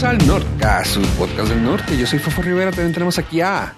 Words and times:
bienvenidos 0.00 0.04
al 0.04 0.26
Nordcast, 0.26 0.94
su 0.94 1.02
podcast 1.18 1.50
del 1.50 1.62
norte. 1.62 1.98
Yo 1.98 2.06
soy 2.06 2.18
Fofo 2.18 2.40
Rivera, 2.42 2.70
también 2.70 2.92
tenemos 2.94 3.18
aquí 3.18 3.40
a... 3.42 3.74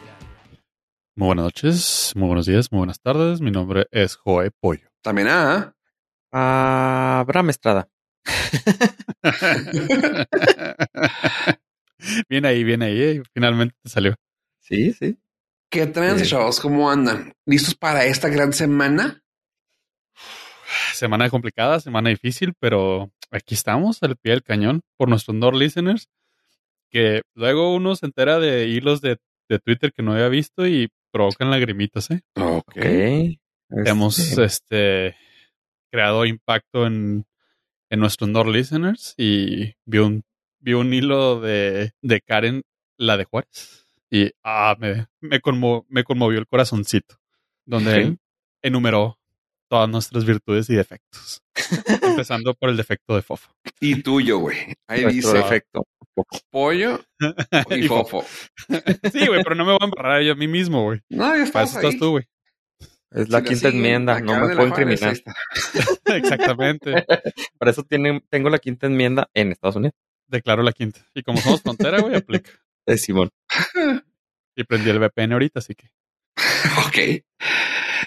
Muy 1.16 1.26
buenas 1.26 1.44
noches, 1.44 2.12
muy 2.14 2.26
buenos 2.28 2.46
días, 2.46 2.70
muy 2.70 2.78
buenas 2.78 3.00
tardes. 3.00 3.40
Mi 3.40 3.50
nombre 3.50 3.86
es 3.90 4.14
Joe 4.16 4.50
Pollo. 4.52 4.88
También 5.02 5.26
a... 5.28 5.74
a 6.32 7.18
Abraham 7.20 7.50
Estrada. 7.50 7.88
bien 12.28 12.46
ahí, 12.46 12.62
bien 12.64 12.82
ahí. 12.82 13.02
eh, 13.02 13.22
Finalmente 13.34 13.74
te 13.82 13.88
salió. 13.90 14.14
Sí, 14.60 14.92
sí. 14.92 15.18
¿Qué 15.70 15.86
traen, 15.86 16.18
Sí. 16.20 16.26
chavos? 16.26 16.60
¿Cómo 16.60 16.88
andan? 16.90 17.32
¿Listos 17.46 17.74
para 17.74 18.04
esta 18.04 18.28
gran 18.28 18.52
semana? 18.52 19.22
Semana 20.94 21.28
complicada, 21.30 21.80
semana 21.80 22.10
difícil, 22.10 22.54
pero 22.60 23.10
aquí 23.32 23.54
estamos 23.54 24.02
al 24.02 24.16
pie 24.16 24.32
del 24.32 24.42
cañón 24.42 24.82
por 24.96 25.08
nuestros 25.08 25.36
Nord 25.36 25.56
listeners. 25.56 26.08
Que 26.90 27.22
luego 27.34 27.74
uno 27.74 27.96
se 27.96 28.06
entera 28.06 28.38
de 28.38 28.68
hilos 28.68 29.00
de, 29.00 29.18
de 29.48 29.58
Twitter 29.58 29.92
que 29.92 30.02
no 30.02 30.12
había 30.12 30.28
visto 30.28 30.66
y 30.66 30.88
provocan 31.10 31.50
lagrimitas, 31.50 32.10
¿eh? 32.10 32.20
Ok. 32.36 32.76
Ok. 32.76 33.86
Hemos 33.86 34.18
Este, 34.18 34.44
este, 34.44 35.16
creado 35.90 36.26
impacto 36.26 36.86
en, 36.86 37.24
en 37.90 38.00
nuestros 38.00 38.28
Nord 38.28 38.48
listeners 38.50 39.14
y 39.16 39.74
vi 39.86 39.98
un, 39.98 40.22
vi 40.60 40.74
un 40.74 40.92
hilo 40.92 41.40
de, 41.40 41.92
de 42.02 42.20
Karen, 42.20 42.62
la 42.98 43.16
de 43.16 43.24
Juárez, 43.24 43.86
y 44.10 44.30
ah, 44.44 44.76
me, 44.78 45.06
me, 45.20 45.40
conmo- 45.40 45.86
me 45.88 46.04
conmovió 46.04 46.38
el 46.38 46.46
corazoncito, 46.46 47.16
donde 47.64 48.04
Ok. 48.10 48.18
enumeró 48.62 49.18
todas 49.72 49.88
nuestras 49.88 50.26
virtudes 50.26 50.68
y 50.68 50.74
defectos, 50.74 51.40
empezando 52.02 52.52
por 52.52 52.68
el 52.68 52.76
defecto 52.76 53.14
de 53.14 53.22
Fofo. 53.22 53.50
Y 53.80 54.02
tuyo, 54.02 54.38
güey. 54.38 54.58
Ahí 54.86 55.00
nuestro 55.00 55.32
dice 55.32 55.44
defecto. 55.44 55.86
pollo 56.50 57.00
y 57.70 57.74
Y 57.86 57.88
fofo. 57.88 58.22
Sí, 59.10 59.26
güey, 59.26 59.42
pero 59.42 59.54
no 59.54 59.64
me 59.64 59.72
voy 59.72 59.78
a 59.80 59.84
embarrar 59.86 60.20
yo 60.20 60.32
a 60.32 60.34
mí 60.34 60.46
mismo, 60.46 60.84
güey. 60.84 61.00
No, 61.08 61.24
ya 61.24 61.50
Para 61.50 61.64
estás 61.64 61.76
estás 61.76 61.96
tú, 61.98 62.10
güey. 62.10 62.24
Es 63.12 63.30
la 63.30 63.38
Si 63.38 63.46
quinta 63.46 63.68
enmienda, 63.68 64.20
no 64.20 64.46
me 64.46 64.54
puedo 64.54 64.68
incriminar. 64.68 65.16
Exactamente. 66.04 67.06
Para 67.56 67.70
eso 67.70 67.82
tiene, 67.82 68.22
tengo 68.28 68.50
la 68.50 68.58
quinta 68.58 68.88
enmienda 68.88 69.30
en 69.32 69.52
Estados 69.52 69.76
Unidos. 69.76 69.94
Declaro 70.26 70.62
la 70.62 70.72
quinta. 70.72 71.00
Y 71.14 71.22
como 71.22 71.38
somos 71.38 71.62
frontera, 71.62 71.98
güey, 72.02 72.14
aplica. 72.14 72.50
Es 72.84 73.04
Simón. 73.04 73.30
Y 74.54 74.64
prendí 74.64 74.90
el 74.90 74.98
VPN 74.98 75.32
ahorita, 75.32 75.60
así 75.60 75.74
que. 75.74 75.88
ok. 76.86 77.24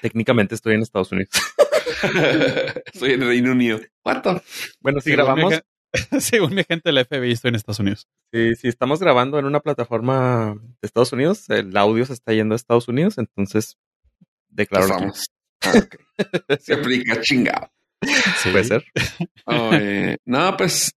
Técnicamente 0.09 0.53
estoy 0.53 0.75
en 0.75 0.83
Estados 0.83 1.11
Unidos. 1.11 1.31
Estoy 2.93 3.13
en 3.13 3.21
Reino 3.21 3.51
Unido. 3.53 3.79
The- 3.79 4.41
Bueno, 4.79 5.01
si 5.01 5.09
Según 5.09 5.15
grabamos, 5.25 5.61
Según 6.19 6.53
mi 6.53 6.63
gente 6.63 6.91
del 6.91 7.03
FBI, 7.03 7.31
estoy 7.31 7.49
en 7.49 7.55
Estados 7.55 7.79
Unidos. 7.79 8.07
si, 8.31 8.55
si 8.55 8.67
estamos 8.67 8.99
grabando 8.99 9.39
en 9.39 9.45
una 9.45 9.61
plataforma 9.61 10.53
de 10.59 10.85
Estados 10.85 11.11
Unidos, 11.11 11.49
el 11.49 11.75
audio 11.75 12.05
se 12.05 12.13
está 12.13 12.33
yendo 12.33 12.53
a 12.53 12.55
Estados 12.55 12.87
Unidos, 12.87 13.17
entonces 13.17 13.79
declaro. 14.49 14.95
Ah. 15.61 15.73
Se 16.59 16.75
aplica 16.75 17.19
chingado. 17.21 17.71
Sí. 18.03 18.51
Puede 18.51 18.65
ser. 18.65 18.85
No, 20.25 20.55
pues 20.55 20.91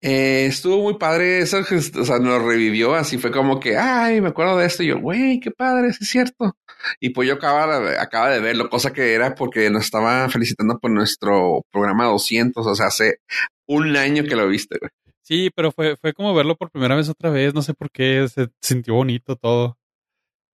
eh, 0.00 0.46
estuvo 0.46 0.82
muy 0.82 0.94
padre 0.98 1.40
eso, 1.40 1.58
o 1.60 2.04
sea, 2.04 2.18
nos 2.18 2.42
revivió, 2.42 2.94
así 2.94 3.18
fue 3.18 3.30
como 3.30 3.58
que, 3.60 3.76
ay, 3.76 4.20
me 4.20 4.28
acuerdo 4.28 4.56
de 4.58 4.66
esto, 4.66 4.82
y 4.82 4.88
yo, 4.88 5.00
güey, 5.00 5.40
qué 5.40 5.50
padre, 5.50 5.92
sí 5.92 5.98
es 6.04 6.10
cierto. 6.10 6.56
Y 7.00 7.10
pues 7.10 7.26
yo 7.28 7.34
acaba, 7.34 7.80
de- 7.80 7.98
acaba 7.98 8.30
de 8.30 8.40
verlo, 8.40 8.70
cosa 8.70 8.92
que 8.92 9.12
era 9.14 9.34
porque 9.34 9.68
nos 9.70 9.84
estaba 9.84 10.28
felicitando 10.28 10.78
por 10.78 10.90
nuestro 10.90 11.62
programa 11.72 12.04
200, 12.06 12.66
o 12.66 12.74
sea, 12.74 12.86
hace 12.86 13.18
un 13.66 13.96
año 13.96 14.24
que 14.24 14.36
lo 14.36 14.46
viste, 14.48 14.78
güey. 14.80 14.90
Sí, 15.22 15.50
pero 15.54 15.72
fue, 15.72 15.96
fue 15.98 16.14
como 16.14 16.34
verlo 16.34 16.56
por 16.56 16.70
primera 16.70 16.96
vez 16.96 17.10
otra 17.10 17.28
vez. 17.28 17.52
No 17.52 17.60
sé 17.60 17.74
por 17.74 17.90
qué. 17.90 18.26
Se 18.32 18.48
sintió 18.62 18.94
bonito 18.94 19.36
todo. 19.36 19.76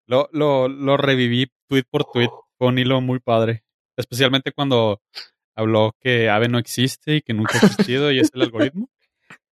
Lo, 0.06 0.28
lo, 0.30 0.68
lo 0.68 0.96
reviví 0.96 1.50
tweet 1.68 1.82
por 1.90 2.04
tweet. 2.04 2.28
Fue 2.56 2.68
un 2.68 2.78
hilo 2.78 3.00
muy 3.00 3.18
padre. 3.18 3.64
Especialmente 3.96 4.52
cuando 4.52 5.00
habló 5.56 5.96
que 6.00 6.28
Ave 6.30 6.46
no 6.48 6.60
existe 6.60 7.16
y 7.16 7.20
que 7.22 7.32
nunca 7.34 7.58
ha 7.58 7.66
existido 7.66 8.12
y 8.12 8.20
es 8.20 8.30
el 8.32 8.42
algoritmo. 8.42 8.88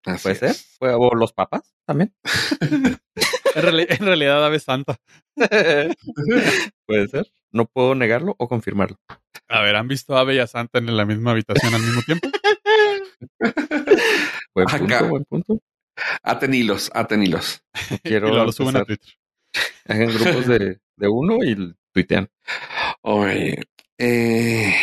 Así 0.09 0.23
Puede 0.23 0.35
ser. 0.37 0.51
es. 0.51 0.77
O 0.81 1.15
los 1.15 1.33
papas 1.33 1.75
también. 1.87 2.15
En, 3.55 3.63
reali- 3.65 3.87
en 3.89 4.05
realidad, 4.07 4.45
Ave 4.45 4.61
santa. 4.61 4.97
Puede 6.87 7.09
ser. 7.09 7.27
No 7.51 7.65
puedo 7.67 7.95
negarlo 7.95 8.35
o 8.39 8.47
confirmarlo. 8.47 8.99
A 9.49 9.63
ver, 9.63 9.75
¿han 9.75 9.89
visto 9.89 10.17
a 10.17 10.21
Ave 10.21 10.35
y 10.37 10.39
a 10.39 10.47
Santa 10.47 10.79
en 10.79 10.95
la 10.97 11.05
misma 11.07 11.31
habitación 11.33 11.75
al 11.75 11.81
mismo 11.83 12.03
tiempo? 12.03 12.29
Buen 14.55 14.69
Acá. 14.69 14.79
punto, 14.79 15.09
buen 15.09 15.25
punto. 15.25 15.59
Aten 16.23 16.55
hilos, 16.55 16.91
aten 16.95 17.23
hilos. 17.23 17.63
No 17.91 17.97
Y 17.97 18.01
quiero 18.01 18.29
luego 18.29 18.45
lo 18.45 18.53
suben 18.53 18.77
a. 18.77 18.85
Twitter. 18.85 19.15
Hagan 19.87 20.09
grupos 20.15 20.47
de, 20.47 20.79
de 20.97 21.09
uno 21.09 21.39
y 21.43 21.75
tuitean. 21.93 22.29
Oye, 23.03 23.65
eh, 23.99 24.75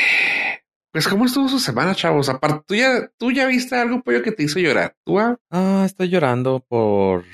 pues, 0.96 1.10
¿cómo 1.10 1.26
estuvo 1.26 1.50
su 1.50 1.60
semana, 1.60 1.94
chavos? 1.94 2.30
Aparte, 2.30 2.64
tú 2.66 2.74
ya, 2.74 3.12
tú 3.18 3.30
ya 3.30 3.48
viste 3.48 3.76
algo, 3.76 4.02
pollo, 4.02 4.24
que 4.24 4.32
te 4.32 4.44
hizo 4.44 4.60
llorar. 4.60 4.96
¿Tú, 5.04 5.20
ah? 5.20 5.38
Ah, 5.50 5.84
estoy 5.86 6.08
llorando 6.08 6.62
por 6.62 7.26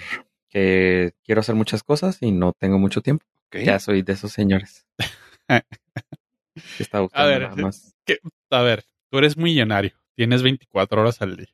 que 0.50 1.14
quiero 1.24 1.42
hacer 1.42 1.54
muchas 1.54 1.84
cosas 1.84 2.18
y 2.22 2.32
no 2.32 2.54
tengo 2.54 2.80
mucho 2.80 3.04
tiempo. 3.04 3.24
Ok. 3.46 3.58
Ya 3.64 3.78
soy 3.78 4.02
de 4.02 4.14
esos 4.14 4.32
señores. 4.32 4.88
Está 6.80 7.02
buscando 7.02 7.30
ver, 7.30 7.42
nada 7.44 7.56
más. 7.56 7.94
A 8.50 8.62
ver, 8.64 8.84
tú 9.12 9.20
eres 9.20 9.38
millonario. 9.38 9.92
Tienes 10.16 10.42
24 10.42 11.00
horas 11.00 11.22
al 11.22 11.38
día. 11.38 11.54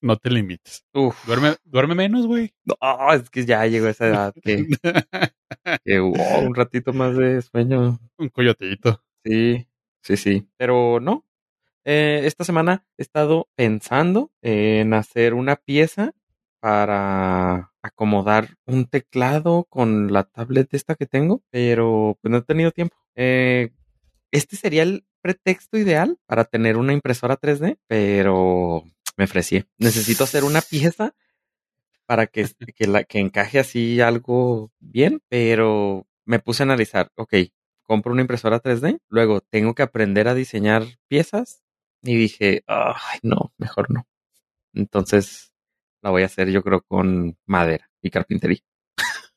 No 0.00 0.16
te 0.16 0.30
limites. 0.30 0.84
Uf, 0.94 1.26
Duerme, 1.26 1.56
duerme 1.64 1.96
menos, 1.96 2.28
güey. 2.28 2.54
no, 2.66 3.12
es 3.12 3.28
que 3.30 3.44
ya 3.44 3.66
llegó 3.66 3.88
esa 3.88 4.06
edad 4.06 4.34
que, 4.44 4.64
que 5.84 6.00
un 6.00 6.54
ratito 6.54 6.92
más 6.92 7.16
de 7.16 7.42
sueño. 7.42 7.98
Un 8.16 8.28
coyotito. 8.28 9.02
Sí, 9.24 9.66
sí, 10.04 10.16
sí. 10.16 10.48
Pero 10.56 11.00
no. 11.00 11.27
Eh, 11.90 12.26
esta 12.26 12.44
semana 12.44 12.84
he 12.98 13.02
estado 13.02 13.48
pensando 13.54 14.30
en 14.42 14.92
hacer 14.92 15.32
una 15.32 15.56
pieza 15.56 16.12
para 16.60 17.72
acomodar 17.80 18.58
un 18.66 18.84
teclado 18.84 19.64
con 19.70 20.12
la 20.12 20.24
tablet 20.24 20.68
esta 20.74 20.96
que 20.96 21.06
tengo, 21.06 21.42
pero 21.48 22.18
pues 22.20 22.30
no 22.30 22.36
he 22.36 22.42
tenido 22.42 22.72
tiempo. 22.72 22.94
Eh, 23.14 23.70
este 24.30 24.56
sería 24.56 24.82
el 24.82 25.06
pretexto 25.22 25.78
ideal 25.78 26.18
para 26.26 26.44
tener 26.44 26.76
una 26.76 26.92
impresora 26.92 27.40
3D, 27.40 27.78
pero 27.86 28.84
me 29.16 29.24
ofrecí. 29.24 29.64
Necesito 29.78 30.24
hacer 30.24 30.44
una 30.44 30.60
pieza 30.60 31.14
para 32.04 32.26
que, 32.26 32.46
que, 32.76 32.86
la, 32.86 33.04
que 33.04 33.18
encaje 33.18 33.60
así 33.60 34.02
algo 34.02 34.72
bien, 34.78 35.22
pero 35.30 36.06
me 36.26 36.38
puse 36.38 36.64
a 36.64 36.64
analizar, 36.64 37.10
ok, 37.14 37.32
compro 37.82 38.12
una 38.12 38.20
impresora 38.20 38.60
3D, 38.60 38.98
luego 39.08 39.40
tengo 39.40 39.74
que 39.74 39.82
aprender 39.82 40.28
a 40.28 40.34
diseñar 40.34 40.84
piezas 41.08 41.62
y 42.02 42.16
dije, 42.16 42.62
ay, 42.66 43.18
no, 43.22 43.52
mejor 43.58 43.90
no. 43.90 44.06
Entonces 44.74 45.52
la 46.02 46.10
voy 46.10 46.22
a 46.22 46.26
hacer 46.26 46.50
yo 46.50 46.62
creo 46.62 46.82
con 46.82 47.36
madera 47.46 47.90
y 48.02 48.10
carpintería. 48.10 48.60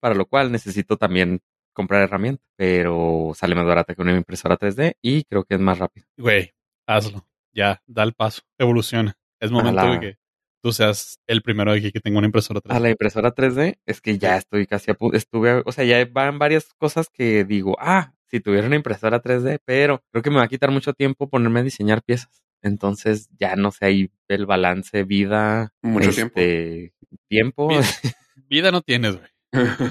Para 0.00 0.14
lo 0.14 0.26
cual 0.26 0.52
necesito 0.52 0.96
también 0.96 1.40
comprar 1.72 2.02
herramientas, 2.02 2.46
pero 2.56 3.32
sale 3.34 3.54
más 3.54 3.66
barata 3.66 3.94
que 3.94 4.02
una 4.02 4.14
impresora 4.16 4.56
3D 4.56 4.96
y 5.02 5.24
creo 5.24 5.44
que 5.44 5.54
es 5.54 5.60
más 5.60 5.78
rápido. 5.78 6.06
Güey, 6.16 6.52
hazlo. 6.86 7.26
Ya, 7.52 7.82
da 7.86 8.02
el 8.04 8.14
paso. 8.14 8.42
Evoluciona. 8.58 9.16
Es 9.40 9.50
momento 9.50 9.82
la- 9.86 9.92
de 9.92 10.00
que 10.00 10.18
tú 10.62 10.72
seas 10.72 11.18
el 11.26 11.42
primero 11.42 11.72
de 11.72 11.78
aquí 11.78 11.92
que 11.92 12.00
tenga 12.00 12.18
una 12.18 12.26
impresora 12.26 12.60
3D. 12.60 12.74
A 12.76 12.80
la 12.80 12.90
impresora 12.90 13.32
3D 13.34 13.78
es 13.86 14.00
que 14.00 14.18
ya 14.18 14.36
estoy 14.36 14.66
casi 14.66 14.90
a 14.90 14.94
punto, 14.94 15.16
estuve, 15.16 15.62
o 15.66 15.72
sea, 15.72 15.84
ya 15.84 16.04
van 16.10 16.38
varias 16.38 16.72
cosas 16.78 17.08
que 17.12 17.44
digo, 17.44 17.76
ah, 17.78 18.13
si 18.34 18.40
tuviera 18.40 18.66
una 18.66 18.74
impresora 18.76 19.22
3D, 19.22 19.60
pero 19.64 20.02
creo 20.10 20.22
que 20.22 20.30
me 20.30 20.36
va 20.38 20.42
a 20.42 20.48
quitar 20.48 20.72
mucho 20.72 20.92
tiempo 20.92 21.28
ponerme 21.30 21.60
a 21.60 21.62
diseñar 21.62 22.02
piezas. 22.02 22.42
Entonces 22.62 23.28
ya 23.38 23.54
no 23.54 23.70
sé 23.70 23.84
ahí 23.86 24.10
el 24.26 24.44
balance 24.46 25.04
vida, 25.04 25.72
Mucho 25.82 26.10
tiempo. 26.10 26.40
este, 26.40 26.92
tiempo. 27.28 27.68
Vida. 27.68 27.80
Vida 28.48 28.70
no 28.72 28.82
tienes, 28.82 29.16
güey. 29.16 29.28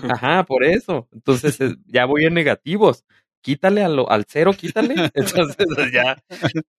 Ajá, 0.10 0.44
por 0.44 0.66
eso. 0.66 1.07
Entonces 1.13 1.60
eh, 1.62 1.75
ya 1.86 2.04
voy 2.06 2.25
en 2.25 2.34
negativos. 2.34 3.06
Quítale 3.42 3.81
a 3.84 3.88
lo- 3.88 4.10
al 4.12 4.25
cero, 4.28 4.51
quítale. 4.57 4.95
Entonces 5.13 5.92
ya 5.94 6.22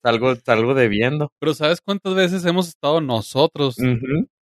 salgo, 0.03 0.35
salgo 0.37 0.75
debiendo. 0.75 1.33
Pero 1.39 1.55
¿sabes 1.55 1.81
cuántas 1.81 2.15
veces 2.15 2.45
hemos 2.45 2.69
estado 2.69 3.01
nosotros 3.01 3.77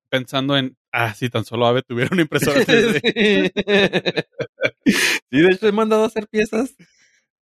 pensando 0.09 0.57
en, 0.57 0.77
ah, 0.93 1.15
si 1.15 1.29
tan 1.31 1.45
solo 1.45 1.67
Ave 1.67 1.83
tuviera 1.83 2.11
una 2.13 2.23
impresora 2.23 2.61
3D? 2.63 4.25
Sí. 4.85 4.93
Sí, 5.31 5.41
de 5.41 5.49
hecho 5.53 5.69
he 5.69 5.73
mandado 5.73 6.03
a 6.05 6.07
hacer 6.09 6.27
piezas 6.29 6.75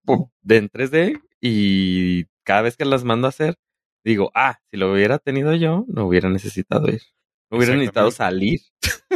en 0.05 0.69
3D 0.69 1.21
y 1.39 2.25
cada 2.43 2.61
vez 2.61 2.77
que 2.77 2.85
las 2.85 3.03
mando 3.03 3.27
a 3.27 3.29
hacer, 3.29 3.57
digo, 4.03 4.31
ah, 4.35 4.59
si 4.69 4.77
lo 4.77 4.91
hubiera 4.91 5.19
tenido 5.19 5.53
yo, 5.55 5.85
no 5.87 6.05
hubiera 6.05 6.29
necesitado 6.29 6.87
ir. 6.89 7.01
No 7.49 7.57
hubiera 7.57 7.73
necesitado 7.73 8.11
salir 8.11 8.61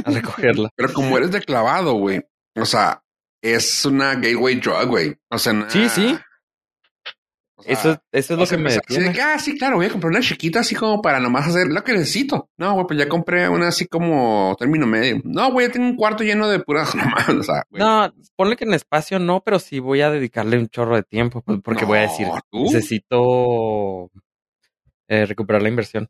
a 0.03 0.11
recogerla. 0.11 0.69
Pero 0.75 0.93
como 0.93 1.17
eres 1.17 1.31
de 1.31 1.41
clavado, 1.41 1.93
güey. 1.93 2.21
O 2.55 2.65
sea, 2.65 3.03
es 3.41 3.85
una 3.85 4.15
gateway 4.15 4.55
drug, 4.55 4.87
güey. 4.87 5.15
O 5.29 5.37
sea, 5.37 5.69
Sí, 5.69 5.87
sí. 5.89 6.17
Eso, 7.63 8.01
eso 8.11 8.33
es 8.33 8.39
lo 8.39 8.45
que 8.45 8.57
me 8.57 8.73
detiene. 8.73 9.17
ah, 9.21 9.39
sí, 9.39 9.57
claro, 9.57 9.77
voy 9.77 9.85
a 9.85 9.89
comprar 9.89 10.11
una 10.11 10.19
chiquita 10.19 10.59
así 10.59 10.75
como 10.75 11.01
para 11.01 11.19
nomás 11.19 11.47
hacer 11.47 11.67
lo 11.67 11.83
que 11.83 11.93
necesito. 11.93 12.49
No, 12.57 12.73
güey, 12.73 12.85
pues 12.87 12.99
ya 12.99 13.07
compré 13.07 13.47
una 13.47 13.69
así 13.69 13.87
como 13.87 14.55
término 14.59 14.85
medio. 14.85 15.21
No, 15.23 15.51
güey, 15.51 15.67
ya 15.67 15.73
tengo 15.73 15.87
un 15.87 15.95
cuarto 15.95 16.23
lleno 16.23 16.49
de 16.49 16.59
puras 16.59 16.93
nomás. 16.95 17.29
O 17.29 17.43
sea, 17.43 17.63
no, 17.71 18.13
ponle 18.35 18.57
que 18.57 18.65
en 18.65 18.73
espacio 18.73 19.19
no, 19.19 19.41
pero 19.41 19.59
sí 19.59 19.79
voy 19.79 20.01
a 20.01 20.11
dedicarle 20.11 20.57
un 20.57 20.67
chorro 20.67 20.95
de 20.95 21.03
tiempo, 21.03 21.41
pues, 21.41 21.59
porque 21.63 21.85
voy 21.85 21.99
a 21.99 22.01
decir, 22.01 22.27
necesito 22.51 24.11
eh, 25.07 25.25
recuperar 25.25 25.61
la 25.61 25.69
inversión. 25.69 26.09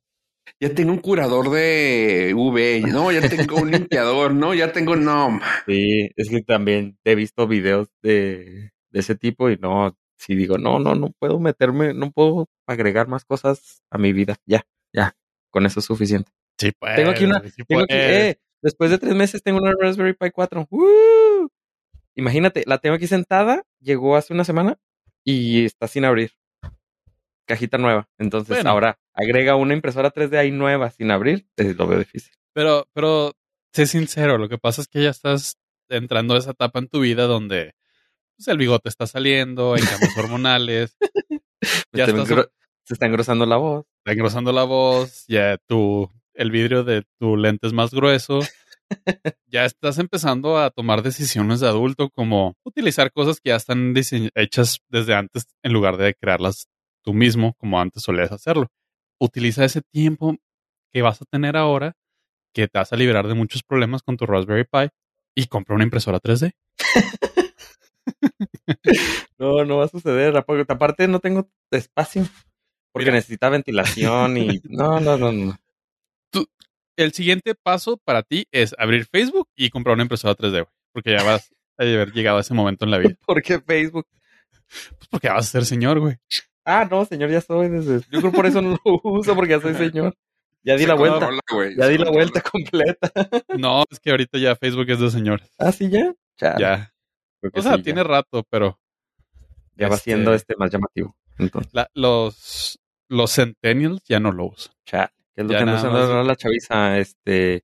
Ya 0.59 0.73
tengo 0.73 0.91
un 0.91 0.99
curador 0.99 1.49
de 1.49 2.33
V, 2.35 2.83
no, 2.87 3.11
ya 3.11 3.27
tengo 3.27 3.57
un 3.57 3.71
limpiador, 3.71 4.33
no, 4.33 4.53
ya 4.53 4.71
tengo, 4.71 4.95
no. 4.95 5.39
Sí, 5.65 6.09
es 6.15 6.29
que 6.29 6.41
también 6.41 6.97
he 7.03 7.15
visto 7.15 7.47
videos 7.47 7.89
de, 8.01 8.71
de 8.91 8.99
ese 8.99 9.15
tipo 9.15 9.49
y 9.49 9.57
no, 9.57 9.95
si 10.17 10.35
digo, 10.35 10.57
no, 10.57 10.79
no, 10.79 10.95
no 10.95 11.11
puedo 11.19 11.39
meterme, 11.39 11.93
no 11.93 12.11
puedo 12.11 12.49
agregar 12.67 13.07
más 13.07 13.25
cosas 13.25 13.83
a 13.89 13.97
mi 13.97 14.13
vida. 14.13 14.37
Ya, 14.45 14.65
ya, 14.93 15.15
con 15.49 15.65
eso 15.65 15.79
es 15.79 15.85
suficiente. 15.85 16.31
Sí, 16.57 16.71
pues. 16.77 16.95
Tengo 16.95 17.11
aquí 17.11 17.25
una, 17.25 17.41
tengo 17.41 17.83
aquí, 17.83 17.93
eh, 17.93 18.39
después 18.61 18.91
de 18.91 18.97
tres 18.97 19.13
meses 19.15 19.43
tengo 19.43 19.59
una 19.59 19.73
Raspberry 19.79 20.13
Pi 20.13 20.31
4. 20.31 20.67
Imagínate, 22.15 22.63
la 22.65 22.77
tengo 22.77 22.95
aquí 22.95 23.07
sentada, 23.07 23.63
llegó 23.79 24.15
hace 24.15 24.33
una 24.33 24.45
semana 24.45 24.77
y 25.23 25.65
está 25.65 25.87
sin 25.87 26.05
abrir. 26.05 26.31
Cajita 27.45 27.77
nueva. 27.77 28.09
Entonces 28.17 28.65
ahora 28.65 28.99
agrega 29.13 29.55
una 29.55 29.73
impresora 29.73 30.11
3D 30.11 30.37
ahí 30.37 30.51
nueva 30.51 30.91
sin 30.91 31.11
abrir, 31.11 31.47
lo 31.57 31.87
veo 31.87 31.99
difícil. 31.99 32.33
Pero, 32.53 32.87
pero, 32.93 33.33
sé 33.73 33.85
sincero, 33.85 34.37
lo 34.37 34.47
que 34.47 34.57
pasa 34.57 34.81
es 34.81 34.87
que 34.87 35.03
ya 35.03 35.09
estás 35.09 35.57
entrando 35.89 36.35
a 36.35 36.37
esa 36.37 36.51
etapa 36.51 36.79
en 36.79 36.87
tu 36.87 37.01
vida 37.01 37.23
donde 37.23 37.75
pues, 38.37 38.47
el 38.47 38.57
bigote 38.57 38.89
está 38.89 39.07
saliendo, 39.07 39.73
hay 39.73 39.83
cambios 39.83 40.17
hormonales. 40.17 40.97
ya 41.93 42.05
se 42.05 42.93
está 42.93 43.05
engrosando 43.07 43.45
la 43.45 43.57
voz. 43.57 43.85
Está 43.99 44.13
engrosando 44.13 44.51
la 44.51 44.63
voz, 44.63 45.25
ya 45.27 45.57
tu, 45.67 46.09
el 46.33 46.51
vidrio 46.51 46.83
de 46.83 47.03
tu 47.19 47.35
lente 47.37 47.67
es 47.67 47.73
más 47.73 47.91
grueso. 47.91 48.39
ya 49.47 49.65
estás 49.65 49.97
empezando 49.97 50.59
a 50.59 50.69
tomar 50.69 51.01
decisiones 51.01 51.59
de 51.59 51.67
adulto 51.67 52.09
como 52.09 52.55
utilizar 52.63 53.11
cosas 53.11 53.39
que 53.39 53.49
ya 53.49 53.55
están 53.55 53.93
hechas 54.35 54.79
desde 54.89 55.15
antes 55.15 55.47
en 55.63 55.73
lugar 55.73 55.97
de 55.97 56.13
crearlas 56.13 56.67
tú 57.03 57.13
mismo 57.13 57.53
como 57.57 57.79
antes 57.79 58.03
solías 58.03 58.31
hacerlo. 58.31 58.67
Utiliza 59.19 59.65
ese 59.65 59.81
tiempo 59.81 60.35
que 60.91 61.01
vas 61.01 61.21
a 61.21 61.25
tener 61.25 61.57
ahora, 61.57 61.93
que 62.53 62.67
te 62.67 62.77
vas 62.77 62.93
a 62.93 62.97
liberar 62.97 63.27
de 63.27 63.33
muchos 63.33 63.63
problemas 63.63 64.03
con 64.03 64.17
tu 64.17 64.25
Raspberry 64.25 64.65
Pi 64.65 64.89
y 65.35 65.47
compra 65.47 65.75
una 65.75 65.83
impresora 65.83 66.19
3D. 66.19 66.53
no, 69.37 69.65
no 69.65 69.77
va 69.77 69.85
a 69.85 69.89
suceder. 69.89 70.35
Aparte, 70.37 71.07
no 71.07 71.19
tengo 71.19 71.49
espacio. 71.71 72.25
Porque 72.91 73.11
necesita 73.11 73.49
ventilación 73.49 74.37
y. 74.37 74.61
No, 74.69 74.99
no, 74.99 75.17
no, 75.17 75.31
no. 75.31 75.57
el 76.95 77.13
siguiente 77.13 77.55
paso 77.55 77.97
para 77.97 78.23
ti 78.23 78.47
es 78.51 78.75
abrir 78.77 79.05
Facebook 79.05 79.49
y 79.55 79.69
comprar 79.69 79.95
una 79.95 80.03
impresora 80.03 80.35
3D, 80.35 80.67
Porque 80.93 81.11
ya 81.11 81.23
vas 81.23 81.51
a 81.77 81.83
haber 81.83 82.11
llegado 82.13 82.37
a 82.37 82.41
ese 82.41 82.53
momento 82.53 82.85
en 82.85 82.91
la 82.91 82.97
vida. 82.97 83.15
¿Por 83.25 83.41
qué 83.41 83.59
Facebook? 83.59 84.07
Pues 84.97 85.09
porque 85.09 85.29
vas 85.29 85.47
a 85.47 85.51
ser 85.51 85.65
señor, 85.65 85.99
güey. 85.99 86.15
Ah, 86.63 86.87
no, 86.89 87.05
señor, 87.05 87.29
ya 87.29 87.41
soy. 87.41 87.69
Desde... 87.69 88.01
Yo 88.09 88.19
creo 88.19 88.31
por 88.31 88.45
eso 88.45 88.61
no 88.61 88.71
lo 88.83 89.01
uso, 89.03 89.35
porque 89.35 89.51
ya 89.51 89.61
soy 89.61 89.75
señor. 89.75 90.15
Ya 90.63 90.75
di 90.75 90.87
la 90.87 90.95
vuelta. 90.95 91.29
ya 91.77 91.87
di 91.87 91.97
la 91.99 92.09
vuelta 92.09 92.41
completa. 92.41 93.11
No, 93.55 93.83
es 93.91 93.99
que 93.99 94.09
ahorita 94.09 94.39
ya 94.39 94.55
Facebook 94.55 94.89
es 94.89 94.99
de 94.99 95.11
señores. 95.11 95.47
¿Ah, 95.59 95.71
sí, 95.71 95.89
ya? 95.89 96.15
Ya 96.57 96.94
o 97.53 97.61
sea, 97.61 97.81
tiene 97.81 98.03
rato, 98.03 98.45
pero. 98.49 98.79
Ya 99.75 99.89
va 99.89 99.97
siendo 99.97 100.33
este, 100.33 100.53
este 100.53 100.55
más 100.57 100.71
llamativo. 100.71 101.15
los, 101.93 102.79
los 103.09 103.35
Centennials 103.35 104.03
ya 104.05 104.19
no 104.19 104.31
lo 104.31 104.45
usan. 104.45 104.73
Chat. 104.85 105.11
¿Qué 105.33 105.41
es 105.41 105.47
lo 105.47 105.57
que 105.57 105.65
no 105.65 106.23
la 106.23 106.35
chaviza? 106.35 106.97
Este. 106.97 107.63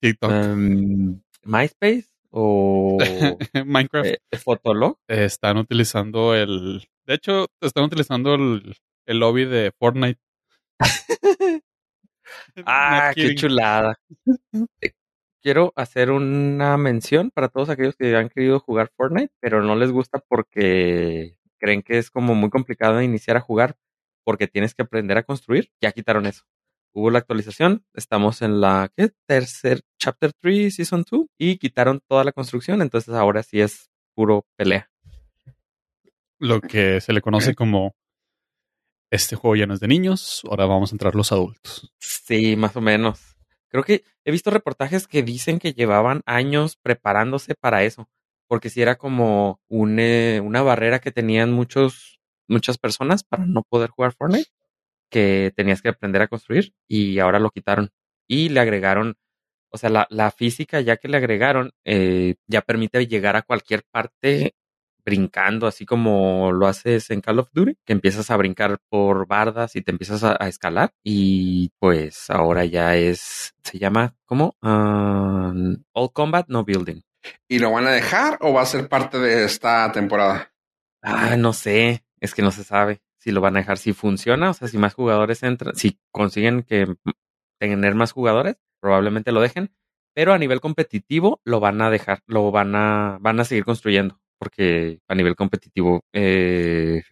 TikTok. 0.00 0.30
Um, 0.30 1.20
¿MySpace? 1.42 2.06
¿O. 2.30 2.98
Minecraft? 3.66 4.06
Eh, 4.06 4.38
¿Fotolog? 4.38 4.98
están 5.08 5.56
utilizando 5.56 6.34
el. 6.34 6.88
De 7.06 7.14
hecho, 7.14 7.46
están 7.60 7.84
utilizando 7.84 8.34
el, 8.34 8.76
el 9.06 9.18
lobby 9.18 9.44
de 9.46 9.72
Fortnite. 9.76 10.20
ah, 12.66 13.12
qué 13.14 13.34
chulada. 13.34 13.98
Quiero 15.48 15.72
hacer 15.76 16.10
una 16.10 16.76
mención 16.76 17.30
para 17.30 17.48
todos 17.48 17.70
aquellos 17.70 17.96
que 17.96 18.14
han 18.14 18.28
querido 18.28 18.60
jugar 18.60 18.92
Fortnite, 18.94 19.32
pero 19.40 19.62
no 19.62 19.76
les 19.76 19.90
gusta 19.90 20.18
porque 20.18 21.38
creen 21.56 21.80
que 21.80 21.96
es 21.96 22.10
como 22.10 22.34
muy 22.34 22.50
complicado 22.50 23.00
iniciar 23.00 23.38
a 23.38 23.40
jugar 23.40 23.78
porque 24.24 24.46
tienes 24.46 24.74
que 24.74 24.82
aprender 24.82 25.16
a 25.16 25.22
construir. 25.22 25.70
Ya 25.80 25.92
quitaron 25.92 26.26
eso. 26.26 26.44
Hubo 26.92 27.10
la 27.10 27.20
actualización, 27.20 27.82
estamos 27.94 28.42
en 28.42 28.60
la 28.60 28.92
¿qué? 28.94 29.10
tercer 29.24 29.80
chapter 29.98 30.32
3 30.38 30.74
season 30.74 31.06
2 31.10 31.24
y 31.38 31.56
quitaron 31.56 32.02
toda 32.06 32.24
la 32.24 32.32
construcción, 32.32 32.82
entonces 32.82 33.14
ahora 33.14 33.42
sí 33.42 33.62
es 33.62 33.88
puro 34.14 34.44
pelea. 34.54 34.90
Lo 36.38 36.60
que 36.60 37.00
se 37.00 37.14
le 37.14 37.22
conoce 37.22 37.54
como 37.54 37.94
este 39.10 39.34
juego 39.34 39.56
ya 39.56 39.66
no 39.66 39.72
es 39.72 39.80
de 39.80 39.88
niños, 39.88 40.42
ahora 40.46 40.66
vamos 40.66 40.92
a 40.92 40.94
entrar 40.94 41.14
los 41.14 41.32
adultos. 41.32 41.90
Sí, 41.98 42.54
más 42.54 42.76
o 42.76 42.82
menos. 42.82 43.37
Creo 43.70 43.84
que 43.84 44.04
he 44.24 44.30
visto 44.30 44.50
reportajes 44.50 45.06
que 45.06 45.22
dicen 45.22 45.58
que 45.58 45.72
llevaban 45.72 46.22
años 46.26 46.76
preparándose 46.76 47.54
para 47.54 47.84
eso, 47.84 48.08
porque 48.48 48.70
si 48.70 48.82
era 48.82 48.96
como 48.96 49.60
una 49.68 50.62
barrera 50.62 51.00
que 51.00 51.12
tenían 51.12 51.52
muchos, 51.52 52.20
muchas 52.48 52.78
personas 52.78 53.24
para 53.24 53.44
no 53.46 53.62
poder 53.62 53.90
jugar 53.90 54.14
Fortnite, 54.14 54.50
que 55.10 55.52
tenías 55.56 55.82
que 55.82 55.90
aprender 55.90 56.22
a 56.22 56.28
construir 56.28 56.74
y 56.88 57.18
ahora 57.18 57.38
lo 57.40 57.50
quitaron. 57.50 57.90
Y 58.28 58.50
le 58.50 58.60
agregaron, 58.60 59.16
o 59.70 59.78
sea, 59.78 59.90
la, 59.90 60.06
la 60.10 60.30
física 60.30 60.80
ya 60.80 60.96
que 60.98 61.08
le 61.08 61.18
agregaron 61.18 61.72
eh, 61.84 62.36
ya 62.46 62.62
permite 62.62 63.06
llegar 63.06 63.36
a 63.36 63.42
cualquier 63.42 63.84
parte 63.90 64.54
brincando, 65.08 65.66
así 65.66 65.86
como 65.86 66.52
lo 66.52 66.66
haces 66.66 67.08
en 67.10 67.22
Call 67.22 67.38
of 67.38 67.48
Duty, 67.52 67.78
que 67.86 67.94
empiezas 67.94 68.30
a 68.30 68.36
brincar 68.36 68.78
por 68.90 69.26
bardas 69.26 69.74
y 69.74 69.80
te 69.80 69.90
empiezas 69.90 70.22
a, 70.22 70.34
escalar. 70.46 70.92
Y 71.02 71.70
pues 71.78 72.28
ahora 72.28 72.66
ya 72.66 72.94
es, 72.94 73.54
se 73.62 73.78
llama, 73.78 74.14
¿cómo? 74.26 74.54
Um, 74.60 75.82
All 75.92 76.12
Combat 76.12 76.46
No 76.48 76.64
Building. 76.64 77.00
¿Y 77.48 77.58
lo 77.58 77.72
van 77.72 77.86
a 77.86 77.90
dejar 77.90 78.36
o 78.42 78.52
va 78.52 78.62
a 78.62 78.66
ser 78.66 78.86
parte 78.88 79.18
de 79.18 79.46
esta 79.46 79.90
temporada? 79.92 80.52
Ah, 81.02 81.36
no 81.36 81.54
sé, 81.54 82.04
es 82.20 82.34
que 82.34 82.42
no 82.42 82.50
se 82.50 82.64
sabe 82.64 83.00
si 83.18 83.32
lo 83.32 83.40
van 83.40 83.56
a 83.56 83.60
dejar, 83.60 83.78
si 83.78 83.94
funciona, 83.94 84.50
o 84.50 84.52
sea, 84.52 84.68
si 84.68 84.76
más 84.76 84.92
jugadores 84.92 85.42
entran, 85.42 85.74
si 85.74 85.98
consiguen 86.12 86.62
que 86.62 86.94
tener 87.58 87.94
más 87.94 88.12
jugadores, 88.12 88.56
probablemente 88.80 89.32
lo 89.32 89.40
dejen, 89.40 89.72
pero 90.14 90.34
a 90.34 90.38
nivel 90.38 90.60
competitivo 90.60 91.40
lo 91.44 91.60
van 91.60 91.80
a 91.80 91.90
dejar, 91.90 92.22
lo 92.26 92.50
van 92.50 92.74
a, 92.74 93.18
van 93.20 93.40
a 93.40 93.44
seguir 93.44 93.64
construyendo 93.64 94.20
porque 94.38 95.00
a 95.08 95.14
nivel 95.14 95.36
competitivo 95.36 96.02
eh, 96.12 97.02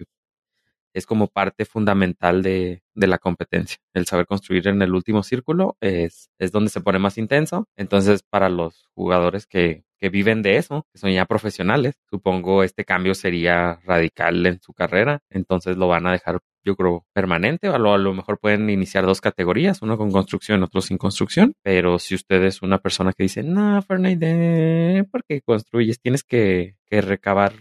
es 0.94 1.06
como 1.06 1.28
parte 1.28 1.66
fundamental 1.66 2.42
de, 2.42 2.82
de, 2.94 3.06
la 3.06 3.18
competencia. 3.18 3.78
El 3.92 4.06
saber 4.06 4.26
construir 4.26 4.66
en 4.68 4.80
el 4.80 4.94
último 4.94 5.22
círculo 5.22 5.76
es, 5.80 6.30
es 6.38 6.52
donde 6.52 6.70
se 6.70 6.80
pone 6.80 6.98
más 6.98 7.18
intenso. 7.18 7.68
Entonces, 7.76 8.22
para 8.22 8.48
los 8.48 8.88
jugadores 8.94 9.46
que, 9.46 9.84
que 9.98 10.08
viven 10.08 10.42
de 10.42 10.56
eso, 10.56 10.86
que 10.92 10.98
son 10.98 11.12
ya 11.12 11.26
profesionales, 11.26 11.96
supongo 12.10 12.62
este 12.62 12.84
cambio 12.86 13.14
sería 13.14 13.78
radical 13.84 14.46
en 14.46 14.60
su 14.62 14.72
carrera. 14.72 15.20
Entonces 15.30 15.76
lo 15.76 15.88
van 15.88 16.06
a 16.06 16.12
dejar 16.12 16.40
yo 16.66 16.76
creo, 16.76 17.06
permanente. 17.12 17.68
A 17.68 17.78
lo, 17.78 17.94
a 17.94 17.98
lo 17.98 18.12
mejor 18.12 18.38
pueden 18.38 18.68
iniciar 18.68 19.06
dos 19.06 19.20
categorías, 19.20 19.80
uno 19.82 19.96
con 19.96 20.10
construcción, 20.10 20.62
otro 20.62 20.80
sin 20.82 20.98
construcción. 20.98 21.54
Pero 21.62 21.98
si 21.98 22.14
usted 22.14 22.42
es 22.42 22.60
una 22.62 22.78
persona 22.78 23.12
que 23.12 23.22
dice, 23.22 23.42
no, 23.42 23.80
Fortnite, 23.82 25.04
¿por 25.10 25.24
qué 25.24 25.40
construyes? 25.40 26.00
Tienes 26.00 26.24
que, 26.24 26.76
que 26.86 27.00
recabar, 27.00 27.52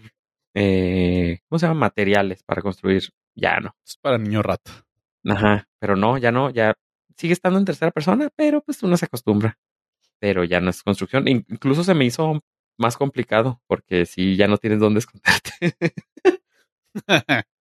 eh, 0.54 1.38
¿cómo 1.48 1.58
se 1.58 1.66
llama? 1.66 1.80
Materiales 1.80 2.42
para 2.42 2.60
construir. 2.60 3.04
Ya 3.34 3.60
no. 3.60 3.74
Es 3.86 3.96
para 3.96 4.18
niño 4.18 4.42
rato. 4.42 4.72
Ajá, 5.24 5.68
pero 5.78 5.96
no, 5.96 6.18
ya 6.18 6.32
no, 6.32 6.50
ya 6.50 6.74
sigue 7.16 7.32
estando 7.32 7.58
en 7.58 7.64
tercera 7.64 7.90
persona, 7.90 8.28
pero 8.36 8.60
pues 8.62 8.82
uno 8.82 8.96
se 8.96 9.06
acostumbra. 9.06 9.58
Pero 10.18 10.44
ya 10.44 10.60
no 10.60 10.70
es 10.70 10.82
construcción. 10.82 11.28
Incluso 11.28 11.84
se 11.84 11.94
me 11.94 12.04
hizo 12.04 12.40
más 12.78 12.96
complicado 12.96 13.60
porque 13.66 14.06
si 14.06 14.36
ya 14.36 14.48
no 14.48 14.58
tienes 14.58 14.80
dónde 14.80 15.00
esconderte. 15.00 15.76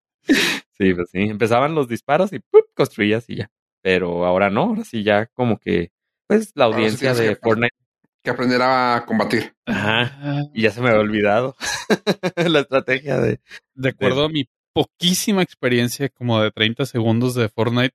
Sí, 0.76 0.93
pues 0.95 1.11
sí. 1.11 1.21
Empezaban 1.21 1.75
los 1.75 1.88
disparos 1.88 2.33
y 2.33 2.40
construías 2.75 3.28
y 3.28 3.37
ya. 3.37 3.50
Pero 3.83 4.25
ahora 4.25 4.50
no, 4.50 4.62
ahora 4.62 4.85
sí 4.85 5.02
ya 5.02 5.26
como 5.26 5.59
que, 5.59 5.93
pues 6.26 6.52
la 6.54 6.64
audiencia 6.64 7.14
de 7.14 7.37
Fortnite. 7.37 7.75
Que 8.23 8.31
aprender 8.31 8.61
a 8.62 9.04
combatir. 9.07 9.54
Ajá. 9.66 10.43
Y 10.54 10.62
ya 10.62 10.71
se 10.71 10.81
me 10.81 10.88
había 10.88 11.00
olvidado 11.00 11.57
la 12.37 12.61
estrategia 12.61 13.21
de. 13.21 13.40
De 13.75 13.90
acuerdo 13.90 14.25
a 14.25 14.28
mi 14.28 14.49
poquísima 14.73 15.43
experiencia, 15.43 16.09
como 16.09 16.40
de 16.40 16.50
30 16.50 16.87
segundos 16.87 17.35
de 17.35 17.49
Fortnite, 17.49 17.95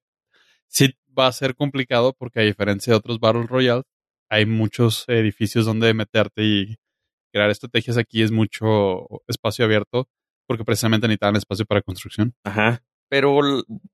sí 0.68 0.94
va 1.18 1.28
a 1.28 1.34
ser 1.34 1.56
complicado 1.56 2.14
porque 2.14 2.40
a 2.40 2.44
diferencia 2.44 2.94
de 2.94 2.98
otros 2.98 3.20
Battle 3.20 3.48
Royale, 3.48 3.84
hay 4.30 4.46
muchos 4.46 5.06
edificios 5.08 5.66
donde 5.66 5.94
meterte 5.94 6.44
y 6.44 6.78
crear 7.34 7.50
estrategias 7.50 7.98
aquí 7.98 8.22
es 8.22 8.32
mucho 8.32 9.08
espacio 9.28 9.66
abierto 9.66 10.08
porque 10.50 10.66
precisamente 10.66 11.08
necesitaban 11.08 11.36
espacio 11.36 11.64
para 11.68 11.84
construcción. 11.84 12.34
Ajá. 12.44 12.82
pero 13.08 13.40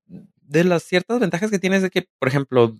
de 0.07 0.63
las 0.63 0.83
ciertas 0.83 1.19
ventajas 1.19 1.51
que 1.51 1.59
tiene 1.59 1.75
es 1.75 1.81
de 1.81 1.89
que, 1.89 2.07
por 2.17 2.29
ejemplo, 2.29 2.73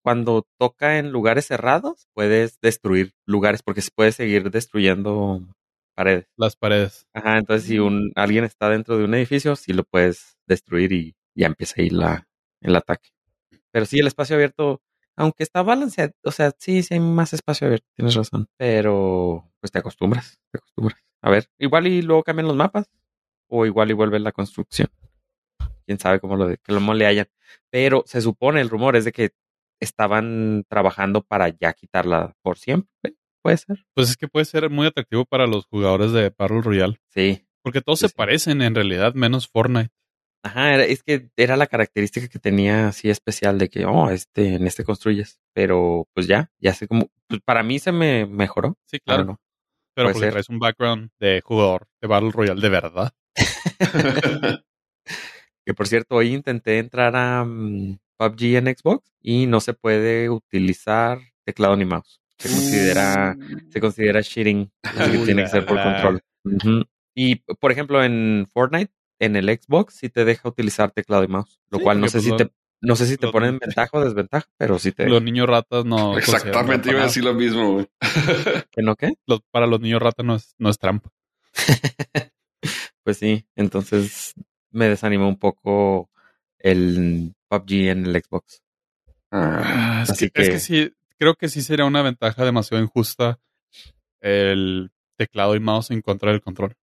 cuando 0.00 0.46
toca 0.58 0.98
en 0.98 1.10
lugares 1.10 1.46
cerrados, 1.46 2.06
puedes 2.14 2.60
destruir 2.60 3.14
lugares 3.24 3.62
porque 3.64 3.82
se 3.82 3.90
puede 3.92 4.12
seguir 4.12 4.52
destruyendo 4.52 5.42
paredes. 5.96 6.28
Las 6.36 6.54
paredes. 6.54 7.08
Ajá, 7.12 7.38
entonces 7.38 7.66
si 7.66 7.80
un, 7.80 8.12
alguien 8.14 8.44
está 8.44 8.68
dentro 8.68 8.96
de 8.96 9.04
un 9.04 9.14
edificio, 9.14 9.56
sí 9.56 9.72
lo 9.72 9.82
puedes 9.82 10.38
destruir 10.46 10.92
y 10.92 11.16
ya 11.34 11.48
empieza 11.48 11.74
ahí 11.78 11.90
la, 11.90 12.28
el 12.60 12.76
ataque. 12.76 13.08
Pero 13.72 13.86
sí, 13.86 13.98
el 13.98 14.06
espacio 14.06 14.36
abierto, 14.36 14.82
aunque 15.16 15.42
está 15.42 15.62
balanceado, 15.62 16.12
o 16.22 16.30
sea, 16.30 16.52
sí, 16.56 16.84
sí 16.84 16.94
hay 16.94 17.00
más 17.00 17.32
espacio 17.32 17.66
abierto, 17.66 17.88
tienes 17.96 18.14
razón. 18.14 18.46
Pero 18.56 19.50
pues 19.60 19.72
te 19.72 19.80
acostumbras, 19.80 20.38
te 20.52 20.58
acostumbras. 20.58 21.00
A 21.22 21.30
ver, 21.30 21.48
igual 21.58 21.88
y 21.88 22.02
luego 22.02 22.22
cambian 22.22 22.46
los 22.46 22.56
mapas, 22.56 22.88
o 23.48 23.66
igual 23.66 23.90
y 23.90 23.94
vuelve 23.94 24.18
la 24.18 24.32
construcción. 24.32 24.88
Quién 25.86 25.98
sabe 25.98 26.20
cómo 26.20 26.36
lo 26.36 26.48
de, 26.48 26.58
que 26.58 26.72
lo 26.72 26.94
le 26.94 27.06
hayan. 27.06 27.26
Pero 27.70 28.02
se 28.06 28.20
supone, 28.20 28.60
el 28.60 28.68
rumor 28.70 28.96
es 28.96 29.04
de 29.04 29.12
que 29.12 29.30
estaban 29.80 30.64
trabajando 30.68 31.22
para 31.22 31.48
ya 31.48 31.72
quitarla 31.72 32.34
por 32.42 32.58
siempre. 32.58 33.14
Puede 33.42 33.58
ser. 33.58 33.86
Pues 33.94 34.10
es 34.10 34.16
que 34.16 34.26
puede 34.26 34.44
ser 34.46 34.70
muy 34.70 34.86
atractivo 34.88 35.24
para 35.24 35.46
los 35.46 35.66
jugadores 35.66 36.12
de 36.12 36.32
Battle 36.36 36.62
Royale. 36.62 36.98
Sí. 37.10 37.46
Porque 37.62 37.80
todos 37.82 38.00
Sí, 38.00 38.04
se 38.06 38.08
sí. 38.08 38.14
parecen 38.16 38.62
en 38.62 38.74
realidad, 38.74 39.14
menos 39.14 39.48
Fortnite. 39.48 39.90
Ajá, 40.42 40.74
era- 40.74 40.84
es 40.84 41.02
que 41.02 41.30
era 41.36 41.56
la 41.56 41.66
característica 41.66 42.28
que 42.28 42.38
tenía 42.38 42.88
así 42.88 43.10
especial 43.10 43.58
de 43.58 43.68
que, 43.68 43.84
oh, 43.84 44.10
este, 44.10 44.54
en 44.54 44.66
este 44.66 44.84
construyes. 44.84 45.40
Pero 45.52 46.08
pues 46.14 46.26
ya, 46.26 46.50
ya 46.58 46.74
sé 46.74 46.88
cómo. 46.88 47.08
Pues 47.28 47.40
para 47.44 47.62
mí 47.62 47.78
se 47.78 47.92
me 47.92 48.26
mejoró. 48.26 48.76
Sí, 48.86 48.98
Claro, 49.00 49.24
claro. 49.24 49.32
no. 49.32 49.40
Pero 49.94 50.08
porque 50.08 50.20
ser. 50.20 50.30
traes 50.32 50.48
un 50.48 50.58
background 50.58 51.10
de 51.20 51.40
jugador 51.44 51.88
de 52.00 52.08
Battle 52.08 52.30
Royale 52.32 52.60
de 52.60 52.68
verdad. 52.68 53.12
Que 55.64 55.74
por 55.74 55.88
cierto, 55.88 56.14
hoy 56.14 56.32
intenté 56.32 56.78
entrar 56.78 57.16
a 57.16 57.44
mm, 57.44 57.98
PUBG 58.18 58.42
en 58.56 58.66
Xbox 58.76 59.10
y 59.20 59.46
no 59.46 59.60
se 59.60 59.74
puede 59.74 60.30
utilizar 60.30 61.18
teclado 61.44 61.76
ni 61.76 61.84
mouse. 61.84 62.20
Se 62.38 62.48
considera, 62.48 63.36
se 63.70 63.80
considera 63.80 64.22
cheating. 64.22 64.70
así 64.84 65.10
que 65.12 65.18
tiene 65.24 65.42
que 65.42 65.48
ser 65.48 65.66
por 65.66 65.82
control. 65.82 66.22
Y 67.16 67.36
por 67.36 67.72
ejemplo, 67.72 68.04
en 68.04 68.46
Fortnite, 68.52 68.92
en 69.18 69.34
el 69.34 69.48
Xbox, 69.48 69.94
sí 69.94 70.08
te 70.08 70.24
deja 70.24 70.48
utilizar 70.48 70.92
teclado 70.92 71.24
y 71.24 71.28
mouse. 71.28 71.58
Lo 71.70 71.78
Sí, 71.78 71.84
cual 71.84 72.00
no 72.00 72.06
sé 72.06 72.12
pues, 72.18 72.24
si 72.24 72.30
lo- 72.30 72.36
te, 72.36 72.50
no 72.82 72.94
sé 72.94 73.06
si 73.06 73.16
te 73.16 73.26
lo- 73.26 73.32
pone 73.32 73.48
en 73.48 73.58
ventaja 73.58 73.90
o 73.92 74.04
desventaja, 74.04 74.46
pero 74.56 74.78
sí 74.78 74.92
te 74.92 75.08
Los 75.08 75.22
niños 75.22 75.48
ratas 75.48 75.84
no. 75.84 76.16
Exactamente, 76.18 76.90
iba 76.90 77.00
a 77.00 77.04
decir 77.06 77.24
lo 77.24 77.34
mismo, 77.34 77.72
güey. 77.72 77.88
¿Que 78.70 78.82
no 78.82 78.94
qué? 78.94 79.14
Los- 79.26 79.40
para 79.50 79.66
los 79.66 79.80
niños 79.80 80.00
ratas 80.00 80.24
no 80.24 80.36
es, 80.36 80.54
no 80.58 80.70
es 80.70 80.78
trampa. 80.78 81.10
Pues 83.06 83.18
sí, 83.18 83.46
entonces 83.54 84.34
me 84.72 84.88
desanimó 84.88 85.28
un 85.28 85.38
poco 85.38 86.10
el 86.58 87.36
PUBG 87.46 87.72
en 87.90 88.04
el 88.04 88.20
Xbox. 88.20 88.64
Ah, 89.30 90.00
es, 90.02 90.10
así 90.10 90.28
que, 90.28 90.42
es 90.42 90.48
que- 90.48 90.52
que 90.54 90.58
sí, 90.58 90.92
creo 91.16 91.36
que 91.36 91.48
sí 91.48 91.62
sería 91.62 91.84
una 91.84 92.02
ventaja 92.02 92.44
demasiado 92.44 92.82
injusta 92.82 93.38
el 94.20 94.90
teclado 95.16 95.54
y 95.54 95.60
mouse 95.60 95.92
en 95.92 96.00
contra 96.02 96.32
del 96.32 96.40
control. 96.40 96.74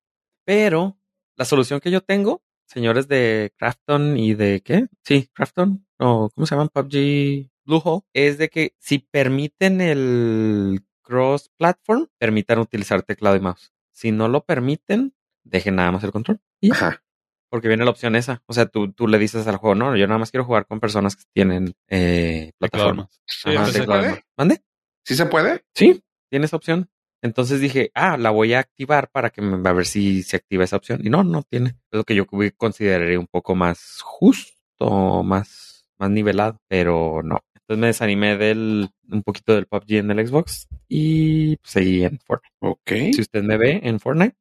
Pero 0.45 0.97
la 1.35 1.43
solución 1.43 1.81
que 1.81 1.91
yo 1.91 1.99
tengo, 1.99 2.41
señores 2.67 3.09
de 3.09 3.51
Crafton 3.57 4.15
y 4.15 4.33
de 4.33 4.61
¿qué? 4.61 4.87
Sí, 5.03 5.27
Crafton 5.33 5.85
o 5.99 6.29
¿cómo 6.33 6.47
se 6.47 6.55
llaman? 6.55 6.69
PUBG 6.69 7.49
Bluehole, 7.65 8.03
es 8.13 8.37
de 8.37 8.47
que 8.47 8.75
si 8.79 8.99
permiten 8.99 9.81
el 9.81 10.85
cross 11.01 11.49
platform, 11.57 12.07
permitan 12.17 12.59
utilizar 12.59 13.03
teclado 13.03 13.35
y 13.35 13.41
mouse. 13.41 13.73
Si 13.91 14.13
no 14.13 14.29
lo 14.29 14.45
permiten, 14.45 15.13
dejen 15.43 15.75
nada 15.75 15.91
más 15.91 16.03
el 16.03 16.11
control. 16.11 16.39
Y 16.59 16.69
ya. 16.69 16.73
Ajá. 16.75 17.03
Porque 17.49 17.67
viene 17.67 17.85
la 17.85 17.91
opción 17.91 18.15
esa. 18.15 18.41
O 18.47 18.53
sea, 18.53 18.65
tú, 18.65 18.91
tú 18.93 19.07
le 19.07 19.19
dices 19.19 19.45
al 19.45 19.57
juego, 19.57 19.75
no, 19.75 19.95
yo 19.95 20.07
nada 20.07 20.17
más 20.17 20.31
quiero 20.31 20.43
jugar 20.43 20.65
con 20.65 20.79
personas 20.79 21.15
que 21.15 21.23
tienen 21.33 21.75
eh, 21.87 21.97
Teclado 21.97 22.47
y 22.47 22.53
plataforma. 22.57 23.01
mouse. 23.03 23.21
Sí, 23.25 23.55
Ajá, 23.55 23.65
¿se 23.67 23.83
puede? 23.83 24.23
¿Mande? 24.35 24.61
¿Sí 25.05 25.15
se 25.15 25.25
puede? 25.27 25.63
Sí, 25.75 26.03
tiene 26.31 26.47
esa 26.47 26.55
opción. 26.57 26.89
Entonces 27.21 27.61
dije, 27.61 27.91
ah, 27.93 28.17
la 28.17 28.31
voy 28.31 28.53
a 28.53 28.59
activar 28.59 29.09
para 29.11 29.29
que 29.29 29.41
me, 29.41 29.69
a 29.69 29.73
ver 29.73 29.85
si 29.85 30.23
se 30.23 30.35
activa 30.35 30.63
esa 30.63 30.77
opción. 30.77 31.01
Y 31.03 31.09
no, 31.09 31.23
no 31.23 31.43
tiene. 31.43 31.69
Es 31.91 31.97
lo 31.97 32.03
que 32.03 32.15
yo 32.15 32.25
consideraría 32.57 33.19
un 33.19 33.27
poco 33.27 33.55
más 33.55 34.01
justo, 34.01 35.23
más, 35.23 35.85
más 35.97 36.09
nivelado, 36.09 36.59
pero 36.67 37.21
no. 37.23 37.39
Entonces 37.53 37.79
me 37.79 37.87
desanimé 37.87 38.35
del, 38.35 38.89
un 39.09 39.23
poquito 39.23 39.53
del 39.55 39.67
PUBG 39.67 39.93
en 39.93 40.11
el 40.11 40.27
Xbox 40.27 40.67
y 40.89 41.55
pues, 41.57 41.71
seguí 41.71 42.03
en 42.03 42.19
Fortnite. 42.19 42.55
Ok. 42.59 42.91
Si 43.13 43.21
usted 43.21 43.41
me 43.43 43.57
ve 43.57 43.79
en 43.83 43.99
Fortnite, 44.01 44.35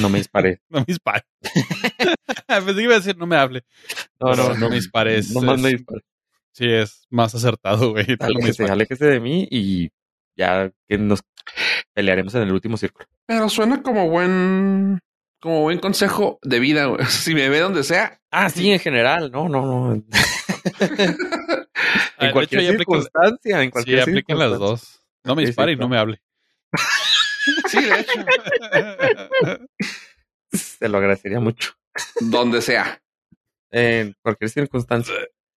no 0.00 0.08
me 0.08 0.18
dispare. 0.18 0.60
No 0.68 0.80
me 0.80 0.84
dispare. 0.86 1.24
Pensé 2.46 2.74
que 2.74 2.82
iba 2.82 2.94
a 2.94 2.98
decir 2.98 3.16
no 3.16 3.26
me 3.26 3.36
hable. 3.36 3.64
No, 4.20 4.34
no, 4.34 4.54
no 4.54 4.68
me 4.68 4.76
dispares. 4.76 5.30
No 5.32 5.40
más 5.42 5.60
me 5.60 5.70
dispare. 5.70 6.00
Sí, 6.52 6.66
es 6.70 7.06
más 7.10 7.34
acertado, 7.34 7.90
güey. 7.90 8.06
No 8.18 8.26
Aléjese, 8.26 8.46
dispares. 8.48 8.70
aléjese 8.72 9.04
de 9.06 9.20
mí 9.20 9.46
y 9.50 9.90
ya 10.36 10.70
que 10.88 10.98
nos 10.98 11.20
pelearemos 11.92 12.34
en 12.34 12.42
el 12.42 12.52
último 12.52 12.76
círculo. 12.76 13.06
Pero 13.26 13.48
suena 13.48 13.82
como 13.82 14.08
buen, 14.08 15.00
como 15.40 15.62
buen 15.62 15.78
consejo 15.78 16.38
de 16.42 16.58
vida, 16.60 16.86
güey. 16.86 17.04
Si 17.06 17.34
me 17.34 17.48
ve 17.48 17.60
donde 17.60 17.82
sea. 17.84 18.20
Ah, 18.30 18.48
sí, 18.50 18.70
en 18.70 18.78
general. 18.80 19.30
No, 19.30 19.48
no, 19.48 19.64
no. 19.64 19.92
en 19.94 20.04
Ah, 22.18 22.32
cualquier 22.32 22.60
hecho, 22.62 22.70
ya 22.72 22.76
aplican- 22.76 22.78
circunstancia, 22.78 23.58
en 23.62 23.66
Sí, 23.66 23.70
cualquier 23.70 24.00
aplican 24.00 24.38
las 24.38 24.58
dos. 24.58 25.02
No 25.24 25.34
me 25.34 25.42
Sí, 25.42 25.46
sí, 25.46 25.50
dispare 25.50 25.72
y 25.72 25.76
no 25.76 25.88
me 25.88 25.98
hable. 25.98 26.20
Sí, 27.68 27.82
de 27.82 28.00
hecho. 28.00 28.24
Se 30.52 30.88
lo 30.88 30.98
agradecería 30.98 31.40
mucho. 31.40 31.72
donde 32.20 32.62
sea. 32.62 33.02
En 33.70 34.14
cualquier 34.22 34.50
circunstancia. 34.50 35.14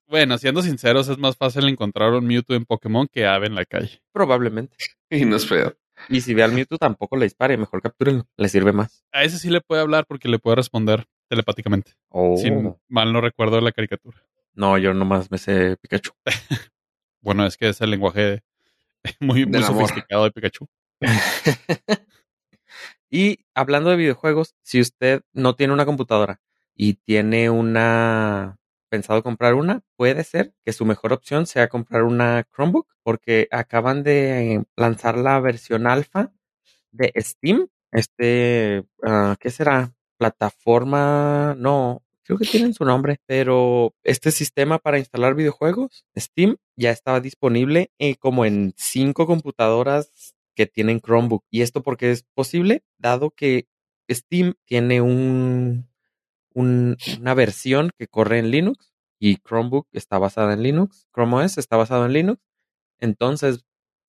bueno, 0.07 0.39
siendo 0.39 0.63
sinceros, 0.63 1.09
es 1.09 1.19
más 1.19 1.37
fácil 1.37 1.69
encontrar 1.69 2.13
un 2.13 2.27
Mewtwo 2.27 2.55
en 2.55 2.65
Pokémon 2.65 3.09
que 3.11 3.27
Ave 3.27 3.47
en 3.47 3.55
la 3.55 3.65
calle. 3.65 4.01
Probablemente. 4.13 4.77
Y 5.11 5.25
no 5.25 5.37
es 5.37 5.47
feo. 5.47 5.77
Y 6.09 6.21
si 6.21 6.35
ve 6.35 6.43
al 6.43 6.53
Mewtwo, 6.53 6.79
tampoco 6.79 7.17
le 7.17 7.25
dispare. 7.25 7.57
Mejor 7.57 7.83
captúrenlo. 7.83 8.27
Le 8.37 8.49
sirve 8.49 8.73
más. 8.73 9.05
A 9.13 9.25
ese 9.25 9.39
sí 9.39 9.51
le 9.51 9.61
puede 9.61 9.83
hablar 9.83 10.07
porque 10.07 10.29
le 10.29 10.39
puede 10.39 10.57
responder 10.57 11.07
telepáticamente. 11.29 11.93
Oh. 12.09 12.37
Si 12.37 12.51
mal 12.89 13.13
no 13.13 13.21
recuerdo 13.21 13.61
la 13.61 13.73
caricatura. 13.73 14.23
No, 14.55 14.79
yo 14.79 14.95
nomás 14.95 15.31
me 15.31 15.39
sé 15.39 15.77
Pikachu. 15.77 16.13
Bueno, 17.23 17.45
es 17.45 17.57
que 17.57 17.69
es 17.69 17.81
el 17.81 17.91
lenguaje 17.91 18.45
muy, 19.19 19.47
muy 19.47 19.61
sofisticado 19.61 20.23
de 20.23 20.31
Pikachu. 20.31 20.69
y 23.11 23.39
hablando 23.55 23.91
de 23.91 23.97
videojuegos, 23.97 24.55
si 24.63 24.81
usted 24.81 25.23
no 25.33 25.55
tiene 25.55 25.73
una 25.73 25.87
computadora 25.87 26.41
y 26.75 26.95
tiene 26.95 27.51
una 27.51 28.59
pensado 28.89 29.23
comprar 29.23 29.55
una, 29.55 29.83
puede 29.97 30.25
ser 30.25 30.55
que 30.65 30.73
su 30.73 30.85
mejor 30.85 31.13
opción 31.13 31.47
sea 31.47 31.69
comprar 31.69 32.05
una 32.05 32.47
Chromebook 32.55 32.87
porque 33.03 33.49
acaban 33.51 34.03
de 34.03 34.65
lanzar 34.77 35.19
la 35.19 35.41
versión 35.41 35.87
alfa 35.87 36.33
de 36.93 37.13
Steam. 37.17 37.69
Este, 37.93 38.85
ah, 39.03 39.37
¿qué 39.41 39.51
será? 39.51 39.95
Plataforma, 40.19 41.55
no, 41.59 42.03
creo 42.23 42.39
que 42.39 42.47
tienen 42.47 42.75
su 42.75 42.85
nombre, 42.85 43.19
pero 43.27 43.95
este 44.03 44.31
sistema 44.31 44.79
para 44.79 44.99
instalar 44.99 45.35
videojuegos, 45.35 46.05
Steam, 46.17 46.57
ya 46.77 46.91
estaba 46.91 47.21
disponible 47.21 47.91
eh, 47.99 48.17
como 48.17 48.45
en 48.45 48.73
cinco 48.77 49.27
computadoras 49.27 50.36
que 50.57 50.67
tienen 50.67 51.01
Chromebook. 51.01 51.45
¿Y 51.51 51.63
esto 51.63 51.85
porque 51.85 52.11
es 52.11 52.25
posible? 52.35 52.83
Dado 52.99 53.31
que 53.31 53.69
Steam 54.11 54.55
tiene 54.65 55.01
un, 55.03 55.89
un- 56.55 56.97
una 57.21 57.35
versión 57.35 57.91
que 57.99 58.09
corre 58.09 58.39
en 58.41 58.51
Linux 58.51 58.93
y 59.21 59.37
Chromebook 59.37 59.87
está 59.93 60.19
basada 60.19 60.55
en 60.55 60.63
Linux, 60.63 61.07
Chrome 61.15 61.37
OS 61.45 61.59
está 61.59 61.77
basado 61.77 62.07
en 62.07 62.13
Linux. 62.15 62.41
Entonces, 63.01 63.65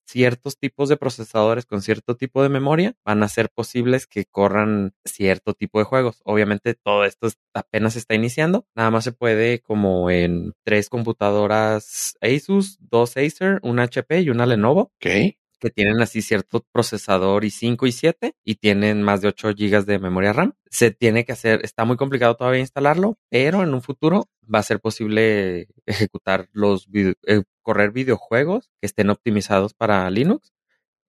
ciertos 0.06 0.58
tipos 0.58 0.88
de 0.88 0.96
procesadores 0.98 1.66
con 1.66 1.82
cierto 1.82 2.16
tipo 2.16 2.42
de 2.42 2.48
memoria 2.50 2.96
van 3.06 3.24
a 3.24 3.28
ser 3.28 3.50
posibles 3.50 4.08
que 4.08 4.24
corran 4.26 4.94
cierto 5.04 5.54
tipo 5.54 5.80
de 5.80 5.86
juegos. 5.86 6.22
Obviamente 6.24 6.76
todo 6.76 7.04
esto 7.04 7.28
es- 7.28 7.38
apenas 7.54 7.98
está 7.98 8.16
iniciando. 8.16 8.66
Nada 8.76 8.90
más 8.92 9.04
se 9.04 9.12
puede 9.12 9.60
como 9.60 10.10
en 10.10 10.54
tres 10.64 10.90
computadoras 10.90 12.18
Asus, 12.22 12.78
dos 12.80 13.18
Acer, 13.18 13.60
una 13.64 13.84
HP 13.84 14.22
y 14.22 14.30
una 14.30 14.46
Lenovo 14.46 14.94
Ok. 14.96 15.36
Que 15.60 15.70
tienen 15.70 16.02
así 16.02 16.22
cierto 16.22 16.66
procesador 16.72 17.44
i5 17.46 17.88
y 17.88 17.92
7 17.92 18.36
y 18.44 18.56
tienen 18.56 19.04
más 19.04 19.22
de 19.22 19.30
8 19.30 19.50
GB 19.56 19.86
de 19.86 20.00
memoria 20.00 20.34
RAM. 20.34 20.54
Se 20.70 20.92
tiene 20.92 21.26
que 21.26 21.32
hacer, 21.34 21.62
está 21.64 21.86
muy 21.86 21.98
complicado 21.98 22.36
todavía 22.36 22.60
instalarlo, 22.62 23.18
pero 23.30 23.64
en 23.64 23.74
un 23.74 23.82
futuro 23.82 24.30
va 24.54 24.60
a 24.60 24.64
ser 24.64 24.80
posible 24.80 25.68
ejecutar 25.86 26.48
los 26.54 26.88
video- 26.90 27.16
eh, 27.28 27.44
correr 27.64 27.92
videojuegos 27.92 28.70
que 28.82 28.86
estén 28.88 29.10
optimizados 29.10 29.74
para 29.74 30.10
Linux 30.10 30.54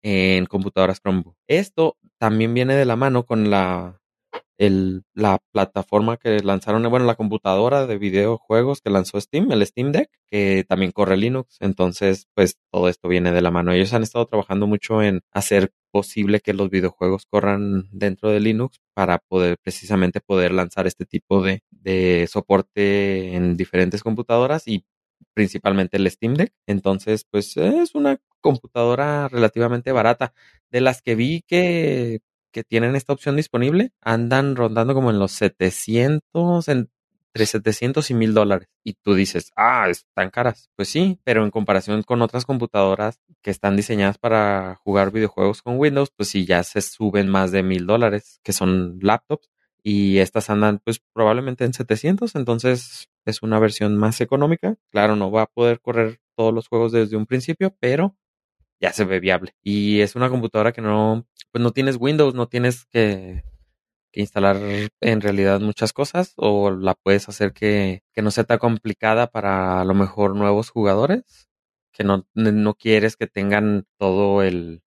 en 0.02 0.46
computadoras 0.46 1.00
Chromebook. 1.00 1.36
Esto 1.48 1.96
también 2.18 2.54
viene 2.54 2.74
de 2.76 2.84
la 2.84 2.96
mano 2.96 3.26
con 3.26 3.50
la 3.50 3.97
el, 4.58 5.04
la 5.14 5.38
plataforma 5.52 6.16
que 6.16 6.40
lanzaron, 6.42 6.82
bueno, 6.90 7.06
la 7.06 7.14
computadora 7.14 7.86
de 7.86 7.96
videojuegos 7.96 8.80
que 8.80 8.90
lanzó 8.90 9.20
Steam, 9.20 9.50
el 9.52 9.64
Steam 9.64 9.92
Deck, 9.92 10.10
que 10.26 10.64
también 10.68 10.92
corre 10.92 11.16
Linux. 11.16 11.56
Entonces, 11.60 12.26
pues 12.34 12.58
todo 12.72 12.88
esto 12.88 13.08
viene 13.08 13.32
de 13.32 13.40
la 13.40 13.50
mano. 13.52 13.72
Ellos 13.72 13.94
han 13.94 14.02
estado 14.02 14.26
trabajando 14.26 14.66
mucho 14.66 15.02
en 15.02 15.22
hacer 15.32 15.72
posible 15.92 16.40
que 16.40 16.52
los 16.54 16.70
videojuegos 16.70 17.26
corran 17.26 17.88
dentro 17.92 18.30
de 18.30 18.40
Linux 18.40 18.80
para 18.94 19.18
poder 19.18 19.56
precisamente 19.62 20.20
poder 20.20 20.52
lanzar 20.52 20.86
este 20.86 21.06
tipo 21.06 21.42
de, 21.42 21.62
de 21.70 22.28
soporte 22.30 23.34
en 23.34 23.56
diferentes 23.56 24.02
computadoras 24.02 24.66
y 24.66 24.84
principalmente 25.34 25.96
el 25.98 26.10
Steam 26.10 26.34
Deck. 26.34 26.52
Entonces, 26.66 27.24
pues 27.30 27.56
es 27.56 27.94
una 27.94 28.18
computadora 28.40 29.28
relativamente 29.28 29.92
barata. 29.92 30.34
De 30.70 30.80
las 30.80 31.00
que 31.00 31.14
vi 31.14 31.42
que 31.46 32.20
que 32.52 32.64
tienen 32.64 32.96
esta 32.96 33.12
opción 33.12 33.36
disponible 33.36 33.92
andan 34.00 34.56
rondando 34.56 34.94
como 34.94 35.10
en 35.10 35.18
los 35.18 35.32
700, 35.32 36.68
entre 36.68 37.46
700 37.46 38.10
y 38.10 38.14
1000 38.14 38.34
dólares. 38.34 38.68
Y 38.84 38.94
tú 38.94 39.14
dices, 39.14 39.52
ah, 39.56 39.88
están 39.88 40.30
caras. 40.30 40.70
Pues 40.76 40.88
sí, 40.88 41.20
pero 41.24 41.44
en 41.44 41.50
comparación 41.50 42.02
con 42.02 42.22
otras 42.22 42.44
computadoras 42.44 43.20
que 43.42 43.50
están 43.50 43.76
diseñadas 43.76 44.18
para 44.18 44.76
jugar 44.84 45.12
videojuegos 45.12 45.62
con 45.62 45.78
Windows, 45.78 46.10
pues 46.16 46.28
sí, 46.30 46.46
ya 46.46 46.62
se 46.62 46.80
suben 46.80 47.28
más 47.28 47.52
de 47.52 47.62
1000 47.62 47.86
dólares, 47.86 48.40
que 48.42 48.52
son 48.52 48.98
laptops. 49.00 49.50
Y 49.82 50.18
estas 50.18 50.50
andan 50.50 50.80
pues 50.84 51.00
probablemente 51.12 51.64
en 51.64 51.72
700, 51.72 52.34
entonces 52.34 53.08
es 53.24 53.42
una 53.42 53.58
versión 53.58 53.96
más 53.96 54.20
económica. 54.20 54.76
Claro, 54.90 55.16
no 55.16 55.30
va 55.30 55.42
a 55.42 55.46
poder 55.46 55.80
correr 55.80 56.20
todos 56.36 56.52
los 56.52 56.68
juegos 56.68 56.92
desde 56.92 57.16
un 57.16 57.26
principio, 57.26 57.74
pero 57.80 58.16
ya 58.80 58.92
se 58.92 59.04
ve 59.04 59.20
viable. 59.20 59.54
Y 59.62 60.00
es 60.00 60.16
una 60.16 60.30
computadora 60.30 60.72
que 60.72 60.82
no, 60.82 61.26
pues 61.52 61.62
no 61.62 61.72
tienes 61.72 61.96
Windows, 61.98 62.34
no 62.34 62.48
tienes 62.48 62.86
que, 62.86 63.44
instalar 64.12 64.56
en 65.00 65.20
realidad 65.20 65.60
muchas 65.60 65.92
cosas 65.92 66.32
o 66.36 66.70
la 66.70 66.94
puedes 66.94 67.28
hacer 67.28 67.52
que, 67.52 68.02
que, 68.12 68.22
no 68.22 68.30
sea 68.30 68.44
tan 68.44 68.58
complicada 68.58 69.28
para 69.28 69.80
a 69.80 69.84
lo 69.84 69.94
mejor 69.94 70.34
nuevos 70.34 70.70
jugadores, 70.70 71.48
que 71.92 72.04
no, 72.04 72.26
no 72.34 72.74
quieres 72.74 73.16
que 73.16 73.26
tengan 73.26 73.86
todo 73.98 74.42
el, 74.42 74.82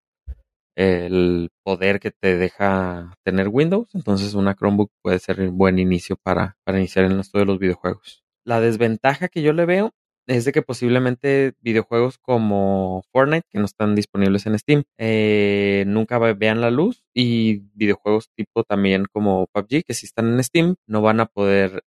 el 0.75 1.49
poder 1.63 1.99
que 1.99 2.11
te 2.11 2.37
deja 2.37 3.13
tener 3.23 3.47
Windows. 3.49 3.89
Entonces 3.93 4.33
una 4.33 4.55
Chromebook 4.55 4.91
puede 5.01 5.19
ser 5.19 5.41
un 5.41 5.57
buen 5.57 5.79
inicio 5.79 6.17
para, 6.17 6.57
para 6.63 6.79
iniciar 6.79 7.05
en 7.05 7.19
esto 7.19 7.39
de 7.39 7.45
los 7.45 7.59
videojuegos. 7.59 8.23
La 8.43 8.59
desventaja 8.59 9.27
que 9.27 9.41
yo 9.41 9.53
le 9.53 9.65
veo 9.65 9.93
es 10.27 10.45
de 10.45 10.51
que 10.51 10.61
posiblemente 10.61 11.53
videojuegos 11.61 12.17
como 12.17 13.03
Fortnite, 13.11 13.47
que 13.49 13.59
no 13.59 13.65
están 13.65 13.95
disponibles 13.95 14.45
en 14.45 14.57
Steam, 14.59 14.83
eh, 14.97 15.83
nunca 15.87 16.19
vean 16.19 16.61
la 16.61 16.71
luz 16.71 17.03
y 17.13 17.59
videojuegos 17.73 18.29
tipo 18.35 18.63
también 18.63 19.05
como 19.11 19.47
PUBG, 19.47 19.83
que 19.85 19.93
sí 19.93 20.05
están 20.05 20.33
en 20.33 20.43
Steam, 20.43 20.75
no 20.87 21.01
van 21.01 21.19
a 21.19 21.25
poder 21.25 21.83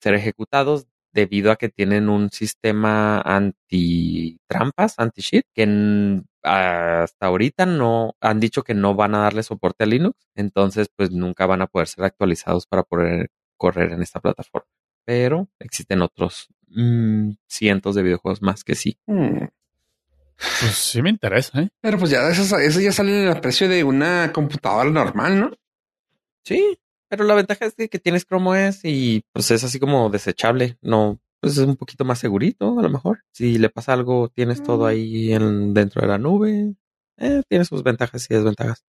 ser 0.00 0.14
ejecutados 0.14 0.86
debido 1.12 1.52
a 1.52 1.56
que 1.56 1.68
tienen 1.68 2.08
un 2.08 2.30
sistema 2.30 3.20
anti-trampas, 3.20 4.94
anti-cheat, 4.98 5.44
que 5.54 6.22
hasta 6.42 7.26
ahorita 7.26 7.66
no 7.66 8.16
han 8.20 8.40
dicho 8.40 8.62
que 8.62 8.74
no 8.74 8.94
van 8.94 9.14
a 9.14 9.20
darle 9.20 9.42
soporte 9.42 9.84
a 9.84 9.86
Linux, 9.86 10.16
entonces 10.34 10.88
pues 10.94 11.10
nunca 11.12 11.46
van 11.46 11.62
a 11.62 11.66
poder 11.66 11.88
ser 11.88 12.04
actualizados 12.04 12.66
para 12.66 12.82
poder 12.82 13.30
correr 13.58 13.92
en 13.92 14.02
esta 14.02 14.20
plataforma. 14.20 14.68
Pero 15.04 15.48
existen 15.60 16.02
otros 16.02 16.48
Mm, 16.74 17.32
cientos 17.46 17.94
de 17.94 18.02
videojuegos 18.02 18.42
más 18.42 18.64
que 18.64 18.74
sí. 18.74 18.98
Mm. 19.06 19.44
Pues 20.60 20.74
sí 20.74 21.02
me 21.02 21.10
interesa, 21.10 21.60
¿eh? 21.60 21.68
Pero 21.80 21.98
pues 21.98 22.10
ya 22.10 22.28
eso, 22.28 22.58
eso 22.58 22.80
ya 22.80 22.92
sale 22.92 23.28
el 23.30 23.40
precio 23.40 23.68
de 23.68 23.84
una 23.84 24.32
computadora 24.32 24.90
normal, 24.90 25.40
¿no? 25.40 25.50
Sí, 26.44 26.78
pero 27.08 27.24
la 27.24 27.34
ventaja 27.34 27.66
es 27.66 27.74
que, 27.74 27.88
tienes 27.88 28.26
Chrome 28.26 28.68
OS 28.68 28.80
y 28.84 29.24
pues 29.32 29.50
es 29.50 29.62
así 29.62 29.78
como 29.78 30.10
desechable, 30.10 30.78
no, 30.80 31.20
pues 31.40 31.58
es 31.58 31.64
un 31.64 31.76
poquito 31.76 32.04
más 32.04 32.18
segurito 32.18 32.78
a 32.78 32.82
lo 32.82 32.90
mejor. 32.90 33.22
Si 33.32 33.58
le 33.58 33.68
pasa 33.68 33.92
algo, 33.92 34.28
tienes 34.28 34.62
todo 34.62 34.84
mm. 34.84 34.86
ahí 34.86 35.32
en, 35.32 35.74
dentro 35.74 36.02
de 36.02 36.08
la 36.08 36.18
nube. 36.18 36.74
Eh, 37.18 37.42
tiene 37.48 37.64
sus 37.64 37.82
ventajas 37.82 38.26
y 38.28 38.34
desventajas. 38.34 38.84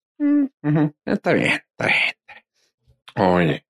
Está 1.05 1.33
bien, 1.33 1.59
está 1.71 1.87
bien. 1.87 2.13
Oye. 3.15 3.65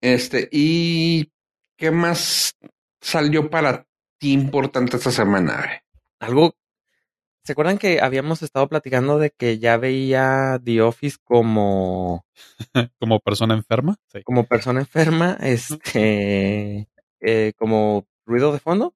Este, 0.00 0.48
¿y 0.50 1.30
qué 1.76 1.90
más 1.90 2.56
salió 3.02 3.50
para 3.50 3.86
ti 4.18 4.32
importante 4.32 4.96
esta 4.96 5.10
semana? 5.10 5.82
Algo. 6.20 6.54
¿Se 7.44 7.52
acuerdan 7.52 7.76
que 7.76 8.00
habíamos 8.00 8.40
estado 8.42 8.68
platicando 8.68 9.18
de 9.18 9.30
que 9.30 9.58
ya 9.58 9.76
veía 9.76 10.60
The 10.64 10.80
Office 10.82 11.18
como. 11.22 12.24
como 12.98 13.20
persona 13.20 13.54
enferma? 13.54 13.96
Sí. 14.06 14.22
Como 14.22 14.44
persona 14.44 14.80
enferma, 14.80 15.36
este. 15.40 16.88
Eh, 17.20 17.52
como 17.58 18.06
ruido 18.24 18.52
de 18.52 18.60
fondo. 18.60 18.94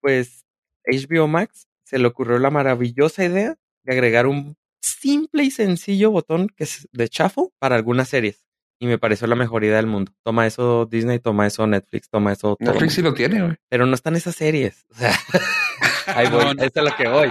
Pues 0.00 0.44
HBO 0.84 1.28
Max 1.28 1.68
se 1.84 1.98
le 1.98 2.08
ocurrió 2.08 2.38
la 2.38 2.50
maravillosa 2.50 3.24
idea 3.24 3.56
de 3.84 3.92
agregar 3.92 4.26
un 4.26 4.56
simple 4.80 5.44
y 5.44 5.50
sencillo 5.50 6.10
botón 6.10 6.48
que 6.48 6.64
es 6.64 6.88
de 6.92 7.08
chafo 7.08 7.52
para 7.58 7.76
algunas 7.76 8.08
series 8.08 8.47
y 8.78 8.86
me 8.86 8.98
pareció 8.98 9.26
la 9.26 9.34
mejor 9.34 9.64
idea 9.64 9.76
del 9.76 9.86
mundo. 9.86 10.12
Toma 10.22 10.46
eso 10.46 10.86
Disney, 10.86 11.18
toma 11.18 11.46
eso 11.46 11.66
Netflix, 11.66 12.08
toma 12.08 12.32
eso 12.32 12.56
todo. 12.58 12.72
Netflix 12.72 12.94
sí 12.94 13.02
lo 13.02 13.14
tiene, 13.14 13.42
güey. 13.42 13.56
Pero 13.68 13.86
no 13.86 13.94
están 13.94 14.16
esas 14.16 14.36
series. 14.36 14.86
O 14.90 14.94
sea, 14.94 15.12
ahí 16.06 16.28
voy, 16.30 16.44
no, 16.54 16.62
es 16.62 16.72
lo 16.74 16.96
que 16.96 17.08
voy. 17.08 17.28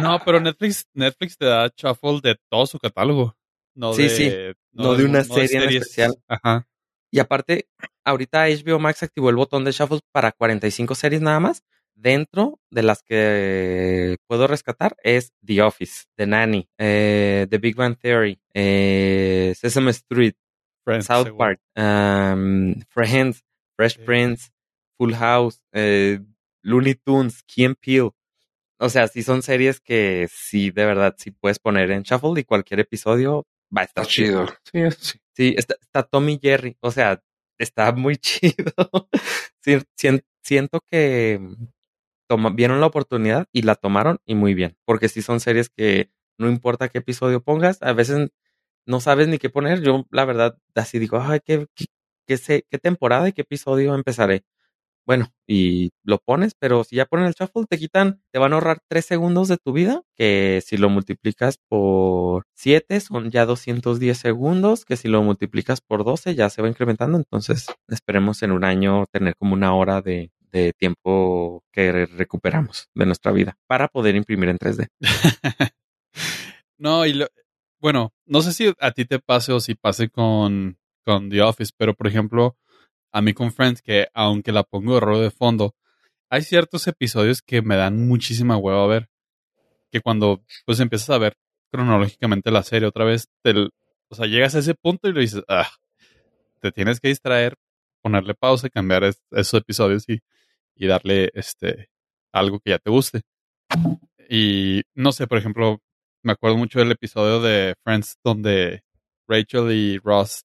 No, 0.00 0.20
pero 0.24 0.40
Netflix, 0.40 0.86
Netflix 0.94 1.36
te 1.36 1.46
da 1.46 1.70
shuffle 1.76 2.20
de 2.22 2.36
todo 2.48 2.66
su 2.66 2.78
catálogo. 2.78 3.36
No 3.74 3.92
sí, 3.92 4.04
de, 4.04 4.08
sí. 4.08 4.32
No, 4.72 4.94
de, 4.94 5.04
una 5.04 5.22
serie 5.22 5.62
en 5.62 5.68
especial. 5.68 6.14
Ajá. 6.26 6.66
Y 7.10 7.20
aparte, 7.20 7.68
ahorita 8.04 8.46
HBO 8.48 8.78
Max 8.78 9.02
activó 9.02 9.30
el 9.30 9.36
botón 9.36 9.64
de 9.64 9.72
shuffle 9.72 10.00
para 10.12 10.32
45 10.32 10.94
series 10.94 11.22
nada 11.22 11.40
más. 11.40 11.62
Dentro 12.00 12.60
de 12.70 12.84
las 12.84 13.02
que 13.02 14.18
puedo 14.28 14.46
rescatar 14.46 14.96
es 15.02 15.32
The 15.44 15.62
Office, 15.62 16.04
The 16.14 16.28
Nanny, 16.28 16.68
eh, 16.78 17.48
The 17.50 17.58
Big 17.58 17.74
Bang 17.74 17.98
Theory, 17.98 18.40
eh, 18.54 19.52
Sesame 19.56 19.90
Street, 19.90 20.36
South 21.00 21.36
Park, 21.36 21.60
um, 21.76 22.80
Friends, 22.88 23.42
Fresh 23.76 23.98
Prince, 24.04 24.50
Full 24.96 25.12
House, 25.14 25.60
eh, 25.72 26.20
Looney 26.62 26.94
Tunes, 26.94 27.42
Key 27.42 27.74
Peele. 27.74 28.10
O 28.78 28.88
sea, 28.88 29.08
sí 29.08 29.24
son 29.24 29.42
series 29.42 29.80
que 29.80 30.28
sí, 30.32 30.70
de 30.70 30.86
verdad, 30.86 31.16
sí 31.18 31.32
puedes 31.32 31.58
poner 31.58 31.90
en 31.90 32.04
shuffle 32.04 32.40
y 32.40 32.44
cualquier 32.44 32.78
episodio 32.78 33.44
va 33.76 33.80
a 33.80 33.84
estar 33.84 34.06
chido. 34.06 34.46
Sí, 34.70 34.80
sí. 35.00 35.18
Sí, 35.34 35.54
está, 35.58 35.74
está 35.80 36.04
Tommy 36.04 36.38
Jerry. 36.40 36.76
O 36.78 36.92
sea, 36.92 37.20
está 37.58 37.90
muy 37.90 38.16
chido. 38.18 38.72
siento 40.42 40.80
que 40.88 41.40
vieron 42.54 42.80
la 42.80 42.86
oportunidad 42.86 43.46
y 43.52 43.62
la 43.62 43.74
tomaron 43.74 44.18
y 44.26 44.34
muy 44.34 44.54
bien, 44.54 44.76
porque 44.84 45.08
si 45.08 45.22
son 45.22 45.40
series 45.40 45.70
que 45.70 46.10
no 46.38 46.48
importa 46.48 46.88
qué 46.88 46.98
episodio 46.98 47.42
pongas, 47.42 47.82
a 47.82 47.92
veces 47.92 48.30
no 48.86 49.00
sabes 49.00 49.28
ni 49.28 49.38
qué 49.38 49.50
poner. 49.50 49.82
Yo, 49.82 50.06
la 50.10 50.24
verdad, 50.24 50.58
así 50.74 50.98
digo, 50.98 51.20
ay, 51.20 51.40
¿qué, 51.44 51.66
qué, 52.26 52.36
sé, 52.38 52.66
qué 52.70 52.78
temporada 52.78 53.28
y 53.28 53.32
qué 53.32 53.42
episodio 53.42 53.94
empezaré? 53.94 54.44
Bueno, 55.06 55.32
y 55.46 55.90
lo 56.04 56.18
pones, 56.18 56.54
pero 56.58 56.84
si 56.84 56.96
ya 56.96 57.06
ponen 57.06 57.26
el 57.26 57.34
shuffle, 57.34 57.64
te 57.66 57.78
quitan, 57.78 58.22
te 58.30 58.38
van 58.38 58.52
a 58.52 58.56
ahorrar 58.56 58.80
tres 58.88 59.06
segundos 59.06 59.48
de 59.48 59.56
tu 59.56 59.72
vida, 59.72 60.02
que 60.14 60.62
si 60.64 60.76
lo 60.76 60.90
multiplicas 60.90 61.58
por 61.68 62.44
7 62.54 63.00
son 63.00 63.30
ya 63.30 63.46
210 63.46 64.18
segundos, 64.18 64.84
que 64.84 64.96
si 64.96 65.08
lo 65.08 65.22
multiplicas 65.22 65.80
por 65.80 66.04
12 66.04 66.34
ya 66.34 66.50
se 66.50 66.60
va 66.62 66.68
incrementando, 66.68 67.16
entonces 67.16 67.68
esperemos 67.88 68.42
en 68.42 68.52
un 68.52 68.64
año 68.64 69.06
tener 69.10 69.34
como 69.36 69.54
una 69.54 69.74
hora 69.74 70.02
de, 70.02 70.30
de 70.50 70.72
tiempo 70.72 71.64
que 71.72 72.06
recuperamos 72.06 72.88
de 72.94 73.06
nuestra 73.06 73.32
vida 73.32 73.56
para 73.66 73.88
poder 73.88 74.16
imprimir 74.16 74.48
en 74.48 74.58
3D. 74.58 74.88
no, 76.78 77.06
y 77.06 77.24
bueno, 77.80 78.12
no 78.26 78.42
sé 78.42 78.52
si 78.52 78.72
a 78.80 78.90
ti 78.92 79.04
te 79.04 79.18
pase 79.18 79.52
o 79.52 79.60
si 79.60 79.74
pase 79.74 80.08
con, 80.08 80.78
con 81.04 81.30
The 81.30 81.42
Office, 81.42 81.72
pero 81.76 81.94
por 81.94 82.06
ejemplo, 82.06 82.56
a 83.12 83.22
mí 83.22 83.34
con 83.34 83.52
Friends, 83.52 83.82
que 83.82 84.08
aunque 84.14 84.52
la 84.52 84.64
pongo 84.64 84.94
de 84.94 85.00
rollo 85.00 85.22
de 85.22 85.30
fondo, 85.30 85.74
hay 86.30 86.42
ciertos 86.42 86.86
episodios 86.86 87.42
que 87.42 87.62
me 87.62 87.76
dan 87.76 88.06
muchísima 88.06 88.56
hueva 88.56 88.84
a 88.84 88.86
ver. 88.86 89.08
Que 89.90 90.00
cuando 90.00 90.44
pues 90.66 90.80
empiezas 90.80 91.10
a 91.10 91.18
ver 91.18 91.36
cronológicamente 91.70 92.50
la 92.50 92.62
serie 92.62 92.88
otra 92.88 93.04
vez, 93.04 93.28
te, 93.42 93.54
o 94.08 94.14
sea, 94.14 94.26
llegas 94.26 94.54
a 94.54 94.58
ese 94.58 94.74
punto 94.74 95.08
y 95.08 95.12
le 95.12 95.20
dices, 95.20 95.42
ah, 95.48 95.68
te 96.60 96.72
tienes 96.72 97.00
que 97.00 97.08
distraer, 97.08 97.56
ponerle 98.02 98.34
pausa 98.34 98.68
cambiar 98.70 99.04
esos 99.04 99.54
episodios 99.54 100.08
y 100.08 100.20
y 100.78 100.86
darle 100.86 101.30
este 101.34 101.90
algo 102.32 102.60
que 102.60 102.70
ya 102.70 102.78
te 102.78 102.90
guste. 102.90 103.22
Y 104.28 104.82
no 104.94 105.12
sé, 105.12 105.26
por 105.26 105.38
ejemplo, 105.38 105.80
me 106.22 106.32
acuerdo 106.32 106.56
mucho 106.56 106.78
del 106.78 106.92
episodio 106.92 107.40
de 107.40 107.74
Friends 107.84 108.18
donde 108.22 108.82
Rachel 109.26 109.72
y 109.72 109.98
Ross, 109.98 110.44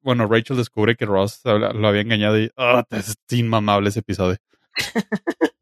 bueno, 0.00 0.26
Rachel 0.28 0.56
descubre 0.56 0.96
que 0.96 1.06
Ross 1.06 1.40
lo 1.44 1.88
había 1.88 2.02
engañado 2.02 2.38
y 2.38 2.50
oh, 2.56 2.82
es 2.90 3.16
inmamable 3.30 3.88
ese 3.88 4.00
episodio. 4.00 4.36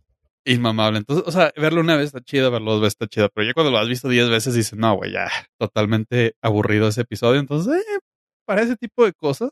inmamable. 0.45 0.99
Entonces, 0.99 1.25
o 1.27 1.33
sea, 1.33 1.53
verlo 1.57 1.81
una 1.81 1.97
vez 1.97 2.07
está 2.07 2.21
chido, 2.21 2.51
verlo 2.51 2.73
dos 2.73 2.83
veces 2.83 2.95
está 2.95 3.07
chido, 3.07 3.31
pero 3.35 3.47
ya 3.47 3.55
cuando 3.55 3.71
lo 3.71 3.79
has 3.79 3.89
visto 3.89 4.09
diez 4.09 4.29
veces 4.29 4.55
dices, 4.55 4.79
no, 4.79 4.95
güey, 4.97 5.13
ya, 5.13 5.29
totalmente 5.59 6.37
aburrido 6.43 6.89
ese 6.89 7.03
episodio. 7.03 7.41
Entonces, 7.41 7.83
eh, 7.83 7.99
para 8.45 8.63
ese 8.63 8.77
tipo 8.77 9.05
de 9.05 9.13
cosas, 9.15 9.51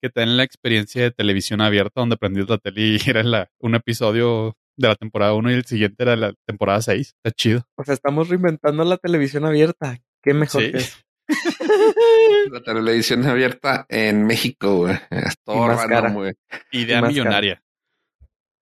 que 0.00 0.10
tienen 0.10 0.36
la 0.36 0.44
experiencia 0.44 1.02
de 1.02 1.10
televisión 1.10 1.60
abierta 1.60 2.00
donde 2.00 2.16
prendías 2.16 2.48
la 2.48 2.58
tele 2.58 2.80
y 2.82 2.98
era 3.08 3.22
la, 3.22 3.50
un 3.58 3.74
episodio 3.74 4.56
de 4.76 4.88
la 4.88 4.94
temporada 4.96 5.34
1 5.34 5.50
y 5.50 5.54
el 5.54 5.64
siguiente 5.64 6.02
era 6.02 6.16
la 6.16 6.32
temporada 6.46 6.80
6. 6.82 7.14
Está 7.22 7.30
chido. 7.36 7.64
O 7.76 7.84
sea, 7.84 7.94
estamos 7.94 8.28
reinventando 8.28 8.82
la 8.84 8.96
televisión 8.96 9.44
abierta. 9.44 9.98
Qué 10.22 10.32
mejor 10.34 10.62
Sí. 10.62 10.72
que 10.72 10.78
eso. 10.78 10.98
La 12.50 12.60
televisión 12.62 13.24
abierta 13.26 13.86
en 13.88 14.26
México, 14.26 14.76
güey. 14.78 14.96
Es 15.10 15.36
todo 15.44 15.68
random, 15.68 16.14
güey. 16.14 16.32
Idea 16.72 17.02
millonaria. 17.02 17.62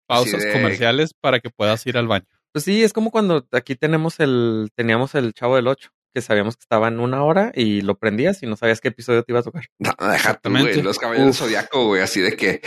Pausas 0.07 0.41
Sí, 0.41 0.47
de- 0.47 0.53
comerciales 0.53 1.13
para 1.13 1.39
que 1.39 1.49
puedas 1.49 1.85
ir 1.87 1.97
al 1.97 2.07
baño. 2.07 2.25
Pues 2.53 2.65
sí, 2.65 2.83
es 2.83 2.93
como 2.93 3.11
cuando 3.11 3.47
aquí 3.51 3.75
tenemos 3.75 4.19
el, 4.19 4.69
teníamos 4.75 5.15
el 5.15 5.33
Chavo 5.33 5.55
del 5.55 5.67
8, 5.67 5.89
que 6.13 6.21
sabíamos 6.21 6.55
que 6.55 6.61
estaba 6.61 6.87
en 6.89 6.99
una 6.99 7.23
hora 7.23 7.51
y 7.55 7.81
lo 7.81 7.97
prendías 7.97 8.43
y 8.43 8.45
no 8.45 8.55
sabías 8.55 8.79
qué 8.81 8.89
episodio 8.89 9.23
te 9.23 9.31
iba 9.31 9.39
a 9.39 9.43
tocar. 9.43 9.65
No, 9.79 9.91
Exactamente. 10.13 10.71
güey. 10.73 10.81
Los 10.83 10.99
caballeros 10.99 11.27
del 11.27 11.35
zodiaco, 11.35 11.87
güey. 11.87 12.01
Así 12.01 12.21
de 12.21 12.35
que, 12.35 12.61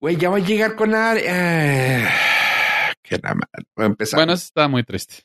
güey, 0.00 0.16
ya 0.16 0.30
va 0.30 0.36
a 0.36 0.40
llegar 0.40 0.76
con 0.76 0.94
Ari. 0.94 1.20
Eh, 1.24 2.06
que 3.02 3.18
nada 3.18 3.34
más. 3.34 3.48
Va 3.78 3.84
a 3.84 3.86
empezar. 3.86 4.18
Bueno, 4.18 4.32
eso 4.34 4.44
está 4.44 4.68
muy 4.68 4.84
triste. 4.84 5.16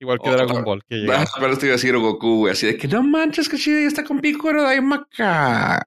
Igual 0.00 0.18
que 0.20 0.30
Oh, 0.30 0.32
Dragon 0.32 0.64
Ball, 0.64 0.82
que 0.88 0.96
llegaba. 0.96 1.22
Ah, 1.22 1.26
pero 1.38 1.52
esto 1.52 1.64
iba 1.66 1.74
a 1.74 1.76
decir 1.76 1.96
Goku, 1.96 2.38
güey. 2.38 2.52
Así 2.52 2.66
de 2.66 2.76
que 2.76 2.88
no 2.88 3.04
manches, 3.04 3.48
que 3.48 3.56
chido, 3.56 3.78
ya 3.80 3.86
está 3.86 4.02
con 4.02 4.20
Piccolo 4.20 4.62
Daimaka. 4.64 5.80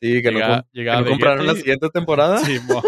Sí, 0.00 0.22
que 0.22 0.30
no, 0.30 0.38
Llegaba- 0.38 0.62
com- 0.62 0.68
que 0.72 0.84
no 0.84 1.04
compraron 1.10 1.46
la 1.48 1.54
siguiente 1.56 1.88
temporada. 1.90 2.38
Simón. 2.44 2.82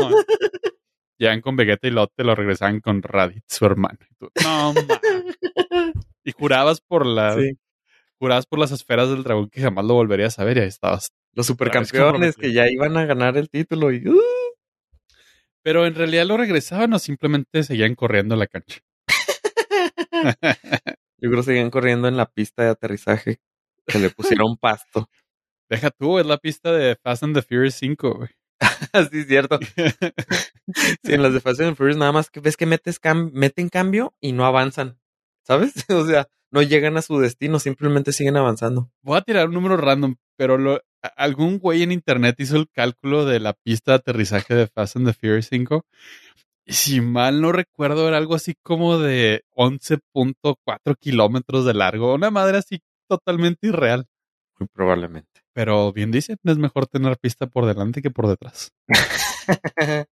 Llegan 1.18 1.40
con 1.40 1.56
Vegeta 1.56 1.88
y 1.88 1.90
luego 1.90 2.12
te 2.14 2.22
lo 2.24 2.34
regresaban 2.34 2.78
con 2.80 3.02
Raditz, 3.02 3.42
su 3.56 3.64
hermano. 3.66 3.98
Y 4.08 4.14
tú, 4.16 4.30
no, 4.44 4.72
ma. 4.74 5.00
Y 6.26 6.32
jurabas 6.32 6.80
por 6.82 7.06
la, 7.06 7.34
Sí. 7.36 7.52
jurabas 8.18 8.46
por 8.46 8.58
las 8.58 8.72
esferas 8.72 9.08
del 9.08 9.22
dragón 9.22 9.48
que 9.48 9.62
jamás 9.62 9.84
lo 9.86 9.94
volverías 9.94 10.38
a 10.38 10.44
ver 10.44 10.58
y 10.58 10.60
ahí 10.60 10.68
estabas. 10.68 11.08
Los 11.32 11.46
supercampeones 11.46 12.36
que 12.36 12.52
ya 12.52 12.68
iban 12.68 12.96
a 12.96 13.04
ganar 13.06 13.36
el 13.38 13.48
título 13.48 13.92
y 13.92 14.06
uh, 14.08 14.20
Pero 15.62 15.86
en 15.86 15.94
realidad 15.94 16.26
lo 16.26 16.36
regresaban 16.36 16.92
o 16.92 16.98
simplemente 16.98 17.62
seguían 17.62 17.94
corriendo 17.94 18.34
en 18.34 18.40
la 18.40 18.46
cancha. 18.46 18.80
yo 21.18 21.30
creo 21.30 21.36
que 21.36 21.42
seguían 21.42 21.70
corriendo 21.70 22.08
en 22.08 22.16
la 22.16 22.26
pista 22.26 22.62
de 22.64 22.70
aterrizaje 22.70 23.38
que 23.86 23.98
le 23.98 24.10
pusieron 24.10 24.56
pasto. 24.60 25.08
Deja 25.68 25.90
tú, 25.90 26.18
es 26.18 26.26
la 26.26 26.38
pista 26.38 26.72
de 26.72 26.96
Fast 26.96 27.22
and 27.24 27.34
the 27.34 27.42
Furious 27.42 27.74
5, 27.74 28.14
güey. 28.14 28.30
Así 28.92 29.18
es 29.20 29.26
cierto. 29.26 29.58
Sí, 31.04 31.12
en 31.12 31.22
las 31.22 31.32
de 31.34 31.40
Fast 31.40 31.60
and 31.60 31.76
Furious 31.76 31.96
nada 31.98 32.12
más 32.12 32.30
que 32.30 32.40
ves 32.40 32.56
que 32.56 32.66
metes 32.66 33.00
cam- 33.00 33.30
meten 33.32 33.68
cambio 33.68 34.14
y 34.20 34.32
no 34.32 34.44
avanzan. 34.46 34.98
¿Sabes? 35.46 35.72
O 35.90 36.04
sea, 36.06 36.26
no 36.50 36.62
llegan 36.62 36.96
a 36.96 37.02
su 37.02 37.18
destino, 37.18 37.58
simplemente 37.58 38.12
siguen 38.12 38.36
avanzando. 38.36 38.90
Voy 39.02 39.18
a 39.18 39.22
tirar 39.22 39.48
un 39.48 39.54
número 39.54 39.76
random, 39.76 40.16
pero 40.36 40.58
lo- 40.58 40.80
algún 41.16 41.58
güey 41.58 41.82
en 41.82 41.92
internet 41.92 42.36
hizo 42.38 42.56
el 42.56 42.68
cálculo 42.70 43.24
de 43.24 43.38
la 43.40 43.52
pista 43.52 43.92
de 43.92 43.96
aterrizaje 43.96 44.54
de 44.54 44.66
Fast 44.66 44.96
and 44.96 45.06
the 45.06 45.12
Furious 45.12 45.46
5. 45.48 45.84
Y 46.64 46.72
si 46.72 47.00
mal 47.00 47.40
no 47.40 47.52
recuerdo, 47.52 48.08
era 48.08 48.16
algo 48.16 48.34
así 48.34 48.54
como 48.62 48.98
de 48.98 49.44
11.4 49.54 50.96
kilómetros 50.98 51.64
de 51.64 51.74
largo. 51.74 52.14
Una 52.14 52.30
madre 52.32 52.58
así 52.58 52.80
totalmente 53.08 53.68
irreal. 53.68 54.06
Muy 54.58 54.68
probablemente. 54.72 55.42
Pero 55.52 55.92
bien 55.92 56.10
dicen, 56.10 56.38
es 56.42 56.58
mejor 56.58 56.86
tener 56.86 57.18
pista 57.18 57.46
por 57.46 57.66
delante 57.66 58.02
que 58.02 58.10
por 58.10 58.26
detrás. 58.26 58.72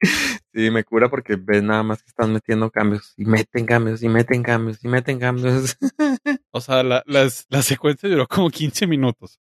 Sí, 0.00 0.70
me 0.70 0.84
cura 0.84 1.08
porque 1.08 1.36
ves 1.36 1.62
nada 1.62 1.82
más 1.82 2.02
que 2.02 2.08
están 2.08 2.32
metiendo 2.32 2.70
cambios 2.70 3.14
y 3.16 3.24
meten 3.24 3.66
cambios 3.66 4.02
y 4.02 4.08
meten 4.08 4.42
cambios 4.42 4.82
y 4.84 4.88
meten 4.88 5.18
cambios. 5.18 5.76
O 6.50 6.60
sea, 6.60 6.82
la, 6.82 7.02
las- 7.06 7.46
la 7.50 7.62
secuencia 7.62 8.08
duró 8.08 8.26
como 8.26 8.50
15 8.50 8.86
minutos. 8.86 9.38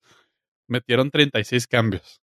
Metieron 0.67 1.09
36 1.11 1.67
cambios. 1.67 2.21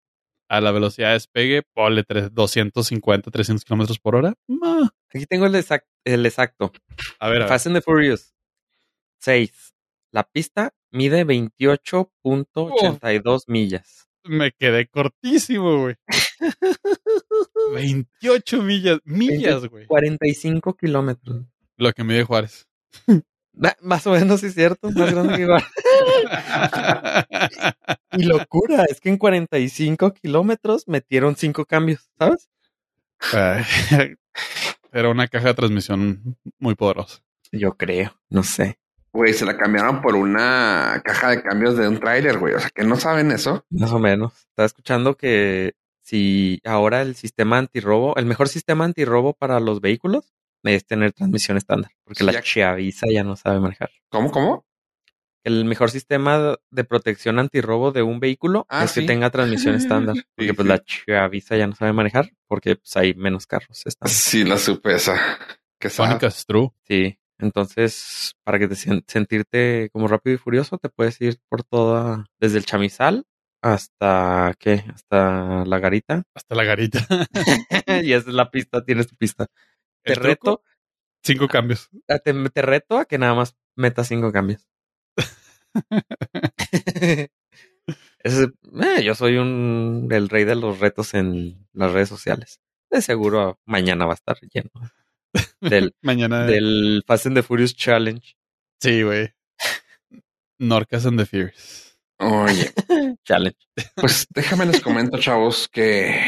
A 0.48 0.60
la 0.60 0.70
velocidad 0.72 1.08
de 1.08 1.14
despegue, 1.14 1.62
ponle 1.74 2.04
tres- 2.04 2.32
250, 2.34 3.30
300 3.30 3.64
kilómetros 3.64 3.98
por 3.98 4.16
hora. 4.16 4.34
Ma. 4.48 4.92
Aquí 5.14 5.24
tengo 5.26 5.46
el, 5.46 5.54
exact- 5.54 5.86
el 6.04 6.26
exacto. 6.26 6.72
A 7.20 7.28
ver, 7.28 7.42
a 7.42 7.44
ver. 7.44 7.48
Fast 7.48 7.66
and 7.68 7.76
the 7.76 7.82
Furious 7.82 8.34
6. 9.20 9.74
La 10.10 10.24
pista 10.24 10.74
mide 10.90 11.24
28.82 11.24 13.44
millas. 13.46 14.08
Me 14.24 14.52
quedé 14.52 14.88
cortísimo, 14.88 15.80
güey. 15.82 15.94
28 17.74 18.62
millas. 18.62 19.00
Millas, 19.04 19.66
güey. 19.66 19.86
45 19.86 20.76
kilómetros. 20.76 21.44
Lo 21.76 21.92
que 21.92 22.04
mide 22.04 22.24
Juárez. 22.24 22.66
Ah, 23.62 23.76
Más 23.82 24.06
o 24.06 24.12
menos 24.12 24.40
sí 24.40 24.46
es 24.46 24.54
cierto, 24.54 24.90
más 24.92 25.12
grande 25.12 25.36
que 25.36 25.42
igual. 25.42 25.62
Y 28.12 28.24
locura, 28.24 28.84
es 28.88 29.00
que 29.00 29.10
en 29.10 29.18
45 29.18 30.14
kilómetros 30.14 30.88
metieron 30.88 31.36
5 31.36 31.66
cambios, 31.66 32.10
¿sabes? 32.18 32.48
Era 34.92 35.08
una 35.10 35.28
caja 35.28 35.48
de 35.48 35.54
transmisión 35.54 36.36
muy 36.58 36.74
poderosa. 36.74 37.22
Yo 37.50 37.76
creo, 37.76 38.18
no 38.30 38.42
sé. 38.42 38.78
Güey, 39.12 39.34
se 39.34 39.44
la 39.44 39.58
cambiaron 39.58 40.00
por 40.00 40.16
una 40.16 41.02
caja 41.04 41.30
de 41.30 41.42
cambios 41.42 41.76
de 41.76 41.88
un 41.88 42.00
tráiler, 42.00 42.38
güey. 42.38 42.54
O 42.54 42.60
sea, 42.60 42.70
que 42.70 42.84
no 42.84 42.96
saben 42.96 43.30
eso. 43.30 43.66
Más 43.68 43.92
o 43.92 43.98
menos. 43.98 44.32
Estaba 44.48 44.66
escuchando 44.66 45.16
que 45.16 45.74
si 46.12 46.60
ahora 46.64 47.00
el 47.00 47.14
sistema 47.16 47.56
antirrobo, 47.56 48.14
el 48.16 48.26
mejor 48.26 48.50
sistema 48.50 48.84
antirrobo 48.84 49.32
para 49.32 49.60
los 49.60 49.80
vehículos 49.80 50.34
es 50.62 50.84
tener 50.84 51.12
transmisión 51.12 51.56
estándar, 51.56 51.90
porque 52.04 52.18
Sí, 52.20 52.26
la 52.26 52.32
ya- 52.32 52.42
chaviza 52.42 53.06
ya 53.10 53.24
no 53.24 53.34
sabe 53.34 53.60
manejar. 53.60 53.90
¿Cómo, 54.10 54.30
cómo? 54.30 54.66
El 55.42 55.64
mejor 55.64 55.90
sistema 55.90 56.56
de 56.70 56.84
protección 56.84 57.38
antirrobo 57.38 57.92
de 57.92 58.02
un 58.02 58.20
vehículo 58.20 58.66
Ah, 58.68 58.84
es 58.84 58.92
que 58.92 59.02
tenga 59.02 59.30
transmisión 59.30 59.74
estándar, 59.74 60.14
porque 60.36 60.50
Sí, 60.50 60.52
pues 60.54 60.66
sí. 60.66 60.68
la 60.68 60.84
chaviza 60.84 61.56
ya 61.56 61.66
no 61.66 61.74
sabe 61.74 61.94
manejar, 61.94 62.30
porque 62.46 62.76
pues 62.76 62.94
hay 62.96 63.14
menos 63.14 63.46
carros 63.46 63.86
estándar. 63.86 64.14
Sí, 64.14 64.44
la 64.44 64.58
supe 64.58 64.94
esa. 64.94 65.16
Que 65.80 65.88
Sónica 65.88 66.26
es 66.26 66.44
true. 66.44 66.68
Sí, 66.86 67.18
entonces 67.38 68.34
para 68.44 68.58
que 68.58 68.68
te 68.68 68.76
sentirte 68.76 69.88
como 69.94 70.08
rápido 70.08 70.34
y 70.34 70.38
furioso 70.38 70.76
te 70.76 70.90
puedes 70.90 71.18
ir 71.22 71.38
por 71.48 71.64
toda, 71.64 72.26
desde 72.38 72.58
el 72.58 72.66
chamizal 72.66 73.24
hasta 73.62 74.54
qué, 74.58 74.84
hasta 74.92 75.64
la 75.64 75.78
garita 75.78 76.24
Hasta 76.34 76.54
la 76.54 76.64
garita. 76.64 76.98
y 78.02 78.12
esa 78.12 78.28
es 78.28 78.34
la 78.34 78.50
pista, 78.50 78.84
tienes 78.84 79.06
tu 79.06 79.16
pista. 79.16 79.46
Te 80.04 80.14
truco, 80.14 80.26
reto, 80.28 80.62
Cinco 81.24 81.48
cambios. 81.48 81.88
a- 82.08 82.18
te, 82.18 82.34
te 82.50 82.62
reto 82.62 82.98
a 82.98 83.04
que 83.04 83.18
nada 83.18 83.34
más 83.34 83.56
metas 83.76 84.08
cinco 84.08 84.32
cambios. 84.32 84.68
Ese- 88.18 88.52
eh, 88.82 89.02
yo 89.04 89.14
soy 89.14 89.36
un 89.38 90.08
el 90.10 90.28
rey 90.28 90.44
de 90.44 90.54
los 90.54 90.78
retos 90.80 91.14
en 91.14 91.66
las 91.72 91.92
redes 91.92 92.08
sociales. 92.08 92.60
De 92.90 93.00
seguro 93.02 93.58
mañana 93.64 94.04
va 94.06 94.12
a 94.12 94.14
estar 94.14 94.38
lleno 94.52 94.70
del, 95.60 95.94
Mañana. 96.02 96.44
del 96.44 97.02
Fast 97.06 97.26
and 97.26 97.36
the 97.36 97.42
Furious 97.42 97.74
Challenge. 97.74 98.36
Sí, 98.80 99.02
güey. 99.02 99.32
Norcas 100.58 101.06
and 101.06 101.18
the 101.18 101.26
Fears. 101.26 101.91
Oye, 102.18 102.72
Challenge. 103.24 103.56
pues 103.96 104.26
déjame 104.30 104.66
les 104.66 104.80
comento, 104.80 105.18
chavos, 105.18 105.68
que 105.68 106.20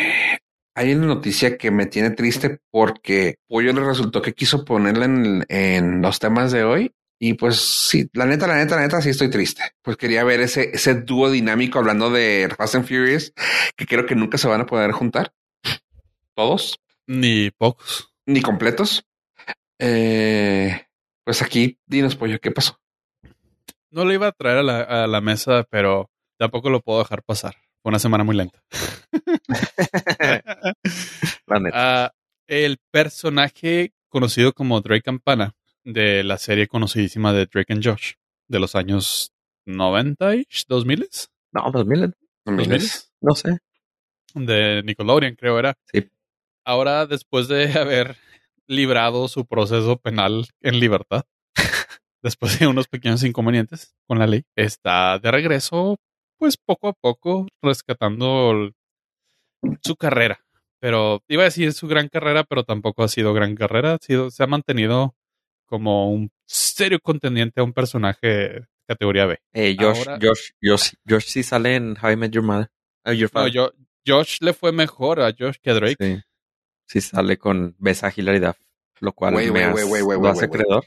hay 0.75 0.93
una 0.95 1.07
noticia 1.07 1.57
que 1.57 1.71
me 1.71 1.87
tiene 1.87 2.11
triste 2.11 2.59
porque 2.71 3.37
Pollo 3.49 3.73
le 3.73 3.85
resultó 3.85 4.21
que 4.23 4.35
quiso 4.35 4.65
ponerla 4.65 5.05
en, 5.05 5.45
en 5.49 6.03
los 6.03 6.19
temas 6.19 6.51
de 6.53 6.65
hoy. 6.65 6.93
Y 7.21 7.35
pues 7.35 7.57
sí, 7.57 8.11
la 8.13 8.27
neta, 8.27 8.49
la 8.49 8.57
neta, 8.57 8.75
la 8.75 8.83
neta, 8.83 9.01
sí 9.01 9.11
estoy 9.11 9.31
triste. 9.31 9.63
Pues 9.83 9.97
quería 9.97 10.25
ver 10.25 10.41
ese, 10.41 10.71
ese 10.75 10.95
dúo 10.95 11.31
dinámico 11.31 11.79
hablando 11.79 12.11
de 12.11 12.53
Fast 12.57 12.75
and 12.75 12.87
Furious, 12.89 13.33
que 13.77 13.87
creo 13.87 14.05
que 14.05 14.17
nunca 14.17 14.37
se 14.37 14.49
van 14.49 14.63
a 14.63 14.67
poder 14.67 14.91
juntar. 14.91 15.33
Todos, 16.35 16.77
Ni 17.07 17.51
pocos. 17.53 18.13
ni 18.27 18.43
completos. 18.43 19.05
Eh, 19.79 20.87
pues 21.25 21.41
aquí, 21.41 21.79
dinos, 21.87 22.17
Pollo, 22.17 22.41
¿qué 22.41 22.51
pasó? 22.51 22.81
No 23.95 24.05
lo 24.05 24.13
iba 24.13 24.27
a 24.27 24.33
traer 24.33 24.59
a 24.59 24.63
la, 24.65 24.81
a 24.81 25.07
la 25.07 25.21
mesa, 25.21 25.65
pero 25.71 26.11
tampoco 26.37 26.69
lo 26.69 26.81
puedo 26.81 26.99
dejar 26.99 27.23
pasar. 27.23 27.55
Fue 27.81 27.91
una 27.91 28.01
semana 28.01 28.25
muy 28.25 28.37
lenta. 28.37 28.61
Ah, 31.73 32.11
el 32.49 32.79
personaje 32.91 33.93
conocido 34.09 34.53
como 34.55 34.81
Drake 34.81 35.03
Campana 35.03 35.55
de 35.85 36.25
la 36.25 36.39
serie 36.39 36.67
conocidísima 36.67 37.33
de 37.33 37.47
Drake 37.47 37.73
and 37.73 37.87
Josh 37.87 38.15
de 38.49 38.59
los 38.59 38.75
años 38.75 39.31
90 39.67 40.33
2000 40.67 41.09
No, 41.53 41.71
2000. 41.71 42.15
¿No 42.47 42.57
¿Dos 42.57 42.69
mires? 42.69 43.13
No 43.21 43.35
sé. 43.35 43.59
de 44.35 44.83
Nickelodeon, 44.85 45.37
creo 45.37 45.59
era. 45.59 45.75
Sí. 45.93 46.09
Ahora, 46.65 47.07
después 47.07 47.47
de 47.47 47.65
haber 47.79 48.17
librado 48.67 49.29
su 49.29 49.47
proceso 49.47 49.99
penal 49.99 50.47
en 50.63 50.81
libertad, 50.81 51.25
después 52.25 52.59
de 52.59 52.67
unos 52.67 52.89
pequeños 52.89 53.23
inconvenientes 53.23 53.95
con 54.09 54.19
la 54.19 54.27
ley, 54.27 54.43
está 54.57 55.19
de 55.21 55.31
regreso, 55.31 55.97
pues 56.39 56.57
poco 56.57 56.89
a 56.89 56.93
poco, 56.93 57.47
rescatando 57.63 58.51
el- 58.51 58.75
su 59.83 59.95
carrera. 59.97 60.41
Pero 60.81 61.23
iba 61.29 61.43
a 61.43 61.47
decir 61.47 61.73
su 61.73 61.87
gran 61.87 62.09
carrera, 62.09 62.45
pero 62.45 62.65
tampoco 62.65 63.05
ha 63.05 63.09
sido 63.09 63.33
gran 63.33 63.55
carrera. 63.55 63.95
Ha 63.95 63.99
sido, 63.99 64.31
se 64.31 64.43
ha 64.43 64.47
mantenido 64.47 65.15
como 65.67 66.11
un 66.11 66.31
serio 66.47 66.99
contendiente 67.03 67.61
a 67.61 67.65
un 67.65 67.73
personaje 67.73 68.67
categoría 68.87 69.25
B. 69.25 69.39
Eh, 69.55 69.77
Josh, 69.79 69.99
Ahora- 70.07 70.19
Josh, 70.21 70.51
Josh, 70.63 70.93
Josh 71.09 71.25
sí 71.27 71.43
sale 71.43 71.77
en 71.77 71.97
How 72.03 72.11
I 72.11 72.17
Met 72.17 72.33
Your 72.33 72.45
Mother. 72.45 72.69
Your 73.07 73.23
No, 73.23 73.29
Father. 73.29 73.53
yo, 73.53 73.73
Josh 74.07 74.39
le 74.41 74.53
fue 74.53 74.73
mejor 74.73 75.21
a 75.21 75.33
Josh 75.39 75.57
que 75.63 75.71
a 75.71 75.75
Drake. 75.75 75.97
Sí. 75.99 76.21
Sí 76.87 77.01
sale 77.01 77.39
con 77.39 77.75
Besa 77.79 78.13
Hilary 78.15 78.41
Duff, 78.41 78.59
lo 79.01 79.13
cual 79.15 79.33
Güey, 79.33 79.51
me 79.51 79.71
güey, 79.73 80.03
lo 80.21 80.29
hace 80.29 80.51
creedor. 80.51 80.85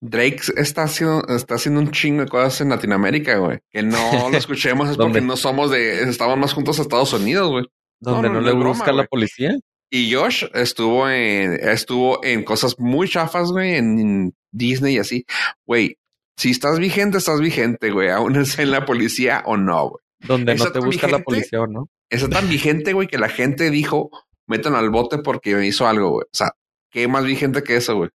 Drake 0.00 0.40
está 0.56 0.84
haciendo, 0.84 1.26
está 1.28 1.54
haciendo 1.54 1.80
un 1.80 1.90
chingo 1.90 2.22
de 2.22 2.28
cosas 2.28 2.60
en 2.60 2.68
Latinoamérica, 2.68 3.38
güey. 3.38 3.58
Que 3.70 3.82
no 3.82 4.28
lo 4.30 4.36
escuchemos 4.36 4.90
es 4.90 4.96
porque 4.96 5.20
no 5.20 5.36
somos 5.36 5.70
de, 5.70 6.02
estamos 6.02 6.36
más 6.38 6.52
juntos 6.52 6.78
a 6.78 6.82
Estados 6.82 7.12
Unidos, 7.12 7.50
güey. 7.50 7.64
Donde 8.00 8.28
no, 8.28 8.34
no, 8.34 8.40
no 8.40 8.46
le 8.46 8.52
broma, 8.52 8.68
busca 8.68 8.92
la 8.92 9.04
policía. 9.04 9.56
Y 9.90 10.12
Josh 10.12 10.44
estuvo 10.52 11.08
en, 11.08 11.52
estuvo 11.52 12.22
en 12.24 12.44
cosas 12.44 12.78
muy 12.78 13.08
chafas, 13.08 13.50
güey, 13.50 13.76
en 13.76 14.34
Disney 14.52 14.96
y 14.96 14.98
así. 14.98 15.24
Güey, 15.64 15.96
si 16.36 16.50
estás 16.50 16.78
vigente, 16.78 17.18
estás 17.18 17.40
vigente, 17.40 17.90
güey. 17.90 18.10
Aún 18.10 18.36
es 18.36 18.58
en 18.58 18.70
la 18.70 18.84
policía 18.84 19.42
o 19.46 19.56
no, 19.56 19.90
güey. 19.90 20.02
Donde 20.20 20.54
no 20.54 20.72
te 20.72 20.80
busca 20.80 21.08
la 21.08 21.20
policía 21.20 21.62
o 21.62 21.66
no. 21.66 21.88
Está 22.10 22.28
tan 22.28 22.48
vigente, 22.48 22.92
güey, 22.92 23.08
que 23.08 23.18
la 23.18 23.28
gente 23.28 23.70
dijo, 23.70 24.10
metan 24.46 24.74
al 24.74 24.90
bote 24.90 25.18
porque 25.18 25.54
me 25.54 25.66
hizo 25.66 25.86
algo, 25.86 26.10
güey. 26.10 26.24
O 26.24 26.36
sea, 26.36 26.52
¿qué 26.90 27.08
más 27.08 27.24
vigente 27.24 27.62
que 27.62 27.76
eso, 27.76 27.96
güey? 27.96 28.10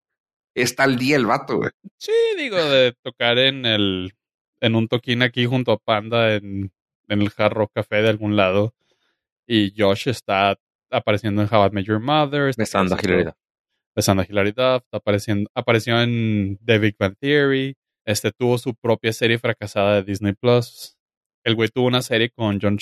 Está 0.56 0.84
al 0.84 0.96
día 0.96 1.16
el 1.16 1.26
vato, 1.26 1.58
güey. 1.58 1.70
Sí, 1.98 2.12
digo, 2.36 2.56
de 2.56 2.94
tocar 3.02 3.38
en 3.38 3.64
el 3.66 4.12
en 4.60 4.74
un 4.74 4.88
toquín 4.88 5.22
aquí 5.22 5.44
junto 5.46 5.72
a 5.72 5.78
Panda 5.78 6.34
en, 6.34 6.72
en 7.08 7.22
el 7.22 7.30
Hard 7.36 7.52
Rock 7.52 7.72
Café 7.74 8.02
de 8.02 8.08
algún 8.08 8.36
lado. 8.36 8.74
Y 9.46 9.72
Josh 9.76 10.08
está 10.08 10.56
apareciendo 10.90 11.42
en 11.42 11.48
How 11.52 11.66
I 11.66 11.70
Met 11.70 11.84
Your 11.86 12.00
Mother. 12.00 12.48
está 12.48 12.62
Besando 12.62 12.94
a 12.94 12.98
apareciendo- 12.98 13.12
Hilary 13.20 13.24
Duff. 13.24 13.34
besando 13.94 14.22
a 14.22 14.26
Hilary 14.28 14.52
Duff, 14.52 14.82
está 14.84 14.96
apareciendo, 14.96 15.50
apareció 15.54 16.00
en 16.02 16.58
The 16.64 16.78
Big 16.78 16.96
Bang 16.98 17.16
Theory, 17.20 17.76
este 18.06 18.30
tuvo 18.32 18.56
su 18.58 18.74
propia 18.74 19.12
serie 19.12 19.38
fracasada 19.38 19.96
de 19.96 20.02
Disney 20.04 20.32
Plus. 20.34 20.96
El 21.44 21.54
güey 21.54 21.68
tuvo 21.68 21.86
una 21.86 22.02
serie 22.02 22.30
con 22.30 22.58
John, 22.60 22.78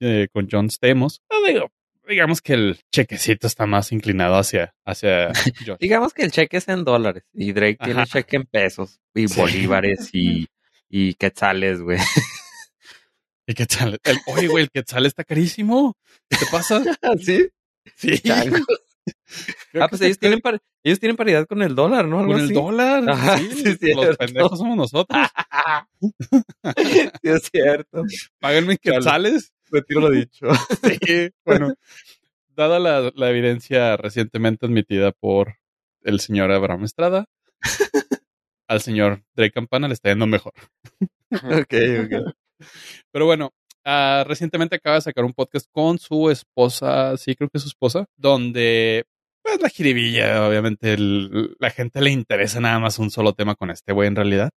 eh, 0.00 0.28
con 0.32 0.48
John 0.50 0.68
Stamos. 0.70 1.20
No 1.30 1.42
digo, 1.46 1.70
digamos 2.08 2.40
que 2.40 2.54
el 2.54 2.80
chequecito 2.92 3.46
está 3.46 3.66
más 3.66 3.92
inclinado 3.92 4.36
hacia, 4.36 4.74
hacia. 4.84 5.30
Digamos 5.80 6.12
que 6.14 6.22
el 6.22 6.30
cheque 6.32 6.56
es 6.56 6.68
en 6.68 6.84
dólares 6.84 7.24
y 7.32 7.52
Drake 7.52 7.78
tiene 7.82 8.02
Ajá. 8.02 8.06
cheque 8.20 8.36
en 8.36 8.44
pesos 8.44 9.00
y 9.14 9.28
Sí. 9.28 9.40
bolívares 9.40 10.10
y, 10.12 10.48
y 10.88 11.14
quetzales, 11.14 11.80
güey. 11.80 11.98
¿Y 13.46 13.54
qué 13.54 13.66
tal? 13.66 13.98
El, 14.04 14.18
oye, 14.26 14.46
güey, 14.48 14.64
el 14.64 14.70
quetzal 14.70 15.06
está 15.06 15.24
carísimo. 15.24 15.96
¿Qué 16.28 16.36
te 16.38 16.46
pasa? 16.50 16.82
¿Sí? 17.20 17.48
Sí. 17.96 18.20
Ah, 19.80 19.88
pues 19.88 20.02
ellos 20.02 20.18
tienen, 20.18 20.40
par- 20.40 20.60
ellos 20.84 21.00
tienen 21.00 21.16
paridad 21.16 21.46
con 21.46 21.62
el 21.62 21.74
dólar, 21.74 22.04
¿no? 22.06 22.18
Algo 22.20 22.32
con 22.32 22.40
el 22.40 22.44
así. 22.46 22.54
dólar. 22.54 23.08
Ajá, 23.08 23.38
sí, 23.38 23.76
sí, 23.80 23.94
los 23.94 24.16
pendejos 24.18 24.58
somos 24.58 24.76
nosotros. 24.76 25.18
sí, 26.76 27.08
es 27.22 27.48
cierto. 27.50 28.02
Páganme 28.38 28.76
quetzales. 28.76 29.52
Retiro 29.70 30.00
lo 30.00 30.10
dicho. 30.10 30.46
Sí, 31.02 31.30
bueno, 31.44 31.74
dada 32.56 32.78
la, 32.78 33.12
la 33.14 33.30
evidencia 33.30 33.96
recientemente 33.96 34.66
admitida 34.66 35.12
por 35.12 35.54
el 36.02 36.20
señor 36.20 36.50
Abraham 36.52 36.84
Estrada, 36.84 37.26
al 38.68 38.80
señor 38.80 39.22
Drake 39.34 39.52
Campana 39.52 39.88
le 39.88 39.94
está 39.94 40.10
yendo 40.10 40.26
mejor. 40.26 40.52
ok, 41.32 41.74
ok. 42.04 42.34
Pero 43.12 43.26
bueno, 43.26 43.52
ah, 43.84 44.24
recientemente 44.26 44.76
acaba 44.76 44.96
de 44.96 45.02
sacar 45.02 45.24
un 45.24 45.32
podcast 45.32 45.66
con 45.70 45.98
su 45.98 46.30
esposa, 46.30 47.16
sí, 47.16 47.34
creo 47.34 47.48
que 47.48 47.58
es 47.58 47.62
su 47.62 47.68
esposa, 47.68 48.06
donde, 48.16 49.06
pues 49.42 49.60
la 49.60 49.68
jiribilla, 49.68 50.46
obviamente, 50.48 50.92
el- 50.94 51.56
la 51.58 51.70
gente 51.70 52.00
le 52.00 52.10
interesa 52.10 52.60
nada 52.60 52.78
más 52.80 52.98
un 52.98 53.10
solo 53.10 53.32
tema 53.34 53.54
con 53.54 53.70
este 53.70 53.92
güey 53.92 54.08
en 54.08 54.16
realidad, 54.16 54.50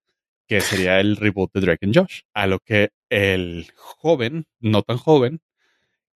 que 0.49 0.62
sería 0.62 0.99
el 0.99 1.15
reboot 1.15 1.53
de 1.53 1.62
Drake 1.62 1.85
and 1.85 1.95
Josh. 1.95 2.21
A 2.33 2.47
lo 2.47 2.59
que 2.59 2.89
el 3.09 3.71
joven, 3.75 4.47
no 4.59 4.81
tan 4.81 4.97
joven, 4.97 5.41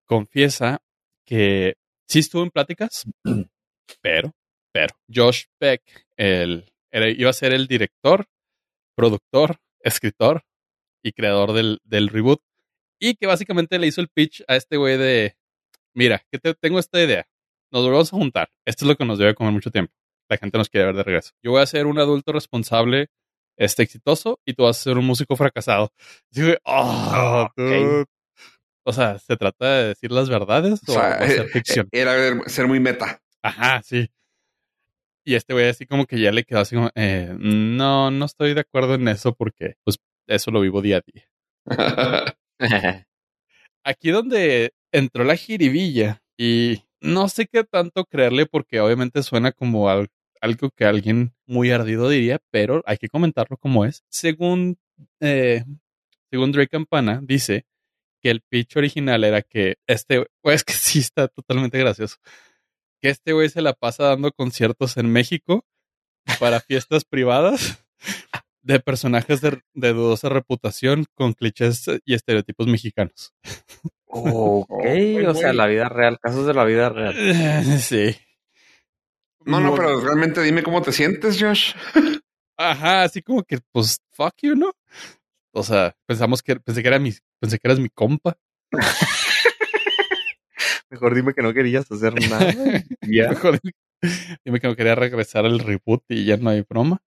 confiesa 0.07 0.81
que 1.27 1.77
sí 2.09 2.21
estuvo 2.21 2.43
en 2.43 2.51
pláticas, 2.51 3.05
pero, 4.01 4.33
pero, 4.73 4.95
Josh 5.15 5.45
Beck, 5.61 5.83
el, 6.17 6.65
iba 6.91 7.29
a 7.29 7.35
ser 7.35 7.53
el 7.53 7.67
director, 7.67 8.27
productor, 8.97 9.59
escritor 9.81 10.45
y 11.03 11.13
creador 11.13 11.53
del, 11.53 11.81
del 11.85 12.09
reboot. 12.09 12.41
Y 12.99 13.17
que 13.17 13.27
básicamente 13.27 13.79
le 13.79 13.89
hizo 13.89 14.01
el 14.01 14.09
pitch 14.09 14.45
a 14.49 14.57
este 14.57 14.79
güey 14.79 14.97
de, 14.97 15.37
mira, 15.93 16.23
que 16.31 16.39
te, 16.39 16.55
tengo 16.55 16.79
esta 16.79 17.03
idea. 17.03 17.27
Nos 17.71 17.83
volvemos 17.83 18.11
a 18.11 18.17
juntar. 18.17 18.49
Esto 18.65 18.87
es 18.87 18.89
lo 18.89 18.97
que 18.97 19.05
nos 19.05 19.19
debe 19.19 19.35
comer 19.35 19.53
mucho 19.53 19.71
tiempo. 19.71 19.93
La 20.31 20.39
gente 20.39 20.57
nos 20.57 20.71
quiere 20.71 20.87
ver 20.87 20.97
de 20.97 21.03
regreso. 21.03 21.33
Yo 21.43 21.51
voy 21.51 21.61
a 21.61 21.67
ser 21.67 21.87
un 21.87 21.99
adulto 21.99 22.33
responsable, 22.33 23.11
este 23.57 23.83
exitoso, 23.83 24.41
y 24.45 24.55
tú 24.55 24.65
vas 24.65 24.79
a 24.79 24.83
ser 24.83 24.99
un 24.99 25.05
músico 25.05 25.37
fracasado. 25.37 25.93
Oh, 26.65 27.49
dude. 27.57 28.05
O 28.85 28.93
sea, 28.93 29.19
¿se 29.19 29.37
trata 29.37 29.77
de 29.77 29.89
decir 29.89 30.11
las 30.11 30.29
verdades 30.29 30.81
o, 30.89 30.93
O 30.93 30.95
sea, 30.95 31.13
a 31.15 31.29
ser 31.29 31.47
eh, 31.47 31.49
ficción? 31.49 31.89
era 31.93 32.13
ser 32.49 32.67
muy 32.67 32.81
meta. 32.81 33.21
Ajá, 33.43 33.81
sí. 33.85 34.09
Y 35.25 35.35
este 35.37 35.53
güey 35.53 35.69
así 35.69 35.87
como 35.87 36.05
que 36.07 36.21
ya 36.21 36.33
le 36.33 36.43
quedó 36.45 36.61
así 36.61 36.75
como, 36.75 36.91
eh, 36.97 37.33
no, 37.39 38.11
no 38.11 38.25
estoy 38.25 38.55
de 38.55 38.61
acuerdo 38.63 38.95
en 38.95 39.07
eso 39.07 39.35
porque 39.35 39.75
pues 39.85 39.99
eso 40.27 40.51
lo 40.51 40.61
vivo 40.61 40.83
día 40.83 40.97
a 40.99 41.03
día. 41.07 41.29
Aquí 43.85 44.11
donde 44.11 44.73
entró 44.93 45.25
la 45.25 45.37
jiribilla 45.37 46.23
y 46.37 46.83
no 47.01 47.29
sé 47.29 47.47
qué 47.47 47.63
tanto 47.65 48.05
creerle 48.05 48.47
porque 48.47 48.81
obviamente 48.81 49.23
suena 49.23 49.53
como 49.53 49.89
al- 49.89 50.09
algo 50.41 50.71
que 50.71 50.85
alguien 50.85 51.35
muy 51.53 51.71
ardido 51.71 52.09
diría, 52.09 52.41
pero 52.51 52.83
hay 52.87 52.97
que 52.97 53.09
comentarlo 53.09 53.57
como 53.59 53.85
es. 53.85 54.05
Según, 54.09 54.79
eh, 55.21 55.65
según 56.31 56.51
Drake 56.51 56.71
Campana, 56.71 57.21
dice 57.23 57.67
que 58.21 58.31
el 58.31 58.41
pitch 58.41 58.77
original 58.77 59.23
era 59.23 59.43
que 59.43 59.77
este, 59.87 60.27
pues 60.41 60.57
es 60.57 60.65
que 60.65 60.73
sí 60.73 60.99
está 60.99 61.29
totalmente 61.29 61.79
gracioso, 61.79 62.17
que 63.01 63.11
este 63.11 63.33
güey 63.33 63.51
se 63.51 63.63
la 63.63 63.75
pasa 63.75 64.05
dando 64.05 64.33
conciertos 64.33 64.97
en 64.97 65.11
México 65.11 65.65
para 66.41 66.61
fiestas 66.61 67.05
privadas 67.05 67.85
de 68.63 68.81
personajes 68.81 69.41
de, 69.41 69.61
de 69.75 69.93
dudosa 69.93 70.29
reputación 70.29 71.05
con 71.15 71.35
clichés 71.35 71.85
y 72.05 72.15
estereotipos 72.15 72.67
mexicanos. 72.67 73.35
ok, 74.07 74.85
o 75.27 75.35
sea, 75.35 75.53
la 75.53 75.67
vida 75.67 75.89
real, 75.89 76.19
casos 76.21 76.47
de 76.47 76.55
la 76.55 76.65
vida 76.65 76.89
real. 76.89 77.15
Sí. 77.81 78.17
No, 79.45 79.61
no, 79.61 79.75
pero 79.75 80.01
realmente 80.01 80.43
dime 80.43 80.63
cómo 80.63 80.83
te 80.83 80.93
sientes, 80.93 81.41
Josh. 81.41 81.75
Ajá, 82.57 83.03
así 83.03 83.23
como 83.23 83.43
que, 83.43 83.59
pues, 83.73 83.99
fuck 84.13 84.35
you, 84.43 84.55
¿no? 84.55 84.73
O 85.53 85.63
sea, 85.63 85.97
pensamos 86.07 86.43
que, 86.43 86.57
pensé 86.57 86.83
que 86.83 86.89
era 86.89 86.99
mi, 86.99 87.13
pensé 87.41 87.59
que 87.59 87.69
eras 87.69 87.79
mi 87.79 87.89
compa. 87.89 88.37
Mejor 90.91 91.15
dime 91.15 91.33
que 91.35 91.43
no 91.43 91.55
querías 91.55 91.91
hacer 91.91 92.15
nada. 92.29 92.53
ya. 93.03 93.29
Mejor 93.31 93.59
dime 94.45 94.61
que 94.61 94.67
no 94.67 94.77
quería 94.77 94.95
regresar 94.95 95.47
al 95.47 95.59
reboot 95.59 96.05
y 96.09 96.25
ya 96.25 96.37
no 96.37 96.51
hay 96.51 96.63
broma. 96.69 97.01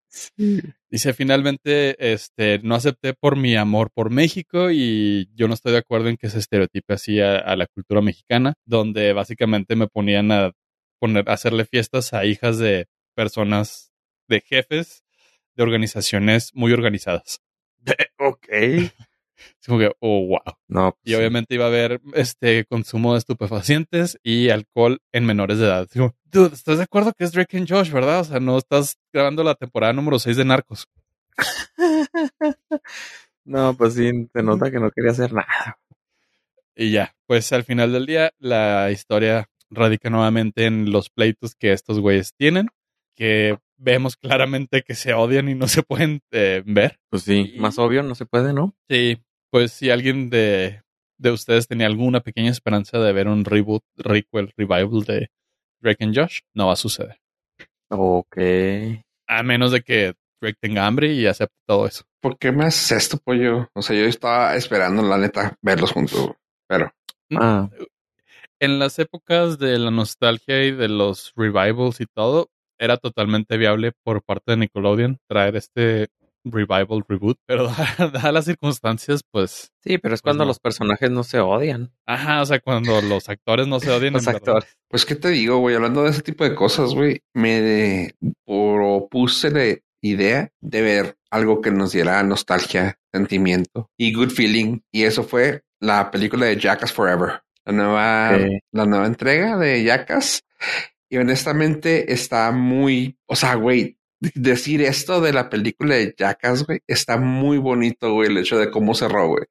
Dice, 0.90 1.14
finalmente, 1.14 1.96
este, 2.14 2.60
no 2.64 2.74
acepté 2.76 3.14
por 3.14 3.36
mi 3.36 3.56
amor 3.56 3.92
por 3.94 4.10
México 4.10 4.72
y 4.72 5.30
yo 5.36 5.48
no 5.48 5.54
estoy 5.54 5.74
de 5.74 5.80
acuerdo 5.80 6.10
en 6.10 6.18
que 6.18 6.30
se 6.30 6.40
estereotipe 6.40 6.96
así 6.96 7.20
a, 7.20 7.38
a 7.38 7.56
la 7.56 7.68
cultura 7.68 8.02
mexicana, 8.02 8.56
donde 8.66 9.14
básicamente 9.14 9.76
me 9.76 9.88
ponían 9.88 10.32
a 10.32 10.52
poner, 11.00 11.30
hacerle 11.30 11.66
fiestas 11.66 12.14
a 12.14 12.26
hijas 12.26 12.58
de 12.58 12.88
personas, 13.16 13.92
de 14.28 14.42
jefes 14.42 15.04
de 15.56 15.64
organizaciones 15.64 16.52
muy 16.54 16.74
organizadas. 16.74 17.42
ok. 18.20 18.48
Es 19.60 19.68
como 19.68 19.80
que, 19.80 19.92
oh, 20.00 20.28
wow. 20.28 20.58
No, 20.68 20.92
pues, 20.94 21.02
Y 21.04 21.16
obviamente 21.16 21.56
iba 21.56 21.66
a 21.66 21.68
haber 21.68 22.02
este 22.14 22.66
consumo 22.66 23.14
de 23.14 23.20
estupefacientes 23.20 24.18
y 24.24 24.50
alcohol 24.50 25.02
en 25.12 25.26
menores 25.26 25.60
de 25.60 25.66
edad. 25.66 25.88
Digo, 25.94 26.16
dude, 26.24 26.54
¿estás 26.54 26.78
de 26.78 26.84
acuerdo 26.84 27.14
que 27.14 27.26
es 27.26 27.32
Drake 27.32 27.58
and 27.58 27.70
Josh, 27.70 27.92
verdad? 27.92 28.22
O 28.22 28.24
sea, 28.24 28.40
no 28.40 28.58
estás 28.58 28.98
grabando 29.12 29.44
la 29.44 29.56
temporada 29.56 29.94
número 29.94 30.20
6 30.20 30.38
de 30.38 30.46
Narcos. 30.46 30.88
no, 33.46 33.76
pues 33.76 33.96
sí, 33.96 34.10
se 34.34 34.42
nota 34.42 34.72
que 34.72 34.80
no 34.80 34.90
quería 34.90 35.12
hacer 35.12 35.34
nada. 35.34 35.78
Y 36.76 36.92
ya, 36.92 37.14
pues 37.28 37.52
al 37.52 37.64
final 37.64 37.92
del 37.92 38.06
día, 38.06 38.32
la 38.40 38.90
historia 38.92 39.50
radica 39.70 40.10
nuevamente 40.10 40.66
en 40.66 40.92
los 40.92 41.10
pleitos 41.10 41.56
que 41.56 41.72
estos 41.74 42.00
güeyes 42.00 42.34
tienen, 42.38 42.68
que 43.16 43.58
vemos 43.78 44.16
claramente 44.18 44.82
que 44.84 44.96
se 44.96 45.14
odian 45.14 45.50
y 45.50 45.56
no 45.56 45.68
se 45.68 45.84
pueden 45.84 46.22
eh, 46.32 46.64
ver. 46.66 47.00
Pues 47.10 47.24
sí, 47.24 47.54
Y- 47.56 47.60
más 47.60 47.78
obvio 47.80 48.04
no 48.04 48.16
se 48.16 48.26
puede, 48.26 48.54
¿no? 48.54 48.76
Sí, 48.90 49.18
pues 49.52 49.72
si 49.72 49.90
alguien 49.90 50.30
de, 50.30 50.82
de 51.18 51.32
ustedes 51.32 51.68
tenía 51.68 51.88
alguna 51.88 52.22
pequeña 52.22 52.52
esperanza 52.52 53.00
de 53.00 53.14
ver 53.14 53.28
un 53.28 53.46
reboot, 53.46 53.84
requel, 53.98 54.54
revival 54.58 55.04
de 55.06 55.30
Drake 55.82 56.04
and 56.04 56.18
Josh, 56.18 56.40
no 56.54 56.68
va 56.68 56.74
a 56.74 56.78
suceder. 56.78 57.18
Ok. 57.90 58.38
A 59.28 59.44
menos 59.44 59.72
de 59.72 59.82
que 59.82 60.14
Drake 60.42 60.58
tenga 60.62 60.86
hambre 60.86 61.14
y 61.14 61.26
acepte 61.26 61.56
todo 61.68 61.88
eso. 61.88 62.04
¿Por 62.22 62.38
qué 62.38 62.52
me 62.52 62.66
haces 62.66 62.92
esto, 62.92 63.18
pollo? 63.24 63.70
O 63.74 63.82
sea, 63.82 63.96
yo 63.96 64.06
estaba 64.06 64.56
esperando, 64.56 65.02
la 65.04 65.18
neta, 65.18 65.56
verlos 65.62 65.92
juntos. 65.92 66.32
Pero 66.68 66.92
Ah, 67.36 67.70
En 68.60 68.80
las 68.80 69.00
épocas 69.00 69.60
de 69.60 69.78
la 69.80 69.92
nostalgia 69.92 70.64
y 70.64 70.72
de 70.72 70.88
los 70.88 71.34
revivals 71.36 72.00
y 72.00 72.06
todo, 72.06 72.50
era 72.80 72.98
totalmente 72.98 73.58
viable 73.58 73.92
por 74.04 74.24
parte 74.24 74.52
de 74.52 74.58
Nickelodeon 74.58 75.20
traer 75.28 75.56
este 75.56 76.08
revival, 76.46 77.04
reboot, 77.08 77.38
pero 77.48 77.68
dadas 77.98 78.34
las 78.34 78.46
circunstancias, 78.46 79.22
pues. 79.32 79.72
Sí, 79.84 79.98
pero 79.98 80.16
es 80.16 80.22
cuando 80.22 80.46
los 80.46 80.60
personajes 80.60 81.10
no 81.10 81.24
se 81.24 81.40
odian. 81.40 81.92
Ajá, 82.06 82.42
o 82.42 82.46
sea, 82.46 82.60
cuando 82.60 83.02
los 83.02 83.28
actores 83.30 83.68
no 83.68 83.80
se 83.80 83.92
odian. 83.92 84.14
los 84.14 84.28
actores. 84.28 84.78
Pues, 84.90 85.06
¿qué 85.06 85.16
te 85.16 85.30
digo, 85.30 85.58
güey? 85.58 85.76
Hablando 85.76 86.04
de 86.04 86.12
ese 86.12 86.22
tipo 86.22 86.44
de 86.44 86.56
cosas, 86.56 86.94
güey, 86.94 87.22
me 87.34 88.14
propuse 88.46 89.52
la 89.52 89.78
idea 90.02 90.52
de 90.62 90.82
ver 90.82 91.18
algo 91.32 91.62
que 91.62 91.72
nos 91.72 91.92
diera 91.92 92.22
nostalgia, 92.24 93.00
sentimiento 93.12 93.90
y 93.98 94.14
good 94.14 94.30
feeling. 94.30 94.80
Y 94.92 95.04
eso 95.04 95.24
fue 95.24 95.64
la 95.82 96.12
película 96.12 96.46
de 96.46 96.58
Jackass 96.58 96.94
Forever. 96.94 97.42
La 97.66 97.74
nueva, 97.74 98.38
la 98.72 98.86
nueva 98.86 99.08
entrega 99.08 99.58
de 99.58 99.84
Jackass. 99.84 100.44
Y 101.10 101.18
honestamente 101.18 102.14
está 102.14 102.52
muy, 102.52 103.18
o 103.26 103.36
sea, 103.36 103.56
güey, 103.56 103.98
decir 104.34 104.82
esto 104.82 105.22
de 105.22 105.34
la 105.34 105.50
película 105.50 105.96
de 105.96 106.14
Jackass, 106.18 106.66
güey, 106.66 106.80
está 106.88 107.18
muy 107.18 107.58
bonito, 107.58 108.14
güey, 108.14 108.30
el 108.30 108.38
hecho 108.38 108.58
de 108.58 108.72
cómo 108.72 108.94
cerró, 108.94 109.28
güey. 109.28 109.46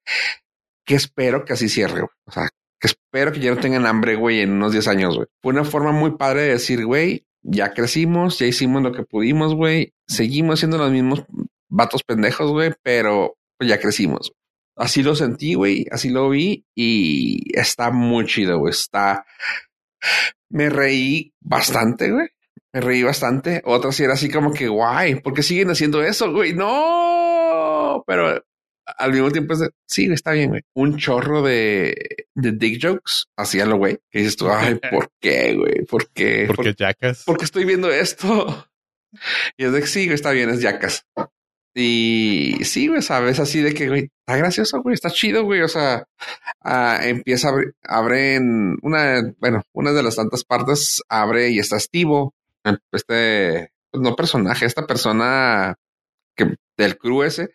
Que 0.84 0.94
espero 0.94 1.44
que 1.44 1.54
así 1.54 1.68
cierre, 1.68 2.00
güey. 2.00 2.12
O 2.26 2.32
sea, 2.32 2.48
que 2.80 2.86
espero 2.86 3.32
que 3.32 3.40
ya 3.40 3.54
no 3.54 3.60
tengan 3.60 3.86
hambre, 3.86 4.16
güey, 4.16 4.40
en 4.40 4.52
unos 4.52 4.72
10 4.72 4.88
años, 4.88 5.16
güey. 5.16 5.26
Fue 5.42 5.52
una 5.52 5.64
forma 5.64 5.92
muy 5.92 6.16
padre 6.16 6.42
de 6.42 6.48
decir, 6.50 6.84
güey, 6.84 7.26
ya 7.42 7.72
crecimos, 7.72 8.38
ya 8.38 8.46
hicimos 8.46 8.82
lo 8.82 8.92
que 8.92 9.04
pudimos, 9.04 9.54
güey. 9.54 9.92
Seguimos 10.06 10.60
siendo 10.60 10.78
los 10.78 10.90
mismos 10.90 11.24
vatos 11.68 12.02
pendejos, 12.02 12.50
güey, 12.50 12.72
pero 12.82 13.36
pues, 13.58 13.68
ya 13.68 13.78
crecimos. 13.78 14.32
Así 14.76 15.02
lo 15.02 15.14
sentí, 15.14 15.54
güey, 15.54 15.86
así 15.90 16.10
lo 16.10 16.30
vi 16.30 16.64
y 16.74 17.56
está 17.58 17.90
muy 17.90 18.26
chido, 18.26 18.58
güey. 18.58 18.72
Está... 18.72 19.24
Me 20.50 20.68
reí 20.68 21.32
bastante, 21.40 22.10
güey. 22.10 22.28
Me 22.72 22.80
reí 22.80 23.02
bastante. 23.02 23.62
Otra 23.64 23.92
sí 23.92 24.02
era 24.02 24.14
así 24.14 24.28
como 24.28 24.52
que 24.52 24.68
guay, 24.68 25.20
¿por 25.20 25.32
qué 25.32 25.42
siguen 25.42 25.70
haciendo 25.70 26.02
eso, 26.02 26.32
güey? 26.32 26.54
No, 26.54 28.02
pero 28.06 28.44
al 28.98 29.12
mismo 29.12 29.30
tiempo 29.30 29.54
es 29.54 29.70
sí, 29.86 30.08
está 30.12 30.32
bien, 30.32 30.50
güey. 30.50 30.62
Un 30.74 30.96
chorro 30.96 31.42
de, 31.42 32.26
de 32.34 32.52
dick 32.52 32.82
jokes 32.82 33.26
hacia 33.36 33.66
lo 33.66 33.76
güey. 33.76 33.98
Que 34.10 34.20
dices 34.20 34.36
tú, 34.36 34.50
ay, 34.50 34.74
¿por 34.90 35.10
qué, 35.20 35.54
güey? 35.54 35.84
¿Por 35.84 36.10
qué? 36.10 36.46
¿Por 36.46 36.64
qué 36.64 36.74
Jackas? 36.76 37.24
¿Por 37.24 37.38
qué 37.38 37.44
estoy 37.44 37.64
viendo 37.64 37.90
esto? 37.90 38.68
Y 39.56 39.64
es 39.64 39.72
de 39.72 39.80
que 39.80 39.86
sí, 39.86 40.08
está 40.10 40.32
bien, 40.32 40.50
es 40.50 40.60
Jackas. 40.60 41.06
Y 41.74 42.64
sí, 42.64 42.86
güey, 42.86 43.02
sabes, 43.02 43.40
así 43.40 43.60
de 43.60 43.74
que, 43.74 43.88
güey, 43.88 44.10
está 44.20 44.36
gracioso, 44.36 44.80
güey, 44.82 44.94
está 44.94 45.10
chido, 45.10 45.44
güey. 45.44 45.62
O 45.62 45.68
sea, 45.68 46.06
uh, 46.64 47.02
empieza 47.02 47.48
a 47.48 47.98
abrir, 47.98 48.18
en 48.18 48.78
una, 48.82 49.34
bueno, 49.38 49.62
una 49.72 49.92
de 49.92 50.02
las 50.02 50.16
tantas 50.16 50.44
partes 50.44 51.02
abre 51.08 51.50
y 51.50 51.58
está 51.58 51.76
estivo 51.76 52.34
este, 52.92 53.70
pues, 53.90 54.02
no 54.02 54.16
personaje, 54.16 54.66
esta 54.66 54.86
persona 54.86 55.76
que 56.36 56.56
del 56.76 56.96
crew 56.98 57.22
ese, 57.22 57.50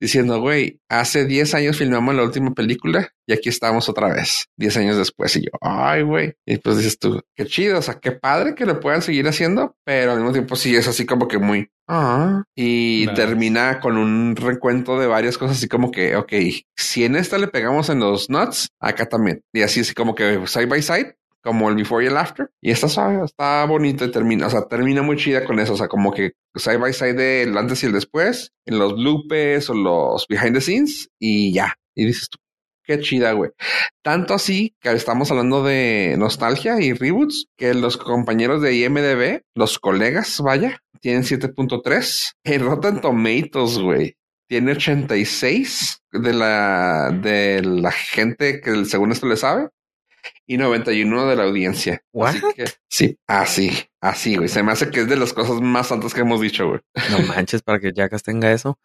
diciendo, 0.00 0.40
güey, 0.40 0.80
hace 0.88 1.24
10 1.24 1.54
años 1.54 1.78
filmamos 1.78 2.14
la 2.14 2.22
última 2.22 2.52
película 2.52 3.08
y 3.26 3.32
aquí 3.32 3.48
estamos 3.48 3.88
otra 3.88 4.12
vez, 4.12 4.46
10 4.56 4.76
años 4.76 4.96
después. 4.96 5.34
Y 5.36 5.42
yo, 5.42 5.50
ay, 5.60 6.02
güey. 6.02 6.34
Y 6.46 6.58
pues 6.58 6.76
dices 6.76 6.98
tú, 6.98 7.22
qué 7.34 7.46
chido, 7.46 7.78
o 7.78 7.82
sea, 7.82 7.98
qué 8.00 8.12
padre 8.12 8.54
que 8.54 8.66
lo 8.66 8.80
puedan 8.80 9.02
seguir 9.02 9.26
haciendo, 9.28 9.76
pero 9.84 10.12
al 10.12 10.18
mismo 10.18 10.32
tiempo 10.32 10.56
sí 10.56 10.74
es 10.76 10.86
así 10.88 11.06
como 11.06 11.28
que 11.28 11.38
muy, 11.38 11.70
ah, 11.88 12.42
y 12.54 13.06
termina 13.14 13.80
con 13.80 13.96
un 13.96 14.36
recuento 14.36 14.98
de 14.98 15.06
varias 15.06 15.38
cosas, 15.38 15.56
así 15.56 15.68
como 15.68 15.90
que, 15.90 16.16
ok, 16.16 16.32
si 16.76 17.04
en 17.04 17.16
esta 17.16 17.38
le 17.38 17.48
pegamos 17.48 17.88
en 17.88 18.00
los 18.00 18.28
nuts, 18.28 18.68
acá 18.80 19.06
también. 19.06 19.40
Y 19.52 19.62
así 19.62 19.80
es 19.80 19.94
como 19.94 20.14
que 20.14 20.46
side 20.46 20.66
by 20.66 20.82
side, 20.82 21.16
como 21.44 21.68
el 21.68 21.76
before 21.76 22.04
y 22.04 22.08
el 22.08 22.16
after. 22.16 22.50
Y 22.60 22.70
está 22.70 22.88
suave, 22.88 23.24
está 23.24 23.64
bonito 23.66 24.04
y 24.04 24.10
termina, 24.10 24.46
o 24.46 24.50
sea, 24.50 24.66
termina 24.66 25.02
muy 25.02 25.16
chida 25.16 25.44
con 25.44 25.60
eso. 25.60 25.74
O 25.74 25.76
sea, 25.76 25.88
como 25.88 26.12
que 26.12 26.32
side 26.54 26.78
by 26.78 26.92
side 26.92 27.14
del 27.14 27.56
antes 27.56 27.82
y 27.82 27.86
el 27.86 27.92
después, 27.92 28.52
en 28.64 28.78
los 28.78 28.94
bloopers 28.94 29.68
o 29.70 29.74
los 29.74 30.26
behind 30.26 30.54
the 30.54 30.60
scenes 30.60 31.10
y 31.20 31.52
ya. 31.52 31.74
Y 31.94 32.06
dices 32.06 32.30
tú, 32.30 32.38
qué 32.82 32.98
chida, 32.98 33.32
güey. 33.32 33.50
Tanto 34.02 34.34
así 34.34 34.74
que 34.80 34.90
estamos 34.92 35.30
hablando 35.30 35.62
de 35.62 36.16
nostalgia 36.18 36.80
y 36.80 36.94
reboots 36.94 37.46
que 37.56 37.74
los 37.74 37.98
compañeros 37.98 38.62
de 38.62 38.76
IMDB, 38.76 39.42
los 39.54 39.78
colegas, 39.78 40.40
vaya, 40.40 40.80
tienen 41.00 41.22
7.3. 41.24 42.32
En 42.44 42.64
Rotten 42.64 43.00
Tomatoes, 43.00 43.78
güey. 43.78 44.16
Tiene 44.48 44.72
86 44.72 46.02
de 46.12 46.32
la, 46.32 47.10
de 47.10 47.62
la 47.62 47.92
gente 47.92 48.60
que 48.60 48.84
según 48.84 49.12
esto 49.12 49.26
le 49.26 49.36
sabe 49.36 49.68
y 50.46 50.56
91 50.56 51.26
de 51.26 51.36
la 51.36 51.44
audiencia. 51.44 52.02
Así 52.20 52.40
que, 52.54 52.64
sí, 52.88 53.18
así, 53.26 53.70
así, 54.00 54.36
güey. 54.36 54.48
Se 54.48 54.62
me 54.62 54.72
hace 54.72 54.90
que 54.90 55.00
es 55.00 55.08
de 55.08 55.16
las 55.16 55.32
cosas 55.32 55.60
más 55.60 55.90
altas 55.92 56.14
que 56.14 56.20
hemos 56.20 56.40
dicho, 56.40 56.68
güey. 56.68 56.80
No 57.10 57.18
manches 57.26 57.62
para 57.62 57.80
que 57.80 57.92
Jackas 57.94 58.22
tenga 58.22 58.52
eso. 58.52 58.78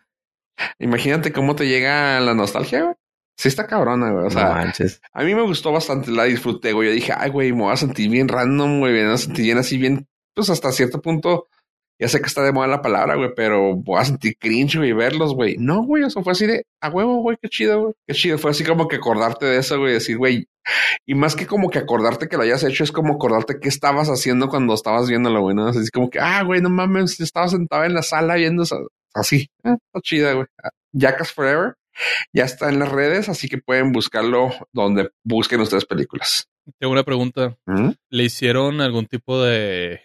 Imagínate 0.79 1.31
cómo 1.31 1.55
te 1.55 1.67
llega 1.67 2.19
la 2.19 2.33
nostalgia, 2.33 2.83
güey. 2.83 2.95
Sí 3.37 3.47
está 3.47 3.67
cabrona, 3.67 4.11
güey. 4.11 4.25
O 4.25 4.29
sea, 4.29 4.49
manches. 4.49 5.01
a 5.13 5.23
mí 5.23 5.33
me 5.33 5.43
gustó 5.43 5.71
bastante, 5.71 6.11
la 6.11 6.25
disfruté, 6.25 6.73
güey. 6.73 6.89
Yo 6.89 6.93
dije, 6.93 7.13
ay, 7.15 7.29
güey, 7.29 7.53
me 7.53 7.63
voy 7.63 7.73
a 7.73 7.77
sentir 7.77 8.09
bien 8.09 8.27
random, 8.27 8.79
güey. 8.79 8.93
Me 8.93 9.05
voy 9.05 9.13
a 9.13 9.17
sentir 9.17 9.45
bien 9.45 9.57
así, 9.57 9.77
bien, 9.77 10.07
pues 10.33 10.49
hasta 10.49 10.71
cierto 10.71 11.01
punto 11.01 11.47
ya 11.99 12.07
sé 12.07 12.21
que 12.21 12.27
está 12.27 12.43
de 12.43 12.53
moda 12.53 12.67
la 12.67 12.81
palabra, 12.81 13.15
güey, 13.15 13.31
pero 13.35 13.75
voy 13.75 13.99
a 13.99 14.05
sentir 14.05 14.37
cringe, 14.39 14.77
güey, 14.77 14.93
verlos, 14.93 15.33
güey. 15.35 15.57
No, 15.59 15.83
güey, 15.83 16.03
eso 16.03 16.23
fue 16.23 16.31
así 16.31 16.47
de 16.47 16.65
a 16.79 16.89
huevo, 16.89 17.21
güey, 17.21 17.37
qué 17.41 17.49
chido, 17.49 17.81
güey. 17.81 17.93
Qué 18.07 18.13
chido. 18.13 18.37
Fue 18.37 18.51
así 18.51 18.63
como 18.63 18.87
que 18.87 18.95
acordarte 18.95 19.45
de 19.45 19.57
eso, 19.57 19.77
güey, 19.77 19.93
decir, 19.93 20.17
güey. 20.17 20.47
Y 21.05 21.15
más 21.15 21.35
que 21.35 21.45
como 21.45 21.69
que 21.69 21.77
acordarte 21.77 22.29
que 22.29 22.37
lo 22.37 22.43
hayas 22.43 22.63
hecho, 22.63 22.85
es 22.85 22.93
como 22.93 23.15
acordarte 23.15 23.59
qué 23.59 23.67
estabas 23.67 24.07
haciendo 24.07 24.47
cuando 24.47 24.73
estabas 24.75 25.09
viéndolo, 25.09 25.41
güey, 25.41 25.55
¿no? 25.55 25.67
Así 25.67 25.89
como 25.89 26.09
que, 26.09 26.19
ah, 26.19 26.41
güey, 26.43 26.61
no 26.61 26.69
mames, 26.69 27.19
estaba 27.19 27.49
sentado 27.49 27.83
en 27.83 27.93
la 27.93 28.01
sala 28.01 28.35
viendo 28.35 28.63
eso. 28.63 28.87
Así, 29.13 29.49
ah, 29.65 29.75
está 29.85 30.01
chida, 30.01 30.33
güey. 30.33 30.45
Jackass 30.93 31.33
Forever 31.33 31.75
ya 32.31 32.45
está 32.45 32.69
en 32.69 32.79
las 32.79 32.89
redes, 32.89 33.27
así 33.27 33.49
que 33.49 33.57
pueden 33.57 33.91
buscarlo 33.91 34.51
donde 34.71 35.09
busquen 35.23 35.59
ustedes 35.59 35.85
películas. 35.85 36.47
Tengo 36.79 36.93
una 36.93 37.03
pregunta. 37.03 37.57
¿Mm? 37.65 37.89
¿Le 38.09 38.23
hicieron 38.23 38.79
algún 38.79 39.05
tipo 39.05 39.41
de 39.41 39.99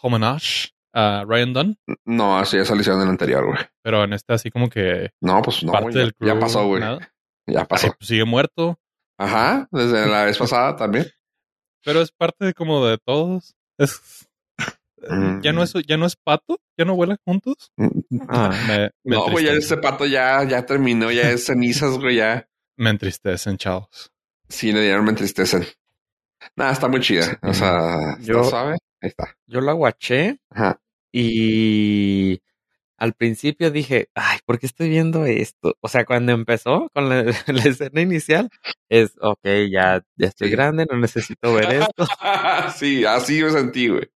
homenaje 0.00 0.73
a 0.94 1.24
Ryan 1.26 1.52
Dunn. 1.52 1.78
No, 2.04 2.38
así 2.38 2.56
ya 2.56 2.64
salió 2.64 2.94
en 2.94 3.02
el 3.02 3.08
anterior, 3.08 3.44
güey. 3.44 3.58
Pero 3.82 4.04
en 4.04 4.12
este 4.12 4.32
así 4.32 4.50
como 4.50 4.70
que... 4.70 5.10
No, 5.20 5.42
pues 5.42 5.62
no, 5.64 5.72
parte 5.72 5.98
del 5.98 6.14
ya 6.20 6.38
pasó, 6.38 6.66
güey. 6.66 6.82
Ya 7.46 7.64
pasó. 7.64 7.88
Pues, 7.98 8.08
sigue 8.08 8.24
muerto. 8.24 8.78
Ajá, 9.18 9.68
desde 9.70 10.06
la 10.06 10.24
vez 10.24 10.38
pasada 10.38 10.76
también. 10.76 11.06
Pero 11.84 12.00
es 12.00 12.10
parte 12.12 12.46
de 12.46 12.54
como 12.54 12.86
de 12.86 12.98
todos. 12.98 13.54
Es... 13.78 14.28
Ya 15.42 15.52
no 15.52 15.62
es, 15.62 15.74
mm. 15.74 15.80
ya 15.86 15.98
no 15.98 16.06
es 16.06 16.16
pato, 16.16 16.58
ya 16.78 16.86
no 16.86 16.96
vuelan 16.96 17.18
juntos. 17.26 17.72
Ah, 18.28 18.88
no, 19.04 19.30
güey, 19.30 19.44
ya 19.44 19.52
ese 19.52 19.76
pato 19.76 20.06
ya, 20.06 20.42
ya 20.44 20.64
terminó, 20.64 21.10
ya 21.10 21.30
es 21.30 21.44
cenizas, 21.44 21.98
güey, 21.98 22.16
ya. 22.16 22.48
Me 22.78 22.88
entristecen, 22.88 23.58
chavos. 23.58 24.10
Sí, 24.48 24.72
le 24.72 24.80
dieron 24.80 25.04
me 25.04 25.10
entristecen. 25.10 25.64
Nada, 26.56 26.72
está 26.72 26.88
muy 26.88 27.00
chida. 27.00 27.38
O 27.42 27.54
sea, 27.54 28.18
yo, 28.20 28.44
¿sabe? 28.44 28.78
Ahí 29.00 29.08
está. 29.08 29.36
Yo 29.46 29.60
la 29.60 29.72
guaché. 29.72 30.38
Ajá. 30.50 30.80
Y 31.16 32.42
al 32.96 33.14
principio 33.14 33.70
dije, 33.70 34.08
ay, 34.16 34.40
¿por 34.44 34.58
qué 34.58 34.66
estoy 34.66 34.88
viendo 34.88 35.26
esto? 35.26 35.76
O 35.80 35.86
sea, 35.86 36.04
cuando 36.04 36.32
empezó 36.32 36.90
con 36.92 37.08
la, 37.08 37.20
escena 37.64 38.00
inicial, 38.00 38.50
es, 38.88 39.12
ok, 39.20 39.44
ya, 39.70 40.04
ya 40.16 40.26
estoy 40.26 40.50
grande, 40.50 40.86
no 40.90 40.98
necesito 40.98 41.54
ver 41.54 41.72
esto. 41.72 42.04
sí, 42.76 43.04
así 43.04 43.44
me 43.44 43.50
sentí, 43.50 43.86
güey. 43.86 44.10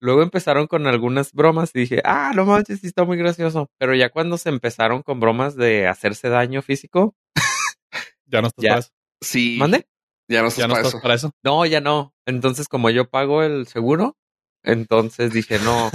Luego 0.00 0.22
empezaron 0.22 0.66
con 0.66 0.86
algunas 0.86 1.34
bromas 1.34 1.72
y 1.74 1.80
dije, 1.80 2.00
ah, 2.06 2.32
no 2.34 2.46
manches, 2.46 2.80
sí 2.80 2.86
está 2.86 3.04
muy 3.04 3.18
gracioso. 3.18 3.68
Pero 3.76 3.94
ya 3.94 4.08
cuando 4.08 4.38
se 4.38 4.48
empezaron 4.48 5.02
con 5.02 5.20
bromas 5.20 5.56
de 5.56 5.88
hacerse 5.88 6.30
daño 6.30 6.62
físico. 6.62 7.14
ya 8.24 8.40
no 8.40 8.48
estás 8.48 8.64
para 8.64 8.78
eso. 8.78 8.90
Sí. 9.20 9.56
¿Mande? 9.58 9.86
Ya 10.26 10.40
no 10.40 10.48
estás, 10.48 10.68
para, 10.68 10.88
eso. 10.88 11.00
para 11.02 11.14
eso. 11.14 11.32
No, 11.44 11.66
ya 11.66 11.82
no. 11.82 12.14
Entonces, 12.24 12.66
como 12.66 12.88
yo 12.88 13.10
pago 13.10 13.42
el 13.42 13.66
seguro, 13.66 14.16
entonces 14.62 15.32
dije, 15.32 15.58
no, 15.58 15.90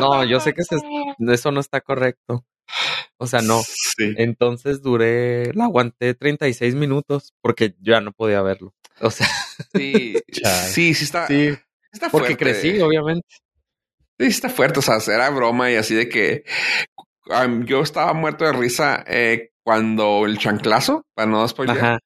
no, 0.00 0.24
yo 0.24 0.40
sé 0.40 0.54
que 0.54 0.62
eso 0.62 1.50
no 1.52 1.60
está 1.60 1.80
correcto. 1.80 2.44
O 3.18 3.26
sea, 3.26 3.40
no. 3.40 3.62
Entonces 3.98 4.82
duré, 4.82 5.52
la 5.54 5.64
aguanté 5.64 6.14
36 6.14 6.74
minutos 6.74 7.34
porque 7.40 7.74
ya 7.80 8.00
no 8.00 8.12
podía 8.12 8.42
verlo. 8.42 8.74
O 9.00 9.10
sea, 9.10 9.28
sí, 9.74 10.16
sí, 10.72 10.94
sí 10.94 11.04
está. 11.04 11.26
Sí, 11.26 11.56
está 11.92 12.10
porque 12.10 12.36
crecí, 12.36 12.80
obviamente. 12.80 13.26
Sí, 14.18 14.26
está 14.26 14.48
fuerte. 14.48 14.80
O 14.80 14.82
sea, 14.82 14.98
era 15.14 15.30
broma 15.30 15.70
y 15.70 15.76
así 15.76 15.94
de 15.94 16.08
que 16.08 16.44
yo 17.64 17.80
estaba 17.80 18.12
muerto 18.12 18.44
de 18.44 18.52
risa 18.52 19.04
eh, 19.06 19.50
cuando 19.66 20.26
el 20.26 20.38
chanclazo, 20.38 21.04
para 21.12 21.28
no 21.28 21.46
spoiler, 21.48 21.98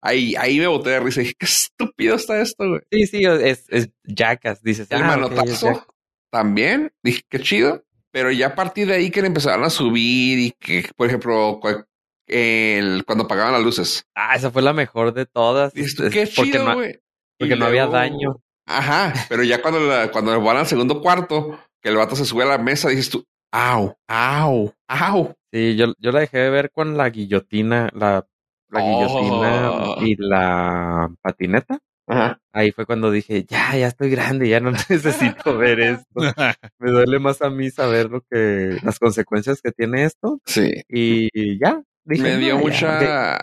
Ahí, 0.00 0.34
ahí 0.36 0.58
me 0.58 0.66
boté 0.66 0.90
de 0.90 1.00
risa 1.00 1.20
y 1.20 1.24
dije, 1.24 1.36
qué 1.38 1.44
estúpido 1.44 2.16
está 2.16 2.40
esto, 2.40 2.66
güey. 2.66 2.80
Sí, 2.90 3.06
sí, 3.06 3.24
es, 3.24 3.66
es 3.68 3.90
Jackass, 4.04 4.62
dices. 4.62 4.90
El 4.90 5.02
ah, 5.02 5.08
manotazo 5.08 5.86
también, 6.30 6.90
dije, 7.02 7.20
qué 7.28 7.40
chido. 7.40 7.84
Pero 8.12 8.30
ya 8.30 8.48
a 8.48 8.54
partir 8.54 8.86
de 8.86 8.94
ahí 8.94 9.10
que 9.10 9.20
le 9.20 9.26
empezaron 9.26 9.62
a 9.62 9.68
subir 9.68 10.38
y 10.38 10.50
que, 10.52 10.88
por 10.96 11.06
ejemplo, 11.06 11.60
el, 12.26 13.04
cuando 13.04 13.24
apagaban 13.24 13.52
las 13.52 13.62
luces. 13.62 14.06
Ah, 14.14 14.34
esa 14.34 14.50
fue 14.50 14.62
la 14.62 14.72
mejor 14.72 15.12
de 15.12 15.26
todas. 15.26 15.74
qué 15.74 16.26
chido, 16.26 16.74
güey. 16.74 16.98
Porque, 17.38 17.56
no, 17.56 17.66
había 17.66 17.88
daño. 17.88 18.42
Ajá, 18.66 19.12
pero 19.28 19.42
ya 19.42 19.60
cuando, 19.60 19.80
cuando 20.12 20.40
van 20.40 20.56
al 20.56 20.66
segundo 20.66 21.02
cuarto, 21.02 21.58
que 21.82 21.90
el 21.90 21.96
vato 21.96 22.16
se 22.16 22.24
sube 22.24 22.44
a 22.44 22.46
la 22.46 22.58
mesa, 22.58 22.88
dices 22.88 23.10
tú, 23.10 23.22
au, 23.52 23.98
au, 24.08 24.74
au. 24.88 25.36
Sí, 25.52 25.76
yo, 25.76 25.92
yo 25.98 26.12
la 26.12 26.20
dejé 26.20 26.38
de 26.38 26.50
ver 26.50 26.70
con 26.70 26.96
la 26.96 27.10
guillotina, 27.10 27.90
la, 27.94 28.26
la 28.70 28.80
guillotina 28.80 29.70
Oh. 29.70 30.02
y 30.02 30.16
la 30.18 31.12
patineta. 31.20 31.78
Ajá. 32.06 32.40
Ahí 32.52 32.72
fue 32.72 32.84
cuando 32.86 33.10
dije, 33.10 33.44
ya, 33.48 33.76
ya 33.76 33.86
estoy 33.88 34.10
grande, 34.10 34.48
ya 34.48 34.60
no 34.60 34.70
necesito 34.88 35.56
ver 35.56 35.80
esto. 35.80 36.04
Me 36.78 36.90
duele 36.90 37.18
más 37.18 37.40
a 37.42 37.50
mí 37.50 37.70
saber 37.70 38.10
lo 38.10 38.22
que, 38.22 38.78
las 38.82 38.98
consecuencias 38.98 39.60
que 39.62 39.72
tiene 39.72 40.04
esto. 40.04 40.40
Sí. 40.46 40.82
Y 40.88 41.58
ya. 41.60 41.82
Dije, 42.04 42.22
me 42.24 42.36
dio 42.38 42.58
mucha. 42.58 43.38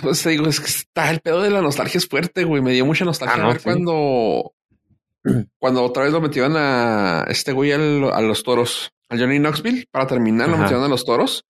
Pues 0.00 0.22
te 0.22 0.30
digo, 0.30 0.46
es 0.46 0.58
que 0.58 0.66
está 0.66 1.10
el 1.10 1.20
pedo 1.20 1.42
de 1.42 1.50
la 1.50 1.60
nostalgia 1.60 1.98
es 1.98 2.08
fuerte, 2.08 2.44
güey. 2.44 2.62
Me 2.62 2.72
dio 2.72 2.86
mucha 2.86 3.04
nostalgia 3.04 3.36
Ah, 3.36 3.42
no, 3.42 3.48
ver 3.48 3.58
sí. 3.58 3.64
cuando. 3.64 4.54
Cuando 5.58 5.84
otra 5.84 6.04
vez 6.04 6.12
lo 6.12 6.20
metieron 6.22 6.54
a 6.56 7.24
este 7.28 7.52
güey 7.52 7.72
al- 7.72 8.10
a 8.12 8.20
los 8.22 8.42
toros, 8.42 8.90
a 9.12 9.18
Johnny 9.18 9.38
Knoxville, 9.38 9.86
para 9.90 10.06
terminar, 10.06 10.48
lo 10.48 10.54
Ajá. 10.54 10.62
metieron 10.64 10.84
a 10.84 10.88
los 10.88 11.04
toros. 11.04 11.44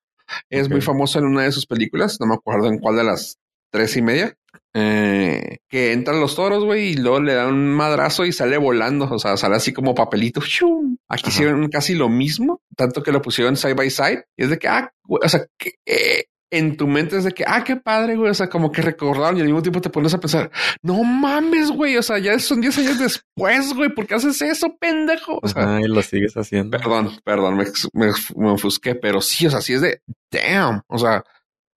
Es 0.51 0.69
muy 0.71 0.81
famoso 0.81 1.19
en 1.19 1.27
una 1.27 1.43
de 1.43 1.53
sus 1.53 1.67
películas, 1.67 2.19
no 2.21 2.27
me 2.27 2.35
acuerdo 2.35 2.69
en 2.69 2.79
cuál 2.79 2.97
de 2.97 3.05
las 3.05 3.39
tres 3.71 3.97
y 3.97 4.03
media. 4.03 4.35
eh, 4.75 5.59
que 5.69 5.93
entran 5.93 6.19
los 6.21 6.35
toros, 6.35 6.65
güey, 6.65 6.91
y 6.93 6.95
luego 6.97 7.21
le 7.21 7.35
dan 7.35 7.53
un 7.53 7.75
madrazo 7.75 8.25
y 8.25 8.33
sale 8.33 8.57
volando. 8.57 9.07
O 9.11 9.19
sea, 9.19 9.37
sale 9.37 9.57
así 9.57 9.73
como 9.75 9.95
papelito. 9.95 10.41
¡shum! 10.41 10.97
Aquí 11.09 11.25
Ajá. 11.25 11.31
hicieron 11.31 11.69
casi 11.69 11.95
lo 11.95 12.09
mismo, 12.09 12.63
tanto 12.77 13.03
que 13.03 13.13
lo 13.13 13.21
pusieron 13.21 13.57
side 13.57 13.75
by 13.75 13.91
side. 13.91 14.25
Y 14.37 14.45
es 14.45 14.51
de 14.51 14.59
que, 14.59 14.69
ah, 14.69 14.91
o 15.09 15.29
sea, 15.29 15.47
que 15.59 15.73
eh, 15.87 16.25
en 16.53 16.77
tu 16.77 16.87
mente 16.87 17.17
es 17.17 17.25
de 17.25 17.33
que, 17.33 17.45
ah, 17.47 17.65
qué 17.65 17.77
padre, 17.77 18.15
güey. 18.15 18.31
O 18.31 18.35
sea, 18.35 18.49
como 18.49 18.71
que 18.71 18.83
recordaron 18.83 19.37
y 19.39 19.41
al 19.41 19.47
mismo 19.47 19.63
tiempo 19.63 19.81
te 19.81 19.91
pones 19.91 20.15
a 20.15 20.21
pensar, 20.21 20.51
no 20.83 21.03
mames, 21.03 21.71
güey. 21.71 21.97
O 21.97 22.03
sea, 22.03 22.19
ya 22.19 22.39
son 22.39 22.61
10 22.61 22.79
años 22.79 22.99
después, 22.99 23.73
güey. 23.75 23.89
¿Por 23.89 24.07
qué 24.07 24.15
haces 24.15 24.41
eso, 24.43 24.77
pendejo? 24.79 25.41
O 25.43 25.49
sea, 25.49 25.63
Ajá, 25.63 25.81
y 25.81 25.89
lo 25.89 26.03
sigues 26.03 26.37
haciendo. 26.37 26.77
Perdón, 26.79 27.11
perdón, 27.25 27.57
me, 27.57 27.65
me, 27.95 28.13
me 28.37 28.51
ofusqué, 28.51 28.95
pero 28.95 29.21
sí, 29.21 29.47
o 29.47 29.51
sea, 29.51 29.61
sí 29.63 29.73
es 29.73 29.81
de 29.81 30.03
damn. 30.31 30.83
O 30.89 30.99
sea, 30.99 31.25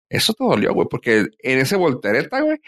eso 0.10 0.34
te 0.34 0.44
dolió, 0.44 0.74
güey, 0.74 0.88
porque 0.90 1.28
en 1.40 1.60
ese 1.60 1.76
voltereta, 1.76 2.42
güey, 2.42 2.60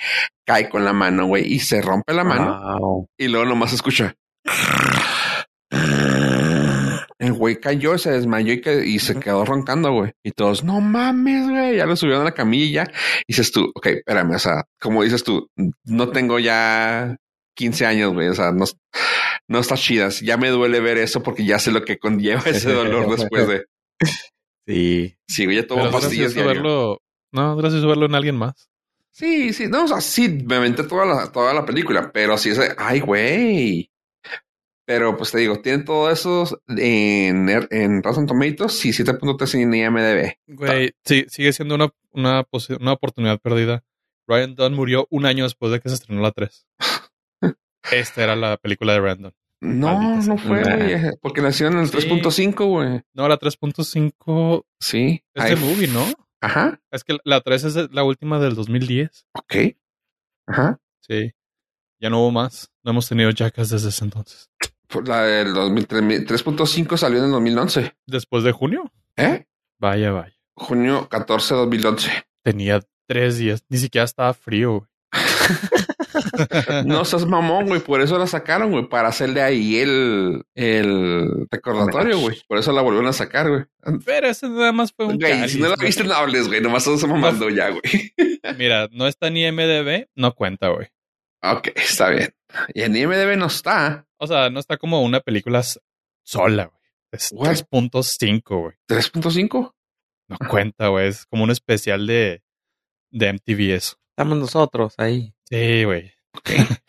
cae 0.45 0.69
con 0.69 0.85
la 0.85 0.93
mano, 0.93 1.25
güey, 1.27 1.51
y 1.51 1.59
se 1.59 1.81
rompe 1.81 2.13
la 2.13 2.23
mano 2.23 2.77
Wow. 2.79 3.09
y 3.17 3.27
luego 3.27 3.45
nomás 3.45 3.73
escucha. 3.73 4.15
El 7.25 7.33
güey 7.33 7.59
cayó, 7.59 7.97
se 7.97 8.11
desmayó 8.11 8.53
y, 8.53 8.61
que- 8.61 8.85
y 8.85 8.99
se 8.99 9.19
quedó 9.19 9.45
roncando, 9.45 9.91
güey. 9.91 10.11
Y 10.23 10.31
todos, 10.31 10.63
no 10.63 10.79
mames, 10.81 11.49
güey. 11.49 11.77
Ya 11.77 11.85
lo 11.85 11.95
subieron 11.95 12.21
a 12.21 12.25
la 12.25 12.33
camilla. 12.33 12.85
Y 13.27 13.33
dices 13.33 13.51
tú, 13.51 13.71
ok, 13.75 13.85
espérame, 13.87 14.31
o 14.35 14.39
sea, 14.39 14.63
como 14.79 15.03
dices 15.03 15.23
tú, 15.23 15.47
no 15.85 16.09
tengo 16.09 16.39
ya 16.39 17.15
15 17.55 17.85
años, 17.85 18.13
güey. 18.13 18.27
O 18.29 18.33
sea, 18.35 18.51
no, 18.51 18.65
no 19.47 19.59
está 19.59 19.75
chidas. 19.75 20.21
Ya 20.21 20.37
me 20.37 20.49
duele 20.49 20.79
ver 20.79 20.97
eso 20.97 21.23
porque 21.23 21.45
ya 21.45 21.59
sé 21.59 21.71
lo 21.71 21.83
que 21.83 21.97
conlleva 21.97 22.41
ese 22.45 22.71
dolor 22.71 23.09
después 23.17 23.47
de. 23.47 23.65
Sí. 24.67 25.15
Sí, 25.27 25.45
güey, 25.45 25.57
ya 25.57 25.67
tomo 25.67 25.89
pastillas. 25.91 26.33
diario. 26.33 26.53
verlo. 26.53 26.97
No, 27.31 27.51
es 27.53 27.57
gracioso 27.57 27.87
verlo 27.87 28.05
en 28.05 28.15
alguien 28.15 28.35
más. 28.35 28.69
Sí, 29.11 29.53
sí, 29.53 29.67
no, 29.69 29.85
o 29.85 29.87
sea, 29.87 30.01
sí, 30.01 30.27
me 30.45 30.55
aventé 30.55 30.83
toda 30.83 31.05
la, 31.05 31.31
toda 31.31 31.53
la 31.53 31.65
película, 31.65 32.11
pero 32.13 32.37
sí 32.37 32.49
es 32.49 32.57
de, 32.57 32.75
ay, 32.77 32.99
güey. 32.99 33.89
Pero 34.87 35.17
pues 35.17 35.31
te 35.31 35.39
digo, 35.39 35.59
tienen 35.61 35.83
todo 35.83 36.11
eso 36.11 36.47
en, 36.67 37.49
en 37.71 38.03
Rotten 38.03 38.27
Tomatoes 38.27 38.85
y 38.85 38.89
7.3 38.89 39.61
en 39.61 39.73
IMDb. 39.73 40.37
Güey, 40.47 40.93
sí, 41.03 41.25
sigue 41.27 41.53
siendo 41.53 41.73
una, 41.75 41.89
una, 42.11 42.45
una 42.79 42.91
oportunidad 42.93 43.39
perdida. 43.39 43.83
Ryan 44.27 44.55
Dunn 44.55 44.73
murió 44.75 45.07
un 45.09 45.25
año 45.25 45.43
después 45.43 45.71
de 45.71 45.79
que 45.79 45.89
se 45.89 45.95
estrenó 45.95 46.21
la 46.21 46.31
3. 46.31 46.67
Esta 47.91 48.23
era 48.23 48.35
la 48.35 48.57
película 48.57 48.93
de 48.93 48.99
Ryan 49.01 49.21
Dunn. 49.23 49.33
No, 49.61 49.97
Maldita 49.99 50.27
no 50.33 50.37
fue, 50.37 50.61
güey, 50.63 51.11
porque 51.21 51.41
nació 51.41 51.67
en 51.67 51.77
el 51.79 51.87
Sí. 51.89 51.97
3.5, 51.97 52.65
güey. 52.67 53.01
No, 53.13 53.27
la 53.27 53.37
3.5 53.39 54.65
Sí. 54.79 55.23
es 55.33 55.49
de 55.49 55.55
movie, 55.55 55.87
¿no? 55.87 56.05
Ajá, 56.41 56.79
Es 56.91 57.03
que 57.03 57.17
la 57.23 57.41
3 57.41 57.63
es 57.63 57.75
la 57.91 58.03
última 58.03 58.39
del 58.39 58.53
2010. 58.53 59.25
ok. 59.33 59.55
Ajá. 60.47 60.79
Sí. 61.01 61.31
Ya 61.99 62.09
no 62.11 62.19
hubo 62.19 62.31
más. 62.31 62.69
No 62.83 62.91
hemos 62.91 63.07
tenido 63.09 63.31
Jackass 63.31 63.69
desde 63.69 63.89
ese 63.89 64.03
entonces. 64.03 64.51
La 65.05 65.23
del 65.23 65.53
2003 65.53 66.25
3.5 66.27 66.97
salió 66.97 67.19
en 67.19 67.25
el 67.25 67.31
2011. 67.31 67.95
Después 68.05 68.43
de 68.43 68.51
junio. 68.51 68.91
¿Eh? 69.17 69.45
Vaya, 69.79 70.11
vaya. 70.11 70.35
Junio 70.55 71.07
14 71.09 71.53
de 71.53 71.59
2011. 71.61 72.11
Tenía 72.43 72.81
tres 73.07 73.37
días. 73.37 73.63
Ni 73.69 73.77
siquiera 73.77 74.05
estaba 74.05 74.33
frío, 74.33 74.79
güey. 74.79 74.89
No 76.85 77.05
seas 77.05 77.25
mamón, 77.25 77.67
güey. 77.67 77.81
Por 77.81 78.01
eso 78.01 78.17
la 78.17 78.27
sacaron, 78.27 78.71
güey. 78.71 78.87
Para 78.87 79.09
hacerle 79.09 79.41
ahí 79.41 79.77
el, 79.77 80.43
el 80.53 81.47
recordatorio, 81.51 82.19
güey. 82.19 82.41
Por 82.47 82.57
eso 82.57 82.71
la 82.71 82.81
volvieron 82.81 83.07
a 83.07 83.13
sacar, 83.13 83.49
güey. 83.49 83.63
Pero 84.05 84.27
ese 84.27 84.49
nada 84.49 84.71
más 84.71 84.91
fue 84.91 85.05
un 85.05 85.17
Güey, 85.17 85.31
cáliz, 85.31 85.51
si 85.51 85.59
no 85.59 85.69
la 85.69 85.75
viste, 85.75 86.03
no 86.03 86.13
hables, 86.13 86.47
güey. 86.47 86.61
Nomás 86.61 86.87
estás 86.87 87.09
mamando 87.09 87.49
ya, 87.49 87.69
güey. 87.69 88.13
Mira, 88.57 88.87
no 88.91 89.07
está 89.07 89.29
ni 89.29 89.49
MDB, 89.49 90.07
no 90.15 90.33
cuenta, 90.33 90.69
güey. 90.69 90.87
Ok, 91.41 91.69
está 91.75 92.09
bien. 92.09 92.33
Y 92.73 92.81
en 92.81 92.95
IMDB 92.95 93.37
no 93.37 93.47
está. 93.47 94.07
O 94.17 94.27
sea, 94.27 94.49
no 94.49 94.59
está 94.59 94.77
como 94.77 95.01
una 95.03 95.19
película 95.19 95.63
sola, 96.23 96.65
güey. 96.65 96.81
Es 97.11 97.31
What? 97.33 97.49
3.5, 97.71 98.61
güey. 98.61 98.75
3.5. 98.89 99.73
No 100.27 100.37
cuenta, 100.49 100.87
güey. 100.87 101.07
Es 101.07 101.25
como 101.25 101.43
un 101.43 101.51
especial 101.51 102.07
de, 102.07 102.43
de 103.11 103.33
MTV 103.33 103.75
eso. 103.75 103.97
Estamos 104.11 104.37
nosotros 104.37 104.93
ahí. 104.97 105.33
Sí, 105.49 105.83
güey. 105.83 106.13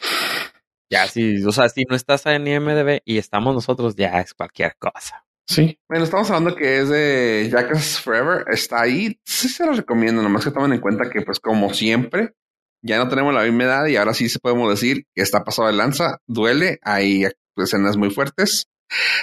Ya, 0.89 1.09
sí, 1.09 1.43
o 1.45 1.51
sea, 1.51 1.69
si 1.69 1.83
no 1.85 1.97
estás 1.97 2.25
en 2.27 2.47
IMDB 2.47 3.01
y 3.05 3.19
estamos 3.19 3.53
nosotros, 3.55 3.97
ya 3.97 4.21
es 4.21 4.35
cualquier 4.35 4.77
cosa. 4.79 5.27
Sí. 5.49 5.79
Bueno, 5.89 6.05
estamos 6.05 6.31
hablando 6.31 6.55
que 6.55 6.79
es 6.79 6.89
de 6.89 7.49
Jackass 7.51 8.01
Forever. 8.01 8.45
Está 8.49 8.83
ahí. 8.83 9.19
Sí 9.25 9.49
se 9.49 9.67
lo 9.67 9.73
recomiendo. 9.73 10.23
Nomás 10.23 10.45
que 10.45 10.51
tomen 10.51 10.73
en 10.73 10.81
cuenta 10.81 11.11
que, 11.11 11.23
pues, 11.23 11.41
como 11.41 11.73
siempre, 11.75 12.35
ya 12.87 12.99
no 12.99 13.09
tenemos 13.09 13.35
la 13.35 13.43
misma 13.43 13.65
edad 13.65 13.87
y 13.87 13.97
ahora 13.97 14.15
sí 14.15 14.29
se 14.29 14.39
podemos 14.39 14.71
decir 14.71 15.05
que 15.15 15.23
está 15.23 15.45
pasado 15.45 15.69
de 15.69 15.75
lanza. 15.75 16.19
Duele. 16.27 16.79
Hay 16.83 17.27
escenas 17.57 17.97
muy 17.97 18.11
fuertes. 18.11 18.67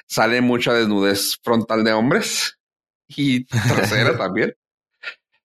Sale 0.07 0.41
mucha 0.41 0.73
desnudez 0.73 1.37
frontal 1.41 1.83
de 1.83 1.93
hombres 1.93 2.59
y 3.07 3.45
trasera 3.45 4.17
también. 4.17 4.53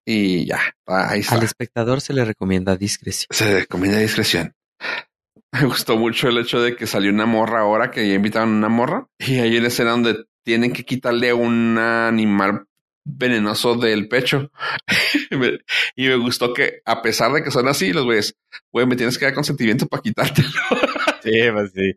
Y 0.05 0.47
ya, 0.47 0.61
ahí 0.87 1.21
está. 1.21 1.37
Al 1.37 1.43
espectador 1.43 2.01
se 2.01 2.15
le 2.15 2.25
recomienda 2.25 2.77
discreción. 2.77 3.29
Se 3.31 3.61
recomienda 3.61 3.99
discreción. 3.99 4.55
Me 5.53 5.65
gustó 5.65 5.97
mucho 5.97 6.29
el 6.29 6.39
hecho 6.39 6.61
de 6.61 6.77
que 6.77 6.87
salió 6.87 7.11
una 7.11 7.27
morra 7.27 7.61
ahora 7.61 7.91
que 7.91 8.07
ya 8.07 8.15
invitaron 8.15 8.51
una 8.51 8.69
morra 8.69 9.07
y 9.19 9.39
hay 9.39 9.57
una 9.57 9.69
escena 9.69 9.93
donde 9.93 10.25
tienen 10.45 10.73
que 10.73 10.85
quitarle 10.85 11.33
un 11.33 11.79
animal 11.79 12.68
venenoso 13.09 13.75
del 13.77 14.09
pecho. 14.09 14.51
Y 15.97 16.07
me 16.09 16.17
gustó 16.17 16.53
que 16.55 16.81
a 16.85 17.03
pesar 17.03 17.33
de 17.33 17.43
que 17.43 17.51
son 17.51 17.69
así, 17.69 17.93
los 17.93 18.05
güeyes, 18.05 18.37
güey, 18.73 18.87
me 18.87 18.97
tienes 18.97 19.19
que 19.19 19.25
dar 19.25 19.35
consentimiento 19.35 19.87
para 19.87 20.03
quitártelo. 20.03 20.49
Sí, 21.21 21.33
pues 21.53 21.73
sí. 21.75 21.93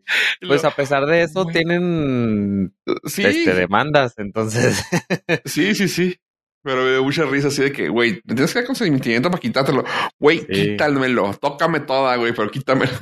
Pues 0.46 0.64
a 0.64 0.72
pesar 0.72 1.06
de 1.06 1.22
eso, 1.22 1.46
tienen 1.46 2.74
sí, 3.04 3.24
este, 3.24 3.54
demandas, 3.54 4.14
entonces. 4.18 4.84
sí, 5.44 5.74
sí, 5.76 5.88
sí. 5.88 6.16
Pero 6.64 6.82
me 6.84 6.90
dio 6.90 7.04
mucha 7.04 7.24
risa 7.24 7.48
así 7.48 7.62
de 7.62 7.72
que, 7.72 7.88
güey, 7.88 8.20
me 8.24 8.34
tienes 8.34 8.52
que 8.52 8.58
dar 8.58 8.66
consentimiento 8.66 9.30
para 9.30 9.40
quitártelo. 9.40 9.84
Güey, 10.18 10.40
Sí. 10.40 10.46
quítamelo, 10.46 11.32
tócame 11.40 11.80
toda, 11.80 12.16
güey, 12.16 12.34
pero 12.34 12.50
quítamelo. 12.50 12.92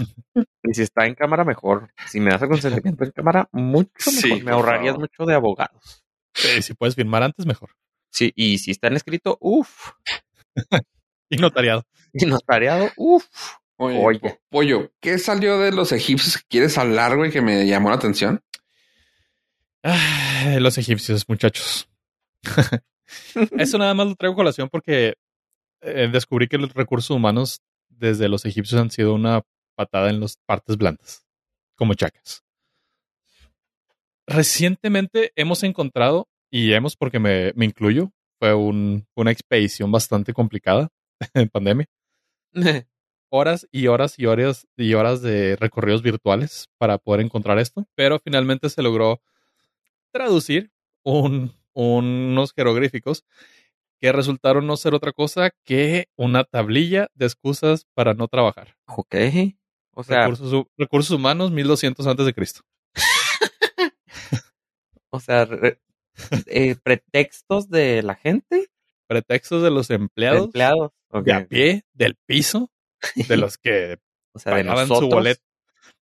y 0.63 0.75
si 0.75 0.83
está 0.83 1.07
en 1.07 1.15
cámara, 1.15 1.43
mejor. 1.45 1.89
Si 2.07 2.21
me 2.21 2.31
das 2.31 2.43
el 2.43 2.49
consentimiento 2.49 3.03
en 3.05 3.11
cámara, 3.13 3.49
mucho 3.51 3.91
mejor. 4.07 4.39
Sí, 4.39 4.43
me 4.45 4.53
ahorrarías 4.53 4.93
favor. 4.95 5.01
mucho 5.11 5.27
de 5.27 5.35
abogados. 5.35 6.05
Sí, 6.35 6.63
si 6.63 6.75
puedes 6.75 6.95
firmar 6.95 7.23
antes, 7.23 7.45
mejor. 7.47 7.71
Sí, 8.11 8.33
y 8.35 8.59
si 8.59 8.71
está 8.73 8.89
en 8.89 8.97
escrito, 8.97 9.39
uff. 9.41 9.91
Y 11.29 11.37
notariado. 11.39 11.85
Y 12.13 12.27
notariado, 12.27 12.91
uff. 12.97 13.27
Oye, 13.77 13.99
Oye. 14.05 14.19
po- 14.19 14.39
pollo, 14.51 14.93
¿qué 15.01 15.19
salió 15.19 15.59
de 15.59 15.73
los 15.73 15.93
egipcios 15.93 16.37
que 16.37 16.43
quieres 16.49 16.77
hablar, 16.77 17.17
güey, 17.17 17.31
que 17.31 17.41
me 17.41 17.67
llamó 17.67 17.89
la 17.89 17.95
atención? 17.97 18.43
Ay, 19.83 20.61
los 20.61 20.77
egipcios, 20.77 21.27
muchachos. 21.29 21.89
Eso 23.59 23.79
nada 23.79 23.95
más 23.95 24.07
lo 24.07 24.15
traigo 24.17 24.35
a 24.35 24.37
colación 24.37 24.69
porque 24.69 25.15
eh, 25.81 26.09
descubrí 26.13 26.47
que 26.49 26.59
los 26.59 26.75
recursos 26.75 27.11
humanos 27.11 27.63
desde 27.89 28.29
los 28.29 28.45
egipcios 28.45 28.79
han 28.81 28.91
sido 28.91 29.15
una 29.15 29.43
patada 29.75 30.11
en 30.11 30.21
las 30.21 30.37
partes 30.45 30.77
blandas, 30.77 31.25
como 31.75 31.95
chacas. 31.95 32.43
Recientemente 34.27 35.33
hemos 35.37 35.63
encontrado, 35.63 36.29
y 36.51 36.73
hemos 36.73 36.97
porque 36.97 37.19
me, 37.19 37.53
me 37.55 37.65
incluyo, 37.67 38.13
fue 38.39 38.55
un- 38.55 39.07
una 39.15 39.31
expedición 39.31 39.93
bastante 39.93 40.33
complicada 40.33 40.89
en 41.35 41.49
pandemia, 41.49 41.87
horas 43.31 43.69
y 43.71 43.87
horas 43.87 44.19
y 44.19 44.27
horas 44.27 44.67
y 44.77 44.95
horas 44.95 45.23
de 45.23 45.57
recorridos 45.57 46.03
virtuales 46.03 46.69
para 46.79 46.99
poder 46.99 47.25
encontrar 47.25 47.59
esto, 47.59 47.87
pero 47.95 48.19
finalmente 48.19 48.69
se 48.69 48.83
logró 48.83 49.21
traducir 50.13 50.71
un- 51.05 51.53
unos 51.73 52.53
jeroglíficos 52.53 53.25
que 54.01 54.13
resultaron 54.13 54.67
no 54.67 54.77
ser 54.77 54.95
otra 54.95 55.13
cosa 55.13 55.51
que 55.65 56.09
una 56.17 56.45
tablilla 56.45 57.09
de 57.15 57.27
excusas 57.27 57.87
para 57.95 58.15
no 58.15 58.29
trabajar. 58.29 58.77
ok. 58.87 59.15
O 59.93 60.05
sea, 60.05 60.23
recursos, 60.23 60.65
recursos 60.79 61.11
humanos 61.15 61.51
1200 61.51 62.07
antes 62.07 62.25
de 62.25 62.33
Cristo. 62.33 62.63
o 65.11 65.21
sea, 65.21 65.45
re- 65.45 65.79
eh, 66.47 66.77
pretextos 66.83 67.69
de 67.69 68.03
la 68.03 68.15
gente. 68.15 68.69
Pretextos 69.09 69.63
de 69.63 69.71
los 69.71 69.91
empleados. 69.91 70.47
Empleados. 70.47 70.93
De 71.25 71.33
a 71.33 71.45
pie, 71.47 71.85
del 71.93 72.17
piso, 72.27 72.71
de 73.17 73.37
los 73.37 73.59
que 73.59 73.99
O 74.33 74.39
sea, 74.39 74.55
de 74.55 74.65
pagaban 74.65 74.89
su 74.89 75.09
boleto. 75.09 75.43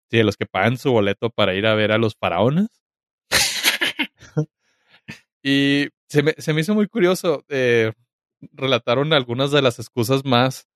Sí, 0.09 0.17
de 0.17 0.23
los 0.23 0.37
que 0.37 0.45
pagan 0.45 0.77
su 0.77 0.91
boleto 0.91 1.29
para 1.29 1.55
ir 1.55 1.65
a 1.65 1.75
ver 1.75 1.91
a 1.91 1.97
los 1.97 2.15
faraones. 2.15 2.67
y 5.43 5.87
se 6.07 6.23
me, 6.23 6.33
se 6.37 6.53
me 6.53 6.61
hizo 6.61 6.73
muy 6.73 6.87
curioso. 6.87 7.43
eh, 7.49 7.93
relataron 8.53 9.13
algunas 9.13 9.51
de 9.51 9.61
las 9.61 9.79
excusas 9.79 10.23
más, 10.25 10.67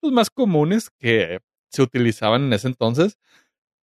pues, 0.00 0.12
más 0.12 0.30
comunes 0.30 0.90
que 0.90 1.40
se 1.70 1.82
utilizaban 1.82 2.44
en 2.44 2.52
ese 2.52 2.68
entonces. 2.68 3.18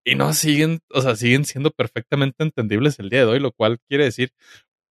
Y 0.04 0.16
no 0.16 0.34
siguen, 0.34 0.80
o 0.90 1.02
sea, 1.02 1.16
siguen 1.16 1.46
siendo 1.46 1.70
perfectamente 1.72 2.44
entendibles 2.44 3.00
el 3.00 3.10
día 3.10 3.20
de 3.20 3.26
hoy, 3.26 3.40
lo 3.40 3.52
cual 3.52 3.80
quiere 3.88 4.06
decir 4.06 4.34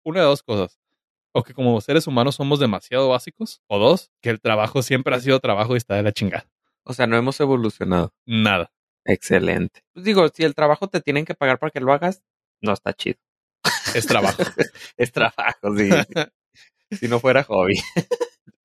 una 0.05 0.21
de 0.21 0.25
dos 0.27 0.43
cosas. 0.43 0.79
O 1.33 1.43
que 1.43 1.53
como 1.53 1.81
seres 1.81 2.07
humanos 2.07 2.35
somos 2.35 2.59
demasiado 2.59 3.09
básicos. 3.09 3.61
O 3.67 3.77
dos, 3.77 4.11
que 4.21 4.29
el 4.29 4.39
trabajo 4.39 4.81
siempre 4.81 5.13
ha 5.15 5.19
sido 5.19 5.39
trabajo 5.41 5.73
y 5.73 5.77
está 5.77 5.95
de 5.95 6.03
la 6.03 6.13
chingada. 6.13 6.47
O 6.83 6.93
sea, 6.93 7.07
no 7.07 7.17
hemos 7.17 7.39
evolucionado. 7.41 8.13
Nada. 8.25 8.71
Excelente. 9.03 9.81
Pues 9.93 10.05
digo, 10.05 10.27
si 10.29 10.43
el 10.43 10.55
trabajo 10.55 10.87
te 10.87 11.01
tienen 11.01 11.25
que 11.25 11.35
pagar 11.35 11.59
para 11.59 11.71
que 11.71 11.81
lo 11.81 11.91
hagas, 11.91 12.23
no 12.61 12.71
está 12.71 12.93
chido. 12.93 13.17
Es 13.93 14.05
trabajo. 14.07 14.41
Es 14.97 15.11
trabajo, 15.11 15.75
sí. 15.75 15.89
si 16.97 17.07
no 17.07 17.19
fuera 17.19 17.43
hobby. 17.43 17.73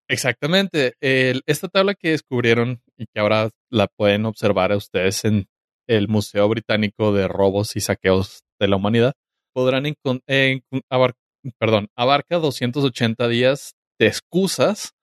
Exactamente. 0.08 0.94
El- 1.00 1.42
esta 1.46 1.68
tabla 1.68 1.94
que 1.94 2.10
descubrieron 2.10 2.82
y 2.96 3.06
que 3.06 3.20
ahora 3.20 3.50
la 3.70 3.86
pueden 3.88 4.26
observar 4.26 4.72
a 4.72 4.76
ustedes 4.76 5.24
en 5.24 5.48
el 5.88 6.08
Museo 6.08 6.48
Británico 6.48 7.12
de 7.12 7.26
Robos 7.28 7.74
y 7.76 7.80
Saqueos 7.80 8.44
de 8.60 8.68
la 8.68 8.76
Humanidad, 8.76 9.14
podrán 9.52 9.86
eh, 9.86 9.94
encon- 9.96 10.82
abar- 10.88 11.14
perdón, 11.58 11.88
abarca 11.94 12.38
280 12.38 13.28
días 13.28 13.74
de 13.98 14.06
excusas 14.06 14.94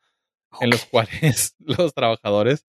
en 0.62 0.70
los 0.70 0.86
cuales 0.86 1.56
los 1.60 1.94
trabajadores 1.94 2.66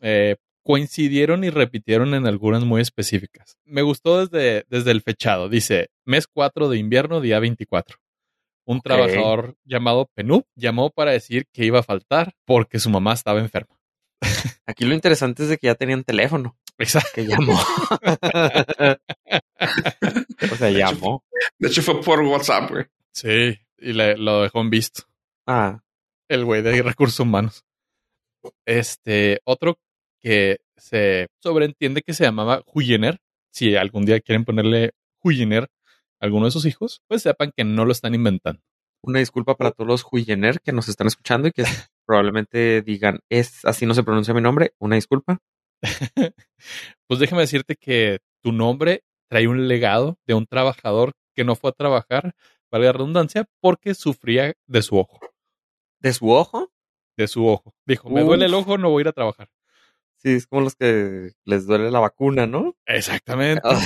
eh, 0.00 0.36
coincidieron 0.64 1.44
y 1.44 1.50
repitieron 1.50 2.14
en 2.14 2.26
algunas 2.26 2.64
muy 2.64 2.80
específicas. 2.80 3.58
Me 3.64 3.82
gustó 3.82 4.24
desde, 4.24 4.64
desde 4.68 4.90
el 4.92 5.02
fechado. 5.02 5.48
Dice, 5.48 5.90
mes 6.04 6.26
4 6.26 6.68
de 6.68 6.78
invierno, 6.78 7.20
día 7.20 7.40
24. 7.40 7.98
Un 8.64 8.80
trabajador 8.80 9.56
llamado 9.64 10.08
Penú 10.14 10.44
llamó 10.54 10.90
para 10.90 11.10
decir 11.10 11.46
que 11.52 11.64
iba 11.64 11.80
a 11.80 11.82
faltar 11.82 12.34
porque 12.44 12.78
su 12.78 12.90
mamá 12.90 13.12
estaba 13.12 13.40
enferma. 13.40 13.76
Aquí 14.66 14.84
lo 14.84 14.94
interesante 14.94 15.42
es 15.42 15.48
de 15.48 15.58
que 15.58 15.66
ya 15.66 15.74
tenían 15.74 16.04
teléfono. 16.04 16.56
Exacto. 16.82 17.10
Que 17.14 17.26
llamó. 17.26 17.58
o 20.50 20.56
sea, 20.56 20.70
llamó. 20.70 21.24
De 21.58 21.68
hecho, 21.68 21.82
fue 21.82 22.00
por 22.02 22.20
WhatsApp, 22.22 22.70
güey. 22.70 22.84
Sí, 23.12 23.58
y 23.78 23.92
le- 23.92 24.16
lo 24.16 24.42
dejó 24.42 24.60
en 24.60 24.70
visto. 24.70 25.04
Ah, 25.46 25.80
el 26.28 26.44
güey 26.44 26.62
de 26.62 26.82
recursos 26.82 27.20
humanos. 27.20 27.64
Este, 28.66 29.40
otro 29.44 29.78
que 30.20 30.60
se 30.76 31.28
sobreentiende 31.42 32.02
que 32.02 32.14
se 32.14 32.24
llamaba 32.24 32.62
Huyener. 32.66 33.20
Si 33.52 33.76
algún 33.76 34.04
día 34.06 34.20
quieren 34.20 34.44
ponerle 34.44 34.92
Huyener 35.22 35.64
a 36.20 36.24
alguno 36.24 36.46
de 36.46 36.50
sus 36.52 36.64
hijos, 36.64 37.02
pues 37.06 37.22
sepan 37.22 37.52
que 37.56 37.64
no 37.64 37.84
lo 37.84 37.92
están 37.92 38.14
inventando. 38.14 38.60
una 39.04 39.18
disculpa 39.18 39.56
para 39.56 39.72
todos 39.72 39.88
los 39.88 40.04
Huyener 40.10 40.60
que 40.60 40.72
nos 40.72 40.88
están 40.88 41.08
escuchando 41.08 41.48
y 41.48 41.52
que 41.52 41.64
probablemente 42.06 42.82
digan, 42.82 43.18
es 43.28 43.64
así 43.64 43.84
no 43.84 43.94
se 43.94 44.04
pronuncia 44.04 44.32
mi 44.34 44.40
nombre. 44.40 44.74
Una 44.78 44.94
disculpa. 44.96 45.38
Pues 47.06 47.20
déjame 47.20 47.42
decirte 47.42 47.76
que 47.76 48.20
tu 48.42 48.52
nombre 48.52 49.04
trae 49.28 49.48
un 49.48 49.68
legado 49.68 50.18
de 50.26 50.34
un 50.34 50.46
trabajador 50.46 51.12
que 51.34 51.44
no 51.44 51.56
fue 51.56 51.70
a 51.70 51.74
trabajar, 51.74 52.34
valga 52.70 52.86
la 52.86 52.92
redundancia, 52.92 53.48
porque 53.60 53.94
sufría 53.94 54.54
de 54.66 54.82
su 54.82 54.98
ojo. 54.98 55.20
¿De 56.00 56.12
su 56.12 56.30
ojo? 56.30 56.70
De 57.16 57.28
su 57.28 57.46
ojo. 57.46 57.74
Dijo, 57.86 58.10
me 58.10 58.22
duele 58.22 58.46
el 58.46 58.54
ojo, 58.54 58.78
no 58.78 58.90
voy 58.90 59.00
a 59.00 59.02
ir 59.02 59.08
a 59.08 59.12
trabajar. 59.12 59.48
Sí, 60.16 60.30
es 60.30 60.46
como 60.46 60.62
los 60.62 60.76
que 60.76 61.32
les 61.44 61.66
duele 61.66 61.90
la 61.90 62.00
vacuna, 62.00 62.46
¿no? 62.46 62.76
Exactamente. 62.86 63.62
o 63.66 63.76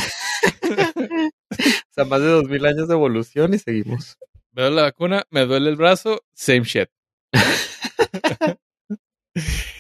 sea, 1.91 2.05
más 2.05 2.21
de 2.21 2.29
dos 2.29 2.45
mil 2.45 2.65
años 2.67 2.89
de 2.89 2.95
evolución 2.95 3.55
y 3.55 3.59
seguimos. 3.59 4.19
Me 4.53 4.63
duele 4.63 4.77
la 4.77 4.83
vacuna, 4.83 5.25
me 5.31 5.47
duele 5.47 5.71
el 5.71 5.77
brazo, 5.77 6.23
same 6.35 6.65
shit. 6.65 6.91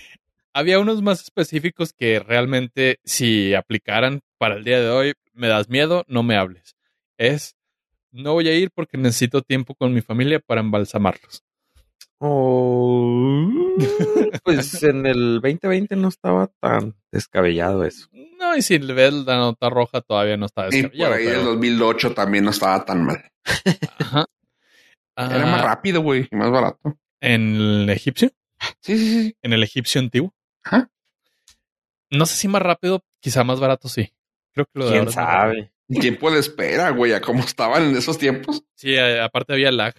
Había 0.56 0.78
unos 0.78 1.02
más 1.02 1.20
específicos 1.22 1.92
que 1.92 2.18
realmente 2.18 2.98
si 3.04 3.52
aplicaran 3.52 4.20
para 4.38 4.54
el 4.56 4.64
día 4.64 4.80
de 4.80 4.88
hoy, 4.88 5.12
me 5.34 5.48
das 5.48 5.68
miedo, 5.68 6.02
no 6.08 6.22
me 6.22 6.36
hables. 6.38 6.76
Es, 7.18 7.56
no 8.10 8.32
voy 8.32 8.48
a 8.48 8.54
ir 8.54 8.70
porque 8.74 8.96
necesito 8.96 9.42
tiempo 9.42 9.74
con 9.74 9.92
mi 9.92 10.00
familia 10.00 10.40
para 10.40 10.62
embalsamarlos. 10.62 11.42
Oh, 12.18 13.50
pues 14.44 14.82
en 14.82 15.04
el 15.04 15.40
2020 15.42 15.94
no 15.96 16.08
estaba 16.08 16.46
tan 16.60 16.94
descabellado 17.12 17.84
eso. 17.84 18.08
No, 18.38 18.56
y 18.56 18.62
si 18.62 18.78
le 18.78 18.94
ves 18.94 19.12
la 19.12 19.36
nota 19.36 19.68
roja 19.68 20.00
todavía 20.00 20.38
no 20.38 20.46
está 20.46 20.68
Y 20.68 20.82
por 20.84 20.90
descabellado. 20.92 21.14
ahí 21.14 21.24
pero- 21.26 21.38
el 21.40 21.44
2008 21.44 22.14
también 22.14 22.44
no 22.44 22.50
estaba 22.50 22.82
tan 22.84 23.04
mal. 23.04 23.22
Ajá. 23.98 24.24
Era 25.18 25.46
más 25.46 25.60
Ah, 25.60 25.64
rápido, 25.66 26.00
güey, 26.00 26.26
y 26.30 26.36
más 26.36 26.50
barato. 26.50 26.98
En 27.20 27.56
el 27.56 27.90
egipcio, 27.90 28.30
Sí, 28.80 28.96
sí, 28.98 29.22
sí. 29.24 29.36
en 29.42 29.52
el 29.52 29.62
egipcio 29.62 30.00
antiguo. 30.00 30.32
No 32.08 32.24
sé 32.24 32.36
si 32.36 32.48
más 32.48 32.62
rápido, 32.62 33.04
quizá 33.20 33.42
más 33.42 33.58
barato, 33.58 33.88
sí. 33.88 34.12
Creo 34.52 34.66
que 34.66 34.78
lo 34.78 34.84
de 34.86 34.90
¿Quién 34.92 35.00
ahora 35.00 35.12
sabe? 35.12 35.72
Tiempo 35.88 36.30
de 36.30 36.38
espera, 36.40 36.90
güey, 36.90 37.12
a 37.12 37.20
cómo 37.20 37.40
estaban 37.40 37.84
en 37.84 37.96
esos 37.96 38.16
tiempos. 38.18 38.62
Sí, 38.74 38.96
aparte 38.96 39.52
había 39.52 39.72
lag. 39.72 39.94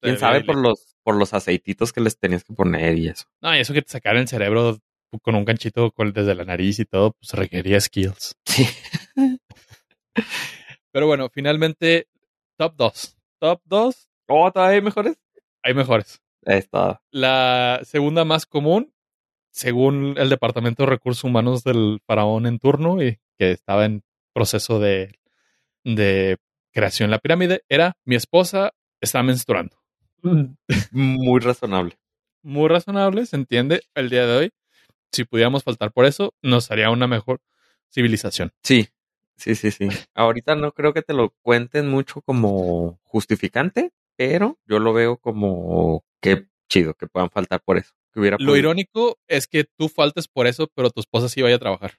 ¿Quién 0.00 0.16
Había 0.16 0.18
sabe 0.18 0.44
por 0.44 0.56
los, 0.56 0.96
por 1.02 1.16
los 1.16 1.32
aceititos 1.32 1.92
que 1.92 2.00
les 2.00 2.18
tenías 2.18 2.44
que 2.44 2.52
poner 2.52 2.98
y 2.98 3.08
eso? 3.08 3.24
No, 3.40 3.56
y 3.56 3.60
eso 3.60 3.72
que 3.72 3.82
te 3.82 3.90
sacaran 3.90 4.22
el 4.22 4.28
cerebro 4.28 4.78
con 5.22 5.34
un 5.34 5.44
ganchito 5.44 5.92
desde 6.12 6.34
la 6.34 6.44
nariz 6.44 6.78
y 6.80 6.84
todo, 6.84 7.12
pues 7.12 7.32
requería 7.32 7.80
skills. 7.80 8.36
Sí. 8.46 8.68
Pero 10.92 11.06
bueno, 11.08 11.28
finalmente, 11.28 12.08
top 12.56 12.74
2. 12.76 13.16
Top 13.40 13.60
2, 13.64 14.08
¿Oh, 14.28 14.52
todavía 14.52 14.76
hay 14.76 14.82
mejores? 14.82 15.16
hay 15.62 15.74
mejores. 15.74 16.22
Es 16.42 16.68
todo. 16.70 17.00
La 17.10 17.80
segunda 17.84 18.24
más 18.24 18.46
común, 18.46 18.93
según 19.54 20.16
el 20.18 20.30
Departamento 20.30 20.82
de 20.82 20.90
Recursos 20.90 21.22
Humanos 21.22 21.62
del 21.62 22.00
faraón 22.04 22.46
en 22.46 22.58
turno 22.58 23.00
y 23.00 23.20
que 23.38 23.52
estaba 23.52 23.84
en 23.84 24.02
proceso 24.32 24.80
de, 24.80 25.20
de 25.84 26.38
creación 26.72 27.08
de 27.08 27.12
la 27.12 27.20
pirámide, 27.20 27.62
era 27.68 27.96
mi 28.04 28.16
esposa 28.16 28.72
está 29.00 29.22
menstruando. 29.22 29.76
Muy 30.90 31.40
razonable. 31.40 31.96
Muy 32.42 32.68
razonable, 32.68 33.26
se 33.26 33.36
entiende 33.36 33.82
el 33.94 34.10
día 34.10 34.26
de 34.26 34.36
hoy. 34.36 34.50
Si 35.12 35.22
pudiéramos 35.22 35.62
faltar 35.62 35.92
por 35.92 36.04
eso, 36.04 36.34
nos 36.42 36.72
haría 36.72 36.90
una 36.90 37.06
mejor 37.06 37.40
civilización. 37.92 38.50
Sí, 38.64 38.88
sí, 39.36 39.54
sí, 39.54 39.70
sí. 39.70 39.88
Ahorita 40.14 40.56
no 40.56 40.72
creo 40.72 40.92
que 40.92 41.02
te 41.02 41.14
lo 41.14 41.30
cuenten 41.42 41.88
mucho 41.88 42.22
como 42.22 42.98
justificante, 43.04 43.92
pero 44.16 44.58
yo 44.66 44.80
lo 44.80 44.92
veo 44.92 45.16
como 45.16 46.04
que 46.20 46.48
chido 46.68 46.94
que 46.94 47.06
puedan 47.06 47.30
faltar 47.30 47.62
por 47.62 47.78
eso. 47.78 47.94
Que 48.14 48.20
hubiera 48.20 48.36
Lo 48.38 48.46
podido- 48.52 48.56
irónico 48.58 49.18
es 49.28 49.46
que 49.48 49.64
tú 49.64 49.88
faltes 49.88 50.28
por 50.28 50.46
eso, 50.46 50.68
pero 50.74 50.90
tu 50.90 51.00
esposa 51.00 51.28
sí 51.28 51.42
vaya 51.42 51.56
a 51.56 51.58
trabajar. 51.58 51.98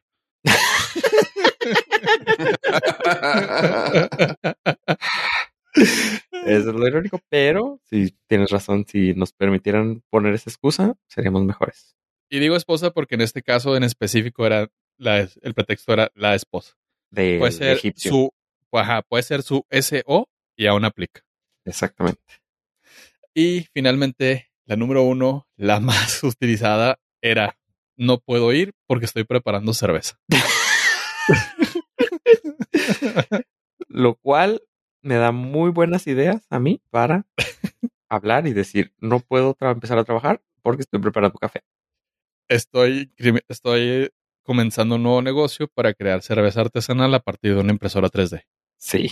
Eso 5.74 6.70
es 6.70 6.76
lo 6.76 6.88
irónico, 6.88 7.20
pero 7.30 7.82
sí 7.84 8.16
tienes 8.28 8.49
razón. 8.49 8.86
Si 8.88 9.13
nos 9.13 9.34
permitieran 9.34 10.01
poner 10.09 10.34
esa 10.34 10.49
excusa, 10.49 10.95
seríamos 11.07 11.43
mejores. 11.43 11.95
Y 12.30 12.39
digo 12.39 12.55
esposa 12.55 12.91
porque 12.91 13.16
en 13.16 13.22
este 13.22 13.41
caso 13.41 13.76
en 13.76 13.84
específico 13.84 14.45
era 14.45 14.70
la, 14.97 15.28
el 15.41 15.53
pretexto 15.53 15.93
era 15.93 16.11
la 16.16 16.36
esposa. 16.36 16.76
De 17.09 17.38
Puede 17.39 17.51
ser 17.51 17.80
su, 17.95 18.32
ajá, 18.72 19.01
puede 19.03 19.24
ser 19.24 19.43
su 19.43 19.66
SO 19.70 20.30
y 20.55 20.66
aún 20.68 20.86
aplica. 20.86 21.22
Exactamente. 21.66 22.22
Y 23.34 23.68
finalmente, 23.74 24.49
la 24.66 24.76
número 24.76 25.03
uno, 25.03 25.47
la 25.55 25.80
más 25.91 26.24
utilizada, 26.24 26.99
era 27.22 27.57
no 27.97 28.20
puedo 28.20 28.51
ir 28.51 28.74
porque 28.88 29.05
estoy 29.05 29.24
preparando 29.24 29.74
cerveza. 29.74 30.20
Lo 33.88 34.16
cual 34.16 34.61
me 35.01 35.16
da 35.16 35.32
muy 35.32 35.72
buenas 35.72 36.07
ideas 36.07 36.45
a 36.49 36.59
mí 36.59 36.82
para 36.89 37.26
hablar 38.09 38.47
y 38.47 38.53
decir, 38.53 38.93
no 38.99 39.20
puedo 39.20 39.55
empezar 39.59 39.97
a 39.97 40.03
trabajar 40.03 40.41
porque 40.61 40.82
estoy 40.82 40.99
preparando 40.99 41.38
café. 41.39 41.61
Estoy, 42.47 43.11
estoy 43.47 44.11
comenzando 44.43 44.95
un 44.95 45.03
nuevo 45.03 45.22
negocio 45.22 45.68
para 45.68 45.93
crear 45.93 46.22
cerveza 46.22 46.61
artesanal 46.61 47.13
a 47.13 47.20
partir 47.20 47.55
de 47.55 47.61
una 47.61 47.72
impresora 47.72 48.09
3D. 48.09 48.43
Sí. 48.78 49.11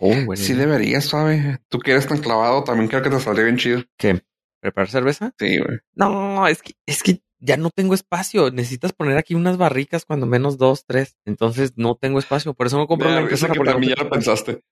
Oh, 0.00 0.14
Sí 0.36 0.52
idea. 0.52 0.66
deberías, 0.66 1.04
suave. 1.04 1.58
Tú 1.68 1.80
que 1.80 1.92
eres 1.92 2.06
tan 2.06 2.18
clavado, 2.18 2.64
también 2.64 2.88
creo 2.88 3.02
que 3.02 3.10
te 3.10 3.20
saldría 3.20 3.46
bien 3.46 3.56
chido. 3.56 3.82
¿Qué? 3.96 4.22
¿Preparar 4.62 4.88
cerveza? 4.88 5.34
Sí, 5.38 5.58
güey. 5.58 5.78
No, 5.94 6.46
es 6.46 6.62
que, 6.62 6.74
es 6.86 7.02
que 7.02 7.20
ya 7.40 7.56
no 7.56 7.70
tengo 7.70 7.94
espacio. 7.94 8.50
Necesitas 8.52 8.92
poner 8.92 9.18
aquí 9.18 9.34
unas 9.34 9.56
barricas, 9.58 10.04
cuando 10.04 10.24
menos 10.26 10.56
dos, 10.56 10.86
tres. 10.86 11.16
Entonces 11.26 11.72
no 11.76 11.96
tengo 11.96 12.18
espacio. 12.20 12.54
Por 12.54 12.68
eso 12.68 12.78
no 12.78 12.86
compro 12.86 13.08
da 13.10 13.16
risa 13.16 13.22
impresora. 13.48 13.52
que 13.52 13.58
porque 13.58 13.70
no 13.70 13.74
también 13.74 13.94
ya 13.96 14.04
lo 14.04 14.10
pensaste. 14.10 14.62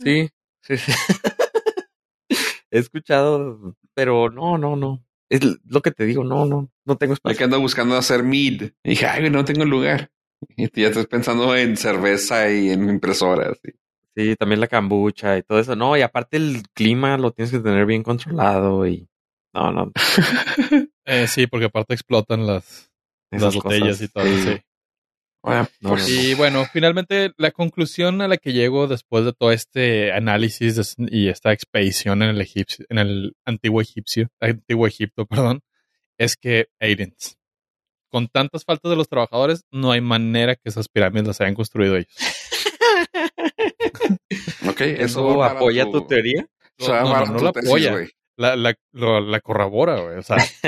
Sí, 0.00 0.28
sí, 0.60 0.76
sí. 0.76 0.92
He 2.70 2.78
escuchado, 2.78 3.76
pero 3.94 4.30
no, 4.30 4.58
no, 4.58 4.76
no. 4.76 5.04
Es 5.30 5.40
lo 5.66 5.80
que 5.80 5.90
te 5.92 6.04
digo, 6.04 6.24
no, 6.24 6.44
no, 6.44 6.70
no 6.84 6.96
tengo 6.96 7.14
espacio. 7.14 7.38
que 7.38 7.44
ando 7.44 7.58
buscando 7.60 7.96
hacer 7.96 8.22
mid. 8.22 8.62
Y 8.84 8.90
dije, 8.90 9.06
ay, 9.06 9.30
no 9.30 9.44
tengo 9.44 9.64
lugar. 9.64 10.10
Y 10.56 10.68
ya 10.80 10.88
estás 10.88 11.06
pensando 11.06 11.56
en 11.56 11.76
cerveza 11.76 12.50
y 12.50 12.70
en 12.70 12.88
impresoras. 12.90 13.58
y- 13.64 13.72
Sí, 14.14 14.36
también 14.36 14.60
la 14.60 14.66
cambucha 14.66 15.38
y 15.38 15.42
todo 15.42 15.58
eso. 15.58 15.74
No, 15.74 15.96
y 15.96 16.02
aparte 16.02 16.36
el 16.36 16.64
clima 16.74 17.16
lo 17.16 17.32
tienes 17.32 17.50
que 17.50 17.60
tener 17.60 17.86
bien 17.86 18.02
controlado 18.02 18.86
y 18.86 19.08
no, 19.54 19.72
no. 19.72 19.92
Eh, 21.04 21.26
sí, 21.26 21.48
porque 21.48 21.66
aparte 21.66 21.94
explotan 21.94 22.46
las, 22.46 22.90
esas 23.32 23.54
las 23.54 23.56
botellas 23.56 23.98
cosas, 23.98 24.02
y 24.02 24.08
todo. 24.08 24.24
sí. 24.24 24.42
sí. 24.42 24.60
Bueno, 25.42 25.68
No, 25.80 25.90
no, 25.90 25.96
no. 25.96 26.08
Y 26.08 26.34
bueno, 26.34 26.64
finalmente 26.72 27.32
la 27.36 27.50
conclusión 27.50 28.22
a 28.22 28.28
la 28.28 28.36
que 28.36 28.52
llego 28.52 28.86
después 28.86 29.24
de 29.24 29.32
todo 29.32 29.50
este 29.50 30.12
análisis 30.12 30.94
y 30.98 31.28
esta 31.28 31.52
expedición 31.52 32.22
en 32.22 32.30
el 32.30 32.40
egipcio, 32.40 32.86
en 32.88 32.98
el 32.98 33.34
antiguo 33.44 33.80
egipcio, 33.80 34.28
antiguo 34.40 34.86
Egipto, 34.86 35.26
perdón, 35.26 35.60
es 36.18 36.36
que 36.36 36.68
aliens. 36.78 37.36
Con 38.08 38.28
tantas 38.28 38.64
faltas 38.64 38.90
de 38.90 38.96
los 38.96 39.08
trabajadores, 39.08 39.64
no 39.72 39.90
hay 39.90 40.00
manera 40.00 40.54
que 40.54 40.68
esas 40.68 40.88
pirámides 40.88 41.26
las 41.26 41.40
hayan 41.40 41.54
construido 41.56 41.96
ellos. 41.96 42.14
ok, 44.68 44.80
¿Eso 44.98 45.42
apoya 45.42 45.90
tu 45.90 46.06
teoría? 46.06 46.46
o 46.78 46.84
sea, 46.84 47.02
No, 47.02 47.26
no, 47.26 47.38
la 47.40 47.50
apoya. 47.50 47.90
güey. 47.92 48.10
La, 48.54 48.74
la, 49.20 49.40
corrobora, 49.40 50.00
güey. 50.00 50.16
O 50.18 50.22
sea, 50.22 50.36
es, 50.38 50.60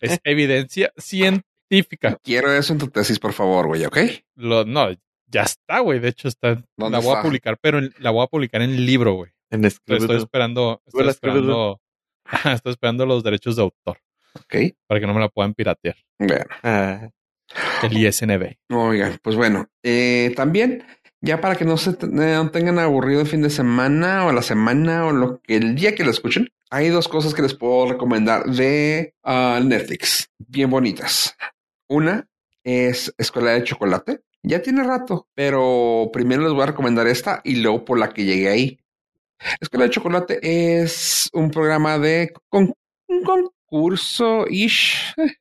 es 0.00 0.18
evidencia 0.24 0.92
científica. 0.96 2.18
Quiero 2.22 2.52
eso 2.52 2.72
en 2.72 2.78
tu 2.78 2.88
tesis, 2.88 3.18
por 3.18 3.32
favor, 3.32 3.66
güey, 3.66 3.84
¿ok? 3.84 3.98
Lo, 4.36 4.64
no, 4.64 4.88
ya 5.26 5.42
está, 5.42 5.80
güey. 5.80 5.98
De 6.00 6.08
hecho, 6.08 6.28
está. 6.28 6.62
¿Dónde 6.76 6.98
La 6.98 7.02
voy 7.02 7.08
está? 7.08 7.20
a 7.20 7.22
publicar, 7.22 7.58
pero 7.60 7.78
en- 7.78 7.94
la 7.98 8.10
voy 8.10 8.22
a 8.24 8.28
publicar 8.28 8.62
en 8.62 8.84
libro, 8.86 9.14
güey. 9.14 9.30
En 9.50 9.60
Pero 9.60 9.68
estoy 9.68 9.96
Scribble. 9.98 10.16
esperando, 10.18 10.82
estoy 10.86 11.08
esperando, 11.08 11.80
estoy 12.54 12.72
esperando 12.72 13.06
los 13.06 13.22
derechos 13.22 13.56
de 13.56 13.62
autor 13.62 13.98
Ok. 14.36 14.54
para 14.88 15.00
que 15.00 15.06
no 15.06 15.14
me 15.14 15.20
la 15.20 15.28
puedan 15.28 15.54
piratear. 15.54 15.96
Bueno, 16.18 16.44
Ah, 16.62 17.08
El 17.82 17.96
ISNB. 17.96 18.56
oigan, 18.70 19.18
pues 19.22 19.36
bueno, 19.36 19.68
eh, 19.82 20.32
también, 20.34 20.84
ya 21.24 21.40
para 21.40 21.56
que 21.56 21.64
no 21.64 21.76
se 21.76 21.90
eh, 21.90 21.96
no 22.02 22.50
tengan 22.50 22.78
aburrido 22.78 23.22
el 23.22 23.26
fin 23.26 23.42
de 23.42 23.50
semana 23.50 24.26
o 24.26 24.32
la 24.32 24.42
semana 24.42 25.06
o 25.06 25.12
lo 25.12 25.40
que 25.40 25.56
el 25.56 25.74
día 25.74 25.94
que 25.94 26.04
lo 26.04 26.10
escuchen, 26.10 26.48
hay 26.70 26.88
dos 26.88 27.08
cosas 27.08 27.34
que 27.34 27.42
les 27.42 27.54
puedo 27.54 27.90
recomendar 27.92 28.44
de 28.46 29.14
ah, 29.22 29.60
Netflix, 29.64 30.28
bien 30.38 30.70
bonitas. 30.70 31.36
Una 31.88 32.28
es 32.64 33.12
Escuela 33.18 33.52
de 33.52 33.64
Chocolate. 33.64 34.20
Ya 34.42 34.60
tiene 34.60 34.82
rato, 34.84 35.26
pero 35.34 36.10
primero 36.12 36.42
les 36.42 36.52
voy 36.52 36.62
a 36.62 36.66
recomendar 36.66 37.06
esta 37.06 37.40
y 37.44 37.56
luego 37.56 37.84
por 37.84 37.98
la 37.98 38.10
que 38.10 38.24
llegué 38.24 38.48
ahí. 38.48 38.78
Escuela 39.60 39.84
de 39.86 39.90
Chocolate 39.90 40.38
es 40.82 41.30
un 41.32 41.50
programa 41.50 41.98
de 41.98 42.32
con- 42.50 42.74
un 43.08 43.22
concurso 43.22 44.46
ish. 44.48 45.14
Eh, 45.16 45.32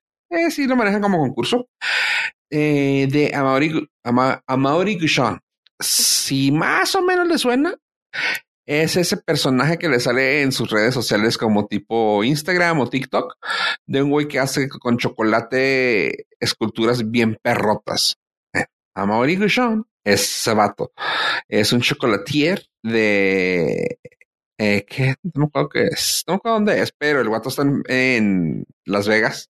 eh, 0.47 0.51
sí, 0.51 0.65
lo 0.67 0.75
manejan 0.75 1.01
como 1.01 1.19
concurso 1.19 1.67
eh, 2.49 3.07
de 3.11 3.31
Amaury, 3.35 3.87
Ama, 4.03 4.41
Amaury 4.47 4.97
Guchon. 4.99 5.39
Si 5.85 6.51
más 6.51 6.95
o 6.95 7.01
menos 7.01 7.27
le 7.27 7.37
suena, 7.37 7.75
es 8.65 8.95
ese 8.95 9.17
personaje 9.17 9.77
que 9.77 9.89
le 9.89 9.99
sale 9.99 10.41
en 10.41 10.51
sus 10.51 10.69
redes 10.69 10.93
sociales 10.93 11.37
como 11.37 11.67
tipo 11.67 12.23
Instagram 12.23 12.79
o 12.79 12.89
TikTok 12.89 13.35
de 13.85 14.01
un 14.01 14.09
güey 14.09 14.27
que 14.27 14.39
hace 14.39 14.69
con 14.69 14.97
chocolate 14.97 16.27
esculturas 16.39 17.09
bien 17.11 17.37
perrotas. 17.41 18.17
Eh, 18.53 18.65
Amaury 18.95 19.35
Guchon 19.35 19.85
es 20.03 20.21
ese 20.21 20.53
vato. 20.53 20.93
Es 21.47 21.73
un 21.73 21.81
chocolatier 21.81 22.65
de 22.81 23.99
eh, 24.57 24.85
no 25.23 25.41
me 25.41 25.45
acuerdo 25.45 25.69
qué 25.69 25.83
es, 25.87 26.23
no 26.27 26.33
me 26.33 26.37
acuerdo 26.37 26.55
dónde 26.55 26.81
es, 26.81 26.93
pero 26.97 27.19
el 27.21 27.29
vato 27.29 27.49
está 27.49 27.63
en 27.87 28.65
Las 28.85 29.07
Vegas 29.07 29.49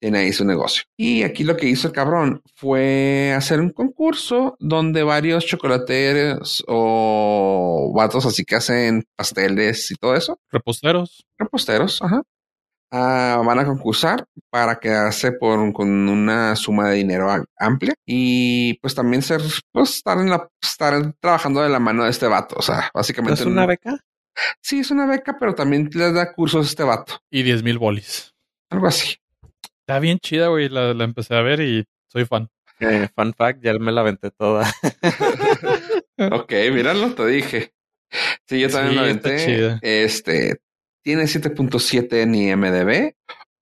tiene 0.00 0.18
ahí 0.18 0.32
su 0.32 0.44
negocio. 0.44 0.84
Y 0.96 1.22
aquí 1.22 1.44
lo 1.44 1.56
que 1.56 1.66
hizo 1.68 1.88
el 1.88 1.94
cabrón 1.94 2.42
fue 2.54 3.32
hacer 3.36 3.60
un 3.60 3.70
concurso 3.70 4.56
donde 4.60 5.02
varios 5.02 5.46
chocolateros 5.46 6.64
o 6.66 7.92
vatos 7.94 8.26
así 8.26 8.44
que 8.44 8.56
hacen 8.56 9.04
pasteles 9.16 9.90
y 9.90 9.94
todo 9.94 10.14
eso, 10.14 10.38
Reposteros. 10.50 11.24
reposteros, 11.38 12.02
ajá, 12.02 12.22
ah, 12.92 13.42
van 13.44 13.58
a 13.58 13.64
concursar 13.66 14.26
para 14.50 14.78
quedarse 14.78 15.32
por, 15.32 15.72
con 15.72 15.88
una 16.08 16.56
suma 16.56 16.90
de 16.90 16.96
dinero 16.96 17.30
a- 17.30 17.44
amplia 17.58 17.94
y 18.06 18.74
pues 18.80 18.94
también 18.94 19.22
ser, 19.22 19.40
pues 19.72 19.96
estar 19.96 20.18
en 20.18 20.30
la, 20.30 20.48
estar 20.62 21.12
trabajando 21.20 21.62
de 21.62 21.68
la 21.68 21.78
mano 21.80 22.04
de 22.04 22.10
este 22.10 22.26
vato. 22.26 22.54
O 22.58 22.62
sea, 22.62 22.76
¿no 22.76 22.90
básicamente 22.94 23.40
¿Es 23.40 23.46
una 23.46 23.62
no- 23.62 23.66
beca? 23.68 23.98
Sí, 24.60 24.80
es 24.80 24.90
una 24.90 25.06
beca, 25.06 25.38
pero 25.40 25.54
también 25.54 25.88
les 25.94 26.12
da 26.12 26.32
cursos 26.34 26.66
a 26.66 26.68
este 26.68 26.82
vato. 26.84 27.14
Y 27.30 27.42
10 27.42 27.62
mil 27.62 27.78
bolis. 27.78 28.34
Algo 28.70 28.86
así. 28.86 29.16
Está 29.86 30.00
bien 30.00 30.18
chida, 30.18 30.48
güey. 30.48 30.68
La, 30.68 30.94
la 30.94 31.04
empecé 31.04 31.34
a 31.36 31.42
ver 31.42 31.60
y 31.60 31.84
soy 32.08 32.24
fan. 32.24 32.48
Eh, 32.80 33.08
fun 33.14 33.32
fact, 33.32 33.62
ya 33.62 33.72
me 33.78 33.92
la 33.92 34.00
aventé 34.02 34.30
toda. 34.32 34.70
Ok, 36.18 36.50
míralo, 36.72 37.14
te 37.14 37.26
dije. 37.26 37.72
Sí, 38.48 38.58
yo 38.60 38.70
también 38.70 38.94
Sí, 38.94 38.98
lo 38.98 39.06
está 39.06 39.28
aventé. 39.28 39.46
chida. 39.46 39.78
Este 39.82 40.56
tiene 41.04 41.24
7.7 41.24 42.22
en 42.22 42.34
IMDB, 42.34 43.12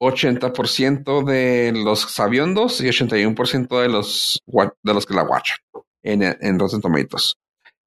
80% 0.01 1.25
de 1.25 1.73
los 1.75 2.01
sabiondos 2.03 2.81
y 2.81 2.85
81% 2.87 3.81
de 3.83 3.89
los 3.89 4.41
de 4.47 4.95
los 4.95 5.05
que 5.05 5.15
la 5.15 5.25
watchan 5.25 5.59
en, 6.05 6.23
en 6.23 6.59
Rotten 6.61 6.81
Tomatoes. 6.81 7.35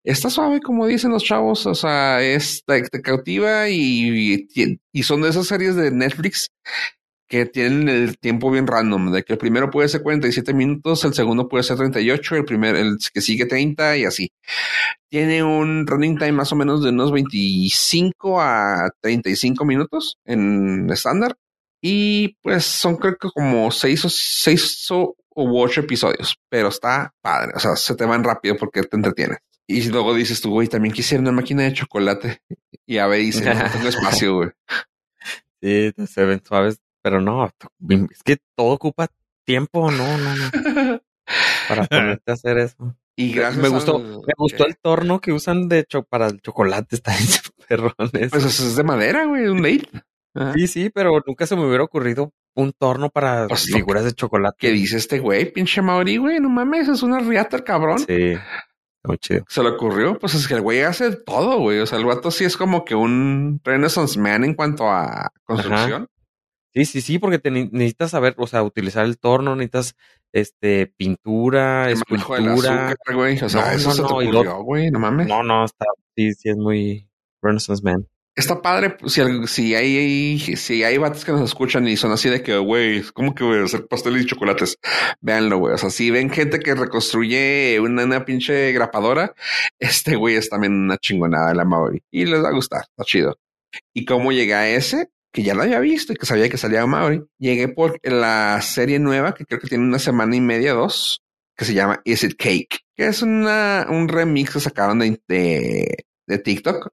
Está 0.03 0.29
suave, 0.29 0.59
como 0.61 0.85
dicen 0.85 1.11
los 1.11 1.23
chavos, 1.23 1.65
o 1.65 1.75
sea, 1.75 2.21
es, 2.21 2.63
te, 2.65 2.81
te 2.83 3.01
cautiva 3.01 3.69
y, 3.69 4.47
y, 4.53 4.79
y 4.93 5.03
son 5.03 5.21
de 5.21 5.29
esas 5.29 5.47
series 5.47 5.75
de 5.75 5.91
Netflix 5.91 6.49
que 7.27 7.45
tienen 7.45 7.89
el 7.89 8.17
tiempo 8.17 8.49
bien 8.51 8.67
random, 8.67 9.11
de 9.11 9.23
que 9.23 9.33
el 9.33 9.39
primero 9.39 9.69
puede 9.69 9.89
ser 9.89 10.01
47 10.01 10.53
minutos, 10.53 11.03
el 11.05 11.13
segundo 11.13 11.47
puede 11.47 11.63
ser 11.63 11.77
38, 11.77 12.35
el 12.35 12.45
primer, 12.45 12.75
el 12.75 12.97
que 13.13 13.21
sigue 13.21 13.45
30 13.45 13.97
y 13.97 14.05
así. 14.05 14.31
Tiene 15.09 15.43
un 15.43 15.85
running 15.85 16.17
time 16.17 16.31
más 16.33 16.51
o 16.51 16.55
menos 16.55 16.83
de 16.83 16.89
unos 16.89 17.11
25 17.11 18.41
a 18.41 18.89
35 19.01 19.65
minutos 19.65 20.17
en 20.25 20.89
estándar. 20.89 21.35
Y 21.81 22.35
pues 22.41 22.65
son 22.65 22.95
creo 22.95 23.17
que 23.17 23.29
como 23.33 23.69
seis 23.71 24.03
o 24.05 24.09
seis 24.09 24.89
o 24.91 25.15
u 25.35 25.59
ocho 25.61 25.81
episodios, 25.81 26.35
pero 26.49 26.69
está 26.69 27.13
padre. 27.21 27.51
O 27.55 27.59
sea, 27.59 27.75
se 27.75 27.95
te 27.95 28.05
van 28.05 28.23
rápido 28.23 28.57
porque 28.57 28.81
te 28.83 28.95
entretiene. 28.95 29.37
Y 29.67 29.83
luego 29.89 30.15
dices 30.15 30.41
tú, 30.41 30.51
güey, 30.51 30.67
también 30.67 30.93
quisiera 30.93 31.21
una 31.21 31.31
máquina 31.31 31.63
de 31.63 31.73
chocolate. 31.73 32.41
Y 32.89 32.99
a 32.99 33.07
ver, 33.07 33.19
dice, 33.19 33.53
no 33.53 33.69
tengo 33.69 33.89
espacio, 33.89 34.35
güey. 34.35 34.49
Sí, 35.61 35.91
se 36.07 36.23
ven 36.23 36.41
suaves, 36.41 36.79
pero 37.01 37.21
no, 37.21 37.49
es 38.11 38.23
que 38.23 38.37
todo 38.55 38.73
ocupa 38.73 39.07
tiempo, 39.45 39.91
no, 39.91 40.17
no, 40.17 40.35
no, 40.35 41.01
para 41.67 41.83
ponerte 41.89 42.31
a 42.31 42.33
hacer 42.33 42.57
eso. 42.57 42.95
Y 43.15 43.31
gracias 43.33 43.61
me 43.63 43.69
gustó, 43.69 43.97
al- 43.97 44.03
me 44.03 44.33
gustó 44.37 44.65
el 44.67 44.77
torno 44.77 45.19
que 45.19 45.31
usan 45.33 45.67
de 45.69 45.79
hecho 45.79 46.03
para 46.03 46.27
el 46.27 46.39
chocolate, 46.41 46.95
está 46.95 47.15
en 47.17 47.25
perrones. 47.67 48.29
Pues 48.31 48.43
eso 48.45 48.63
es 48.67 48.75
de 48.75 48.83
madera, 48.83 49.25
güey, 49.25 49.47
un. 49.47 49.65
Ajá. 50.35 50.53
Sí, 50.53 50.67
sí, 50.67 50.89
pero 50.93 51.21
nunca 51.25 51.47
se 51.47 51.55
me 51.55 51.65
hubiera 51.65 51.83
ocurrido 51.83 52.31
un 52.55 52.71
torno 52.73 53.09
para 53.09 53.47
Pues 53.47 53.69
lo 53.69 53.77
figuras 53.77 54.03
de 54.03 54.13
chocolate. 54.13 54.55
¿Qué 54.59 54.71
dice 54.71 54.97
este 54.97 55.19
güey? 55.19 55.51
Pinche 55.51 55.81
Mauri, 55.81 56.17
güey, 56.17 56.39
no 56.39 56.49
mames, 56.49 56.87
es 56.87 57.01
una 57.01 57.19
riata 57.19 57.57
el 57.57 57.63
cabrón. 57.63 57.99
Sí, 57.99 58.35
muy 59.03 59.17
chido. 59.17 59.45
Se 59.47 59.63
le 59.63 59.69
ocurrió, 59.69 60.19
pues 60.19 60.35
es 60.35 60.47
que 60.47 60.53
el 60.53 60.61
güey 60.61 60.81
hace 60.81 61.15
todo, 61.15 61.57
güey. 61.59 61.79
O 61.79 61.85
sea, 61.87 61.97
el 61.97 62.05
vato 62.05 62.29
sí 62.29 62.45
es 62.45 62.55
como 62.55 62.85
que 62.85 62.93
un 62.93 63.59
Renaissance 63.63 64.19
man 64.19 64.43
en 64.43 64.53
cuanto 64.53 64.87
a 64.89 65.31
construcción. 65.43 66.07
Sí, 66.73 66.85
sí, 66.85 67.01
sí, 67.01 67.19
porque 67.19 67.39
te 67.39 67.49
ne- 67.51 67.69
necesitas 67.71 68.11
saber, 68.11 68.35
o 68.37 68.45
sea, 68.47 68.63
utilizar 68.63 69.05
el 69.05 69.17
torno, 69.17 69.55
necesitas 69.55 69.95
este 70.33 70.87
pintura, 70.97 71.89
escultura. 71.89 72.89
azúcar, 72.89 73.15
güey. 73.15 73.39
O 73.41 73.49
sea, 73.49 73.61
No, 73.65 73.71
eso 73.71 73.89
no, 73.89 73.93
se 73.95 74.01
te 74.03 74.09
no, 74.09 74.21
y 74.21 74.27
ocurrió, 74.27 74.61
güey, 74.63 74.91
no 74.91 74.99
mames. 74.99 75.27
No, 75.27 75.43
no, 75.43 75.65
está, 75.65 75.85
sí, 76.15 76.33
sí 76.33 76.49
es 76.49 76.57
muy 76.57 77.09
Renaissance 77.41 77.83
Man. 77.83 78.07
Está 78.35 78.61
padre 78.61 78.91
pues, 78.91 79.13
si, 79.13 79.47
si 79.47 79.73
hay 79.73 80.37
si 80.39 80.83
hay 80.83 80.99
vatos 80.99 81.25
que 81.25 81.31
nos 81.31 81.41
escuchan 81.41 81.87
y 81.87 81.97
son 81.97 82.11
así 82.11 82.29
de 82.29 82.43
que, 82.43 82.55
güey, 82.59 83.01
¿cómo 83.13 83.33
que 83.33 83.43
voy 83.43 83.57
a 83.57 83.63
hacer 83.63 83.87
pasteles 83.87 84.21
y 84.21 84.25
chocolates? 84.27 84.77
Véanlo, 85.21 85.57
güey. 85.57 85.73
O 85.73 85.77
sea, 85.79 85.89
si 85.89 86.11
ven 86.11 86.29
gente 86.29 86.59
que 86.59 86.75
reconstruye 86.75 87.79
una, 87.81 88.03
una 88.03 88.25
pinche 88.25 88.71
grapadora, 88.73 89.33
este 89.79 90.15
güey 90.17 90.35
es 90.35 90.49
también 90.49 90.73
una 90.73 90.97
chingonada 90.97 91.49
de 91.49 91.55
la 91.55 91.65
Maori 91.65 92.03
y 92.11 92.25
les 92.25 92.43
va 92.43 92.49
a 92.49 92.53
gustar. 92.53 92.81
Está 92.81 93.03
chido. 93.05 93.39
Y 93.95 94.05
cómo 94.05 94.31
llegué 94.31 94.53
a 94.53 94.69
ese, 94.69 95.09
que 95.37 95.43
ya 95.43 95.53
lo 95.53 95.61
había 95.61 95.79
visto 95.79 96.13
y 96.13 96.15
que 96.15 96.25
sabía 96.25 96.49
que 96.49 96.57
salía 96.57 96.87
Maori, 96.87 97.23
llegué 97.37 97.67
por 97.67 97.99
la 98.01 98.59
serie 98.63 98.97
nueva 98.97 99.35
que 99.35 99.45
creo 99.45 99.59
que 99.59 99.67
tiene 99.67 99.83
una 99.83 99.99
semana 99.99 100.35
y 100.35 100.41
media, 100.41 100.73
dos, 100.73 101.21
que 101.55 101.63
se 101.63 101.75
llama 101.75 102.01
Is 102.05 102.23
It 102.23 102.37
Cake, 102.39 102.79
que 102.95 103.05
es 103.05 103.21
una, 103.21 103.85
un 103.87 104.07
remix 104.07 104.53
que 104.53 104.59
sacaron 104.59 104.97
de, 104.97 105.21
de, 105.27 106.05
de 106.25 106.37
TikTok 106.39 106.91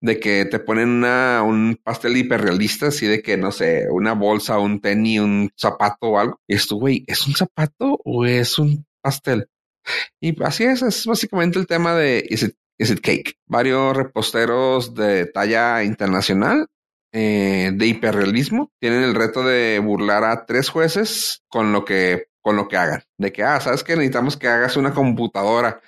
de 0.00 0.18
que 0.18 0.44
te 0.44 0.58
ponen 0.58 0.88
una, 0.88 1.44
un 1.44 1.78
pastel 1.84 2.16
hiperrealista, 2.16 2.88
así 2.88 3.06
de 3.06 3.22
que 3.22 3.36
no 3.36 3.52
sé, 3.52 3.86
una 3.88 4.14
bolsa, 4.14 4.58
un 4.58 4.80
tenis, 4.80 5.20
un 5.20 5.52
zapato 5.56 6.08
o 6.08 6.18
algo. 6.18 6.40
Y 6.48 6.56
esto, 6.56 6.74
güey, 6.74 7.04
¿es 7.06 7.24
un 7.28 7.34
zapato 7.36 8.00
o 8.04 8.26
es 8.26 8.58
un 8.58 8.84
pastel? 9.02 9.46
Y 10.20 10.34
así 10.42 10.64
es, 10.64 10.82
es 10.82 11.06
básicamente 11.06 11.60
el 11.60 11.68
tema 11.68 11.94
de 11.94 12.26
Is 12.28 12.42
It, 12.42 12.56
Is 12.76 12.90
It 12.90 13.02
Cake. 13.02 13.34
Varios 13.46 13.96
reposteros 13.96 14.94
de 14.94 15.26
talla 15.26 15.84
internacional 15.84 16.66
eh, 17.16 17.70
de 17.72 17.86
hiperrealismo 17.86 18.72
tienen 18.80 19.04
el 19.04 19.14
reto 19.14 19.44
de 19.44 19.78
burlar 19.78 20.24
a 20.24 20.46
tres 20.46 20.68
jueces 20.68 21.42
con 21.48 21.72
lo 21.72 21.84
que 21.84 22.26
con 22.42 22.56
lo 22.56 22.68
que 22.68 22.76
hagan. 22.76 23.04
De 23.16 23.32
que, 23.32 23.42
ah, 23.42 23.58
sabes 23.60 23.84
que 23.84 23.94
necesitamos 23.94 24.36
que 24.36 24.48
hagas 24.48 24.76
una 24.76 24.92
computadora 24.92 25.80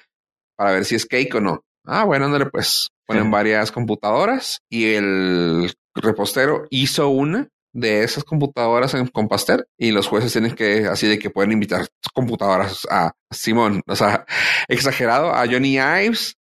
para 0.56 0.72
ver 0.72 0.86
si 0.86 0.94
es 0.94 1.04
cake 1.04 1.34
o 1.34 1.40
no. 1.40 1.64
Ah, 1.84 2.04
bueno, 2.04 2.26
ándale, 2.26 2.46
pues 2.46 2.88
ponen 3.06 3.30
varias 3.30 3.70
computadoras 3.72 4.60
y 4.70 4.94
el 4.94 5.74
repostero 5.94 6.66
hizo 6.70 7.08
una 7.08 7.48
de 7.76 8.02
esas 8.02 8.24
computadoras 8.24 8.94
en 8.94 9.06
Compastel 9.06 9.66
y 9.76 9.90
los 9.90 10.06
jueces 10.08 10.32
tienen 10.32 10.54
que, 10.54 10.86
así 10.86 11.06
de 11.06 11.18
que 11.18 11.28
pueden 11.28 11.52
invitar 11.52 11.86
computadoras 12.14 12.86
a 12.90 13.12
Simón, 13.30 13.82
o 13.86 13.94
sea, 13.94 14.24
exagerado, 14.68 15.30
a 15.30 15.46
Johnny 15.46 15.76
Ives, 15.76 16.36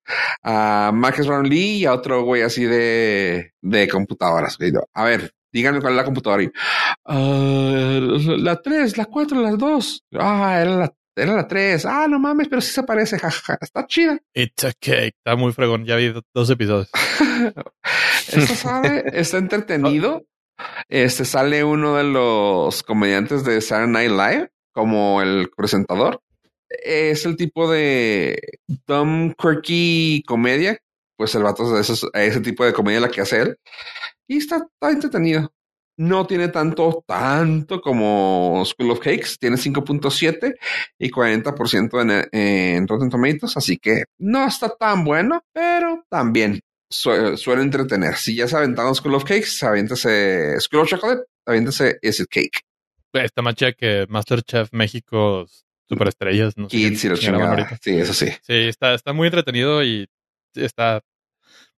a 0.44 0.92
Marcus 0.94 1.26
Brown 1.26 1.48
Lee 1.48 1.78
y 1.78 1.84
a 1.86 1.92
otro 1.92 2.22
güey 2.22 2.42
así 2.42 2.64
de, 2.64 3.52
de 3.60 3.88
computadoras. 3.88 4.56
A 4.94 5.04
ver, 5.04 5.32
díganme 5.52 5.80
cuál 5.80 5.94
es 5.94 5.96
la 5.96 6.04
computadora. 6.04 6.44
Y, 6.44 6.46
uh, 6.46 8.36
la 8.38 8.62
3, 8.62 8.96
la 8.96 9.06
4, 9.06 9.40
las 9.42 9.58
2. 9.58 10.04
Ah, 10.14 10.58
era 10.60 10.76
la 10.76 10.94
era 11.16 11.34
la 11.34 11.46
3. 11.48 11.86
Ah, 11.86 12.06
no 12.08 12.18
mames, 12.18 12.48
pero 12.48 12.60
sí 12.60 12.72
se 12.72 12.82
parece. 12.82 13.18
Jajaja. 13.18 13.58
Está 13.60 13.86
chida. 13.86 14.18
It's 14.34 14.64
a 14.64 14.72
cake. 14.72 15.14
Está 15.16 15.36
muy 15.36 15.52
fregón. 15.52 15.84
Ya 15.84 15.96
vi 15.96 16.12
dos 16.34 16.50
episodios. 16.50 16.90
Esto 18.28 18.54
sabe, 18.54 19.04
está 19.12 19.38
entretenido. 19.38 20.24
Este 20.88 21.24
sale 21.24 21.64
uno 21.64 21.96
de 21.96 22.04
los 22.04 22.82
comediantes 22.82 23.44
de 23.44 23.60
Saturday 23.60 24.08
Night 24.08 24.10
Live 24.10 24.50
como 24.72 25.22
el 25.22 25.50
presentador. 25.56 26.20
Es 26.68 27.24
el 27.24 27.36
tipo 27.36 27.70
de 27.70 28.38
dumb, 28.86 29.34
quirky 29.36 30.22
comedia. 30.26 30.78
Pues 31.16 31.34
el 31.34 31.44
vato 31.44 31.78
esos, 31.78 32.08
ese 32.12 32.40
tipo 32.40 32.64
de 32.64 32.72
comedia 32.72 33.00
la 33.00 33.08
que 33.08 33.20
hace 33.20 33.40
él. 33.42 33.58
Y 34.26 34.38
está, 34.38 34.56
está 34.56 34.90
entretenido. 34.90 35.52
No 35.96 36.26
tiene 36.26 36.48
tanto, 36.48 37.04
tanto 37.06 37.80
como 37.80 38.64
School 38.64 38.90
of 38.90 38.98
Cakes. 38.98 39.36
Tiene 39.38 39.56
5.7 39.56 40.54
y 40.98 41.10
40% 41.10 42.02
en, 42.02 42.28
en 42.32 42.88
Rotten 42.88 43.10
Tomatoes. 43.10 43.56
Así 43.56 43.78
que 43.78 44.04
no 44.18 44.44
está 44.44 44.70
tan 44.70 45.04
bueno, 45.04 45.44
pero 45.52 46.04
también 46.08 46.60
suele 46.94 47.62
entretener. 47.62 48.16
Si 48.16 48.34
ya 48.34 48.48
se 48.48 48.56
aventaron 48.56 48.94
School 48.94 49.14
of 49.14 49.24
Cakes, 49.24 49.62
aviéntese 49.62 50.60
School 50.60 50.82
of 50.82 50.88
Chocolate, 50.88 51.22
aviéntese 51.46 51.98
Is 52.02 52.20
It 52.20 52.28
Cake. 52.30 52.60
Está 53.12 53.42
más 53.42 53.54
que 53.54 54.06
Masterchef 54.08 54.70
México 54.72 55.46
Superestrellas. 55.88 56.56
No 56.56 56.68
Kids 56.68 57.00
sé 57.00 57.08
y 57.08 57.16
Sí, 57.80 57.98
eso 57.98 58.14
sí. 58.14 58.26
Sí, 58.42 58.54
está, 58.68 58.94
está 58.94 59.12
muy 59.12 59.26
entretenido 59.26 59.82
y 59.84 60.08
está... 60.54 61.02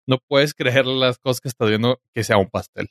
No 0.07 0.19
puedes 0.29 0.55
creer 0.55 0.87
las 0.87 1.19
cosas 1.19 1.41
que 1.41 1.49
estás 1.49 1.69
viendo 1.69 2.01
que 2.15 2.23
sea 2.23 2.37
un 2.37 2.49
pastel. 2.49 2.89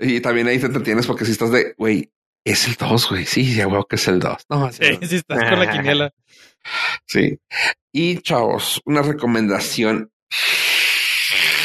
Y 0.00 0.20
también 0.20 0.48
ahí 0.48 0.58
te 0.58 0.66
entretienes 0.66 1.06
porque 1.06 1.24
si 1.24 1.30
estás 1.30 1.52
de, 1.52 1.74
güey, 1.78 2.10
es 2.44 2.66
el 2.66 2.74
2, 2.74 3.08
güey. 3.08 3.24
Sí, 3.24 3.54
ya 3.54 3.68
veo 3.68 3.84
que 3.84 3.94
es 3.96 4.08
el 4.08 4.18
2. 4.18 4.46
No, 4.48 4.72
sí, 4.72 4.84
sí, 5.02 5.16
estás 5.16 5.48
con 5.48 5.58
la 5.58 5.70
quiniela. 5.70 6.12
Sí. 7.06 7.38
Y 7.90 8.18
chavos, 8.18 8.82
una 8.84 9.00
recomendación 9.00 10.12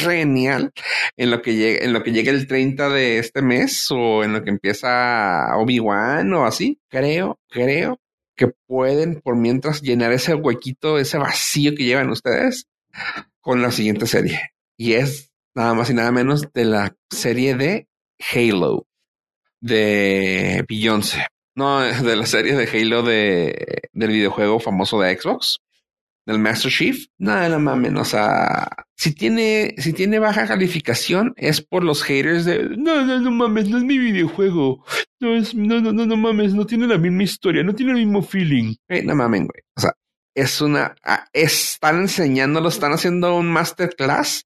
genial 0.04 0.72
en 1.18 1.32
lo 1.32 1.42
que 1.42 1.56
llegue, 1.56 1.86
en 1.86 1.94
lo 1.94 2.04
que 2.04 2.12
llegue 2.12 2.30
el 2.32 2.48
30 2.48 2.90
de 2.90 3.18
este 3.20 3.42
mes 3.42 3.88
o 3.92 4.24
en 4.24 4.34
lo 4.34 4.44
que 4.44 4.50
empieza 4.50 5.56
Obi-Wan 5.58 6.34
o 6.34 6.46
así. 6.46 6.80
Creo, 6.90 7.40
creo 7.50 8.00
que 8.36 8.48
pueden 8.68 9.22
por 9.22 9.36
mientras 9.38 9.82
llenar 9.82 10.12
ese 10.12 10.36
huequito, 10.36 11.00
ese 11.00 11.18
vacío 11.18 11.74
que 11.76 11.86
llevan 11.86 12.10
ustedes 12.10 12.68
con 13.40 13.62
la 13.62 13.72
siguiente 13.72 14.08
serie. 14.08 14.52
Y 14.78 14.94
es 14.94 15.32
nada 15.56 15.74
más 15.74 15.90
y 15.90 15.94
nada 15.94 16.12
menos 16.12 16.52
de 16.54 16.66
la 16.66 16.96
serie 17.10 17.56
de 17.56 17.88
Halo 18.34 18.88
de 19.62 20.66
Beyoncé. 20.68 21.26
No, 21.56 21.80
de 22.04 22.16
la 22.16 22.26
serie 22.26 22.56
de 22.56 22.68
Halo 22.68 23.04
de, 23.04 23.82
del 23.94 24.10
videojuego 24.10 24.60
famoso 24.60 25.00
de 25.00 25.18
Xbox 25.18 25.60
del 26.26 26.40
Master 26.40 26.72
Chief, 26.72 27.06
nada, 27.18 27.50
no 27.50 27.60
mames, 27.60 27.94
o 27.94 28.06
sea, 28.06 28.68
si 28.96 29.14
tiene, 29.14 29.76
si 29.78 29.94
tiene 29.94 30.20
baja 30.20 30.48
calificación 30.48 31.34
es 31.38 31.62
por 31.62 31.84
los 31.84 32.04
haters 32.04 32.46
de, 32.46 32.70
no, 32.78 33.06
no, 33.06 33.20
no 33.20 33.32
mames, 33.32 33.70
no 33.70 33.78
es 33.78 33.84
mi 33.84 33.98
videojuego, 33.98 34.84
no 35.20 35.36
es, 35.36 35.54
no, 35.54 35.82
no, 35.82 35.94
no, 35.94 36.06
no 36.06 36.18
mames, 36.18 36.54
no 36.54 36.66
tiene 36.66 36.88
la 36.88 36.98
misma 36.98 37.24
historia, 37.24 37.64
no 37.64 37.76
tiene 37.76 37.92
el 37.92 38.00
mismo 38.00 38.22
feeling. 38.22 38.76
no 39.04 39.16
mames, 39.16 39.42
güey, 39.42 39.62
o 39.78 39.82
sea, 39.82 39.92
es 40.36 40.62
una, 40.62 40.96
están 41.32 42.02
enseñándolo, 42.02 42.70
están 42.70 42.92
haciendo 42.92 43.36
un 43.36 43.52
masterclass 43.52 44.46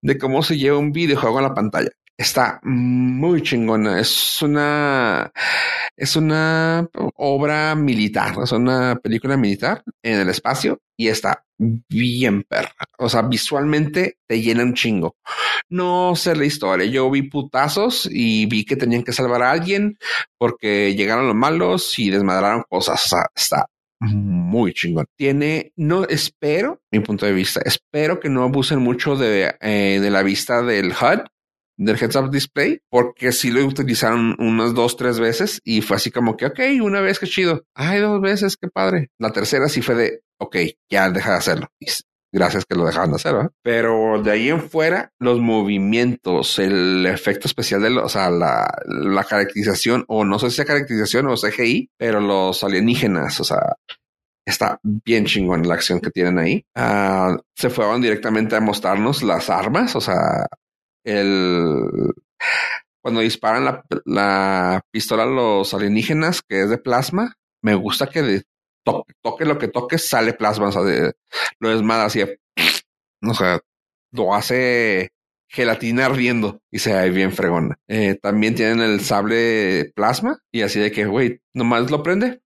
de 0.00 0.18
cómo 0.18 0.42
se 0.42 0.56
lleva 0.56 0.78
un 0.78 0.92
videojuego 0.92 1.38
a 1.38 1.42
la 1.42 1.54
pantalla. 1.54 1.90
Está 2.18 2.60
muy 2.62 3.42
chingona. 3.42 4.00
Es 4.00 4.40
una, 4.40 5.30
es 5.96 6.16
una 6.16 6.88
obra 7.16 7.74
militar, 7.74 8.34
es 8.42 8.52
una 8.52 8.96
película 8.96 9.36
militar 9.36 9.82
en 10.02 10.20
el 10.20 10.28
espacio 10.30 10.80
y 10.96 11.08
está 11.08 11.44
bien 11.58 12.42
perra. 12.42 12.74
O 12.98 13.10
sea, 13.10 13.22
visualmente 13.22 14.16
te 14.26 14.40
llena 14.40 14.62
un 14.62 14.72
chingo. 14.72 15.16
No 15.68 16.16
sé 16.16 16.34
la 16.34 16.46
historia. 16.46 16.86
Yo 16.86 17.10
vi 17.10 17.22
putazos 17.22 18.08
y 18.10 18.46
vi 18.46 18.64
que 18.64 18.76
tenían 18.76 19.02
que 19.02 19.12
salvar 19.12 19.42
a 19.42 19.50
alguien 19.50 19.98
porque 20.38 20.94
llegaron 20.94 21.26
los 21.26 21.36
malos 21.36 21.98
y 21.98 22.10
desmadraron 22.10 22.64
cosas. 22.66 23.04
O 23.04 23.08
sea, 23.08 23.26
está 23.34 23.66
muy 24.00 24.72
chingón. 24.72 25.06
Tiene, 25.16 25.72
no 25.76 26.04
espero, 26.04 26.80
mi 26.90 27.00
punto 27.00 27.26
de 27.26 27.32
vista, 27.32 27.60
espero 27.64 28.20
que 28.20 28.30
no 28.30 28.42
abusen 28.42 28.78
mucho 28.78 29.16
de, 29.16 29.54
eh, 29.60 29.98
de 30.00 30.10
la 30.10 30.22
vista 30.22 30.62
del 30.62 30.92
HUD 30.92 31.26
del 31.76 31.96
heads 31.96 32.16
up 32.16 32.30
display, 32.30 32.80
porque 32.90 33.32
si 33.32 33.50
lo 33.50 33.64
utilizaron 33.64 34.34
unas 34.38 34.74
dos, 34.74 34.96
tres 34.96 35.20
veces 35.20 35.60
y 35.64 35.82
fue 35.82 35.96
así 35.96 36.10
como 36.10 36.36
que, 36.36 36.46
ok, 36.46 36.60
una 36.82 37.00
vez 37.00 37.18
que 37.18 37.26
chido. 37.26 37.64
Ay, 37.74 38.00
dos 38.00 38.20
veces, 38.20 38.56
qué 38.56 38.68
padre. 38.68 39.10
La 39.18 39.30
tercera 39.30 39.68
sí 39.68 39.82
fue 39.82 39.94
de, 39.94 40.20
ok, 40.38 40.56
ya 40.90 41.10
deja 41.10 41.32
de 41.32 41.36
hacerlo. 41.36 41.68
gracias 42.32 42.64
que 42.66 42.76
lo 42.76 42.84
dejaban 42.84 43.10
de 43.10 43.16
hacer, 43.16 43.34
Pero 43.62 44.22
de 44.22 44.30
ahí 44.30 44.48
en 44.48 44.68
fuera, 44.68 45.12
los 45.18 45.40
movimientos, 45.40 46.58
el 46.58 47.06
efecto 47.06 47.46
especial 47.48 47.82
de 47.82 47.90
los, 47.90 48.04
o 48.04 48.08
sea, 48.08 48.30
la, 48.30 48.66
la 48.86 49.24
caracterización, 49.24 50.04
o 50.08 50.24
no 50.24 50.38
sé 50.38 50.50
si 50.50 50.60
es 50.60 50.66
caracterización 50.66 51.26
o 51.28 51.36
CGI, 51.36 51.90
pero 51.96 52.20
los 52.20 52.62
alienígenas, 52.62 53.40
o 53.40 53.44
sea, 53.44 53.76
está 54.46 54.78
bien 54.82 55.26
chingón 55.26 55.66
la 55.66 55.74
acción 55.74 56.00
que 56.00 56.10
tienen 56.10 56.38
ahí. 56.38 56.64
Uh, 56.76 57.38
se 57.54 57.68
fueron 57.70 58.00
directamente 58.00 58.54
a 58.54 58.60
mostrarnos 58.60 59.22
las 59.22 59.50
armas, 59.50 59.96
o 59.96 60.00
sea, 60.00 60.46
el 61.06 62.12
cuando 63.02 63.20
disparan 63.20 63.64
la, 63.64 63.84
la, 64.04 64.80
pistola 64.90 65.22
a 65.22 65.26
los 65.26 65.72
alienígenas, 65.72 66.42
que 66.42 66.62
es 66.62 66.70
de 66.70 66.78
plasma, 66.78 67.34
me 67.62 67.76
gusta 67.76 68.08
que 68.08 68.42
toque, 69.22 69.44
lo 69.44 69.58
que 69.58 69.68
toque, 69.68 69.96
sale 69.96 70.32
plasma, 70.32 70.68
o 70.68 70.72
sea, 70.72 70.82
de, 70.82 71.12
lo 71.60 71.68
desmadra 71.70 72.06
así, 72.06 72.22
o 73.22 73.34
sea, 73.34 73.60
lo 74.10 74.34
hace 74.34 75.10
gelatina 75.48 76.06
ardiendo 76.06 76.60
y 76.70 76.80
se 76.80 76.92
ve 76.92 77.10
bien 77.10 77.32
fregona. 77.32 77.78
Eh, 77.88 78.18
también 78.20 78.54
tienen 78.54 78.80
el 78.80 79.00
sable 79.00 79.92
plasma 79.94 80.40
y 80.50 80.62
así 80.62 80.80
de 80.80 80.90
que, 80.90 81.06
güey, 81.06 81.40
nomás 81.54 81.90
lo 81.90 82.02
prende 82.02 82.40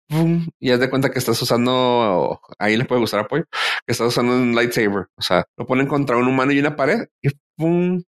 y 0.59 0.71
haz 0.71 0.81
de 0.81 0.91
cuenta 0.91 1.11
que 1.11 1.19
estás 1.19 1.41
usando, 1.41 2.41
ahí 2.59 2.77
le 2.77 2.85
puede 2.85 3.01
gustar 3.01 3.21
apoyo, 3.21 3.45
que 3.87 3.93
estás 3.93 4.09
usando 4.09 4.35
un 4.35 4.55
lightsaber. 4.55 5.09
O 5.17 5.23
sea, 5.23 5.45
lo 5.57 5.67
ponen 5.67 5.87
contra 5.87 6.17
un 6.17 6.29
humano 6.29 6.53
y 6.53 6.59
una 6.59 6.77
pared 6.77 7.07
y 7.23 7.31
pum, 7.57 8.03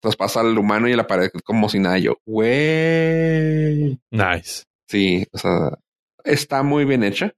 traspasa 0.00 0.40
al 0.40 0.56
humano 0.56 0.88
y 0.88 0.94
la 0.94 1.06
pared 1.06 1.30
como 1.44 1.68
si 1.68 1.78
nada. 1.78 1.98
Yo, 1.98 2.18
güey. 2.24 3.98
Nice. 4.10 4.64
Sí, 4.88 5.26
o 5.32 5.38
sea, 5.38 5.78
está 6.24 6.62
muy 6.62 6.84
bien 6.84 7.02
hecha. 7.02 7.32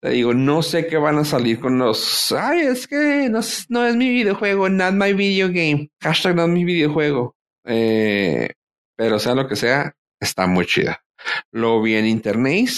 Te 0.00 0.10
digo, 0.10 0.34
no 0.34 0.62
sé 0.62 0.88
qué 0.88 0.96
van 0.96 1.18
a 1.18 1.24
salir 1.24 1.60
con 1.60 1.78
los. 1.78 2.32
Ay, 2.32 2.62
es 2.62 2.88
que 2.88 3.28
no, 3.30 3.40
no 3.68 3.86
es 3.86 3.96
mi 3.96 4.08
videojuego, 4.08 4.68
not 4.68 4.94
my 4.94 5.12
video 5.12 5.48
game. 5.48 5.90
Hashtag 6.00 6.34
no 6.34 6.44
es 6.44 6.48
mi 6.48 6.64
videojuego. 6.64 7.36
Eh, 7.64 8.50
pero 8.96 9.18
sea 9.20 9.34
lo 9.34 9.46
que 9.46 9.56
sea, 9.56 9.94
está 10.20 10.46
muy 10.46 10.66
chida. 10.66 11.02
Lo 11.52 11.80
vi 11.80 11.94
en 11.94 12.06
internet. 12.06 12.68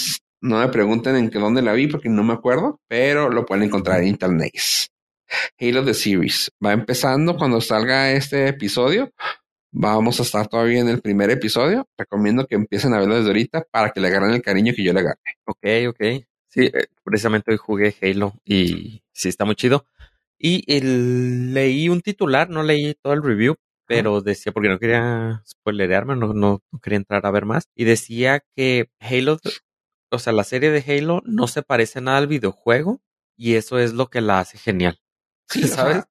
No 0.41 0.59
me 0.59 0.67
pregunten 0.67 1.15
en 1.15 1.31
qué 1.31 1.39
dónde 1.39 1.63
la 1.63 1.73
vi 1.73 1.87
porque 1.87 2.09
no 2.09 2.23
me 2.23 2.33
acuerdo, 2.33 2.79
pero 2.87 3.29
lo 3.29 3.45
pueden 3.45 3.63
encontrar 3.63 4.01
en 4.01 4.09
internet. 4.09 4.53
Halo 5.59 5.83
The 5.83 5.93
Series. 5.93 6.51
Va 6.63 6.73
empezando 6.73 7.37
cuando 7.37 7.61
salga 7.61 8.11
este 8.11 8.47
episodio. 8.47 9.11
Vamos 9.71 10.19
a 10.19 10.23
estar 10.23 10.47
todavía 10.47 10.79
en 10.79 10.89
el 10.89 11.01
primer 11.01 11.29
episodio. 11.31 11.87
Recomiendo 11.97 12.45
que 12.47 12.55
empiecen 12.55 12.93
a 12.93 12.99
verlo 12.99 13.15
desde 13.15 13.27
ahorita 13.27 13.65
para 13.71 13.89
que 13.91 13.99
le 13.99 14.07
agarren 14.07 14.31
el 14.31 14.41
cariño 14.41 14.73
que 14.75 14.83
yo 14.83 14.93
le 14.93 15.01
agarre. 15.01 15.19
Ok, 15.45 15.65
ok. 15.89 16.25
Sí, 16.47 16.67
eh, 16.67 16.87
precisamente 17.03 17.51
hoy 17.51 17.57
jugué 17.57 17.95
Halo 18.01 18.33
y 18.45 19.03
sí 19.11 19.29
está 19.29 19.43
muy 19.43 19.55
chido. 19.55 19.85
Y 20.37 20.63
leí 20.79 21.89
un 21.89 22.01
titular, 22.01 22.49
no 22.49 22.63
leí 22.63 22.93
todo 23.01 23.13
el 23.13 23.23
review, 23.23 23.55
pero 23.87 24.21
decía, 24.21 24.51
porque 24.51 24.69
no 24.69 24.79
quería 24.79 25.41
spoilerearme, 25.45 26.15
no, 26.15 26.33
no, 26.33 26.61
quería 26.81 26.97
entrar 26.97 27.25
a 27.25 27.31
ver 27.31 27.45
más. 27.45 27.69
Y 27.75 27.83
decía 27.85 28.43
que 28.55 28.89
Halo, 28.99 29.39
o 30.11 30.19
sea, 30.19 30.33
la 30.33 30.43
serie 30.43 30.71
de 30.71 30.83
Halo 30.87 31.21
no 31.25 31.47
se 31.47 31.61
parece 31.61 32.01
nada 32.01 32.17
al 32.17 32.27
videojuego 32.27 33.01
y 33.37 33.55
eso 33.55 33.79
es 33.79 33.93
lo 33.93 34.07
que 34.07 34.21
la 34.21 34.39
hace 34.39 34.57
genial. 34.57 34.99
Sí, 35.49 35.63
¿sabes? 35.67 36.03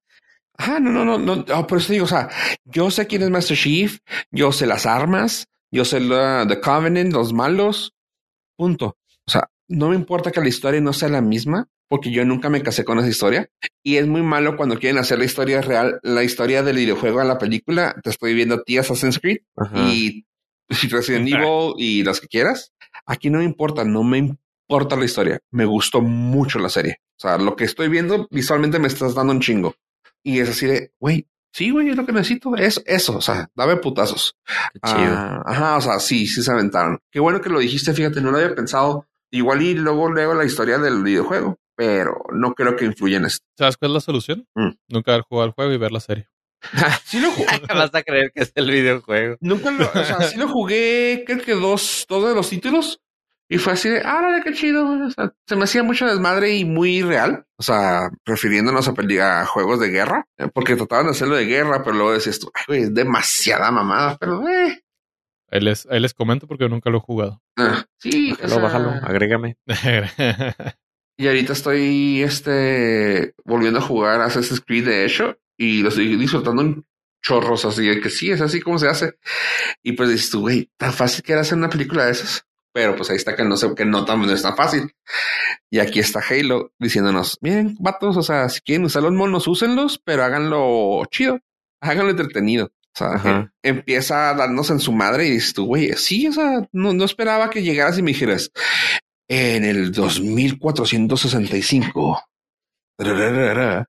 Ajá, 0.57 0.79
no, 0.79 0.91
no, 0.91 1.03
no, 1.03 1.17
no. 1.17 1.45
Oh, 1.53 1.67
por 1.67 1.79
eso 1.79 1.91
digo, 1.91 2.05
o 2.05 2.07
sea, 2.07 2.29
yo 2.63 2.89
sé 2.89 3.07
quién 3.07 3.23
es 3.23 3.29
Master 3.29 3.57
Chief, 3.57 3.99
yo 4.31 4.51
sé 4.51 4.65
las 4.65 4.85
armas, 4.85 5.47
yo 5.71 5.83
sé 5.83 5.99
la 5.99 6.45
The 6.47 6.61
Covenant, 6.61 7.11
los 7.11 7.33
malos, 7.33 7.93
punto. 8.55 8.97
O 9.27 9.31
sea, 9.31 9.49
no 9.67 9.89
me 9.89 9.95
importa 9.95 10.31
que 10.31 10.39
la 10.39 10.47
historia 10.47 10.79
no 10.79 10.93
sea 10.93 11.09
la 11.09 11.21
misma, 11.21 11.67
porque 11.89 12.11
yo 12.11 12.23
nunca 12.25 12.49
me 12.49 12.61
casé 12.63 12.85
con 12.85 12.99
esa 12.99 13.09
historia. 13.09 13.49
Y 13.83 13.97
es 13.97 14.07
muy 14.07 14.21
malo 14.21 14.55
cuando 14.55 14.79
quieren 14.79 14.97
hacer 14.97 15.19
la 15.19 15.25
historia 15.25 15.61
real, 15.61 15.99
la 16.03 16.23
historia 16.23 16.63
del 16.63 16.77
videojuego 16.77 17.19
a 17.19 17.25
la 17.25 17.37
película. 17.37 17.95
Te 18.03 18.09
estoy 18.09 18.33
viendo 18.33 18.55
a 18.55 18.63
ti 18.63 18.77
Assassin's 18.77 19.19
Creed 19.19 19.39
y 19.73 20.25
Resident 20.89 21.27
Evil 21.27 21.73
y 21.77 22.03
las 22.03 22.21
que 22.21 22.27
quieras. 22.27 22.73
Aquí 23.05 23.29
no 23.29 23.39
me 23.39 23.45
importa, 23.45 23.83
no 23.83 24.03
me 24.03 24.37
importa 24.67 24.95
la 24.95 25.05
historia. 25.05 25.39
Me 25.51 25.65
gustó 25.65 26.01
mucho 26.01 26.59
la 26.59 26.69
serie. 26.69 26.97
O 27.17 27.21
sea, 27.21 27.37
lo 27.37 27.55
que 27.55 27.65
estoy 27.65 27.87
viendo 27.87 28.27
visualmente 28.31 28.79
me 28.79 28.87
estás 28.87 29.15
dando 29.15 29.33
un 29.33 29.39
chingo. 29.39 29.75
Y 30.23 30.39
es 30.39 30.49
así 30.49 30.65
de, 30.65 30.91
güey, 30.99 31.27
sí, 31.53 31.69
güey, 31.69 31.89
es 31.89 31.95
lo 31.95 32.05
que 32.05 32.11
necesito. 32.11 32.55
Es 32.55 32.81
eso, 32.85 33.17
o 33.17 33.21
sea, 33.21 33.49
dame 33.55 33.77
putazos. 33.77 34.35
Ah, 34.81 35.43
ajá, 35.45 35.77
o 35.77 35.81
sea, 35.81 35.99
sí, 35.99 36.27
sí 36.27 36.41
se 36.41 36.51
aventaron. 36.51 36.99
Qué 37.11 37.19
bueno 37.19 37.41
que 37.41 37.49
lo 37.49 37.59
dijiste, 37.59 37.93
fíjate, 37.93 38.21
no 38.21 38.31
lo 38.31 38.37
había 38.37 38.55
pensado. 38.55 39.07
Igual 39.31 39.61
y 39.61 39.75
luego 39.75 40.11
leo 40.11 40.33
la 40.33 40.45
historia 40.45 40.77
del 40.77 41.03
videojuego, 41.03 41.57
pero 41.75 42.23
no 42.33 42.53
creo 42.53 42.75
que 42.75 42.85
influya 42.85 43.17
en 43.17 43.25
esto. 43.25 43.45
¿Sabes 43.57 43.77
cuál 43.77 43.91
es 43.91 43.95
la 43.95 44.01
solución? 44.01 44.47
Mm. 44.55 44.71
Nunca 44.89 45.11
haber 45.11 45.23
jugado 45.23 45.47
al 45.47 45.53
juego 45.53 45.73
y 45.73 45.77
ver 45.77 45.91
la 45.91 45.99
serie. 45.99 46.27
sí 47.05 47.19
lo 47.19 47.31
jugué. 47.31 47.47
Vas 47.69 47.93
a 47.93 48.03
creer 48.03 48.31
que 48.33 48.43
es 48.43 48.51
el 48.55 48.69
videojuego. 48.69 49.37
Nunca 49.41 49.71
lo, 49.71 49.85
o 49.85 50.03
sea, 50.03 50.21
sí 50.21 50.37
lo 50.37 50.47
jugué, 50.47 51.23
creo 51.25 51.39
que 51.39 51.53
dos, 51.53 52.05
dos 52.09 52.27
de 52.27 52.35
los 52.35 52.49
títulos. 52.49 52.99
Y 53.47 53.59
fue 53.59 53.73
así 53.73 53.89
de, 53.89 54.01
ah, 54.03 54.41
qué 54.43 54.53
chido. 54.53 55.05
O 55.05 55.11
sea, 55.11 55.33
se 55.47 55.55
me 55.55 55.65
hacía 55.65 55.83
mucho 55.83 56.07
desmadre 56.07 56.55
y 56.55 56.65
muy 56.65 57.03
real. 57.03 57.45
O 57.57 57.63
sea, 57.63 58.09
refiriéndonos 58.25 58.87
a, 58.87 59.41
a 59.41 59.45
juegos 59.45 59.79
de 59.79 59.89
guerra, 59.89 60.27
eh, 60.37 60.47
porque 60.53 60.75
trataban 60.75 61.05
de 61.05 61.11
hacerlo 61.11 61.35
de 61.35 61.45
guerra, 61.45 61.83
pero 61.83 61.95
luego 61.95 62.13
decías 62.13 62.39
tú, 62.39 62.51
güey, 62.67 62.83
es 62.83 62.93
demasiada 62.93 63.71
mamada, 63.71 64.17
pero 64.19 64.47
eh. 64.49 64.83
Ahí 65.51 65.61
les, 65.61 65.85
ahí 65.85 65.99
les 65.99 66.13
comento 66.13 66.47
porque 66.47 66.63
yo 66.63 66.69
nunca 66.69 66.89
lo 66.89 66.97
he 66.97 67.01
jugado. 67.01 67.41
Ah, 67.55 67.85
sí, 67.99 68.31
bájalo, 68.31 68.61
bájalo, 68.61 68.89
agrégame. 69.03 69.57
y 71.17 71.27
ahorita 71.27 71.53
estoy 71.53 72.23
este 72.23 73.35
volviendo 73.45 73.79
a 73.79 73.83
jugar 73.83 74.21
Assassin's 74.21 74.59
Creed 74.59 74.85
de 74.85 75.05
hecho 75.05 75.37
y 75.55 75.81
lo 75.81 75.89
estoy 75.89 76.17
disfrutando 76.17 76.61
en 76.63 76.85
chorros 77.21 77.63
así 77.65 77.87
de 77.87 78.01
que 78.01 78.09
sí, 78.09 78.31
es 78.31 78.41
así 78.41 78.59
como 78.59 78.79
se 78.79 78.89
hace. 78.89 79.17
Y 79.83 79.93
pues 79.93 80.09
dices 80.09 80.31
tú, 80.31 80.41
güey, 80.41 80.69
tan 80.77 80.91
fácil 80.91 81.23
que 81.23 81.31
era 81.31 81.41
hacer 81.41 81.57
una 81.57 81.69
película 81.69 82.05
de 82.05 82.11
esas 82.11 82.45
pero 82.75 82.93
pues 82.93 83.09
ahí 83.09 83.15
está 83.15 83.37
que 83.37 83.45
no 83.45 83.55
sé 83.55 83.73
que 83.73 83.85
no, 83.85 84.05
no 84.05 84.33
es 84.33 84.41
tan 84.41 84.57
fácil. 84.57 84.93
Y 85.71 85.79
aquí 85.79 86.01
está 86.01 86.19
Halo 86.19 86.73
diciéndonos, 86.77 87.37
miren, 87.39 87.77
vatos, 87.79 88.17
o 88.17 88.21
sea, 88.21 88.49
si 88.49 88.59
quieren 88.59 88.83
usar 88.83 89.01
los 89.01 89.13
monos, 89.13 89.47
úsenlos, 89.47 89.97
pero 90.03 90.25
háganlo 90.25 91.01
chido, 91.09 91.39
háganlo 91.79 92.11
entretenido. 92.11 92.65
O 92.65 92.97
sea, 92.97 93.49
empieza 93.63 94.29
a 94.29 94.33
darnos 94.33 94.71
en 94.71 94.81
su 94.81 94.91
madre 94.91 95.25
y 95.25 95.31
dices 95.31 95.53
tú, 95.53 95.67
güey, 95.67 95.93
sí, 95.93 96.27
o 96.27 96.33
sea, 96.33 96.67
no, 96.73 96.93
no 96.93 97.05
esperaba 97.05 97.49
que 97.49 97.63
llegaras 97.63 97.97
y 97.97 98.01
me 98.01 98.11
dijeras, 98.11 98.51
en 99.29 99.63
el 99.63 99.93
2465. 99.93 102.23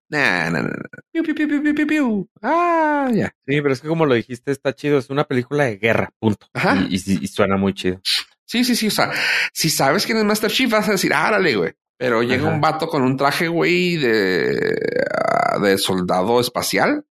Nah, 0.09 0.51
nah, 0.51 0.63
nah, 0.63 0.71
piu, 1.13 1.25
piu, 1.25 1.35
piu, 1.35 1.49
piu, 1.49 1.75
piu, 1.75 1.87
piu. 1.87 2.29
Ah, 2.41 3.11
ya. 3.13 3.35
Sí, 3.47 3.61
pero 3.61 3.73
es 3.73 3.81
que 3.81 3.89
como 3.89 4.07
lo 4.07 4.15
dijiste, 4.15 4.53
está 4.53 4.73
chido. 4.75 4.99
Es 4.99 5.11
una 5.11 5.25
película 5.25 5.65
de 5.65 5.77
guerra, 5.77 6.13
punto. 6.21 6.47
Ajá. 6.55 6.87
Y, 6.89 6.97
y, 6.97 7.25
y 7.25 7.27
suena 7.27 7.57
muy 7.57 7.75
chido. 7.75 8.01
Sí, 8.47 8.65
sí, 8.65 8.77
sí. 8.77 8.87
O 8.89 8.91
sea, 8.91 9.11
si 9.53 9.69
sabes 9.71 10.07
quién 10.07 10.19
es 10.19 10.25
Master 10.25 10.51
Chief, 10.51 10.71
vas 10.71 10.89
a 10.89 10.93
decir, 10.93 11.13
árale, 11.13 11.57
güey. 11.57 11.73
Pero 11.99 12.23
llega 12.23 12.49
un 12.49 12.61
vato 12.61 12.89
con 12.89 13.03
un 13.03 13.17
traje, 13.17 13.49
güey, 13.49 13.97
de, 13.97 14.77
ah, 15.15 15.59
de 15.59 15.79
soldado 15.79 16.41
espacial. 16.41 17.05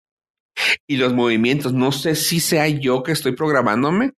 Y 0.88 0.98
los 0.98 1.14
movimientos, 1.14 1.74
no 1.74 1.92
sé 1.92 2.16
si 2.16 2.40
sea 2.40 2.68
yo 2.68 3.04
que 3.04 3.12
estoy 3.12 3.34
programándome, 3.34 4.14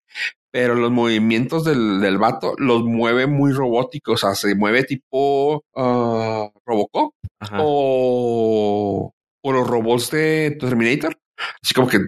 pero 0.51 0.75
los 0.75 0.91
movimientos 0.91 1.65
del, 1.65 2.01
del 2.01 2.19
vato 2.19 2.55
los 2.59 2.83
mueve 2.83 3.27
muy 3.27 3.53
robóticos. 3.53 4.25
O 4.25 4.27
sea, 4.27 4.35
se 4.35 4.55
mueve 4.55 4.85
tipo 4.85 5.65
uh, 5.75 6.51
Robocop 6.67 7.15
o, 7.59 9.13
o 9.43 9.53
los 9.53 9.67
robots 9.67 10.11
de 10.11 10.57
Terminator. 10.59 11.17
Así 11.63 11.75
como 11.75 11.89
que 11.89 11.99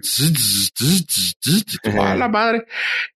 a 1.99 2.15
la 2.15 2.27
madre 2.27 2.65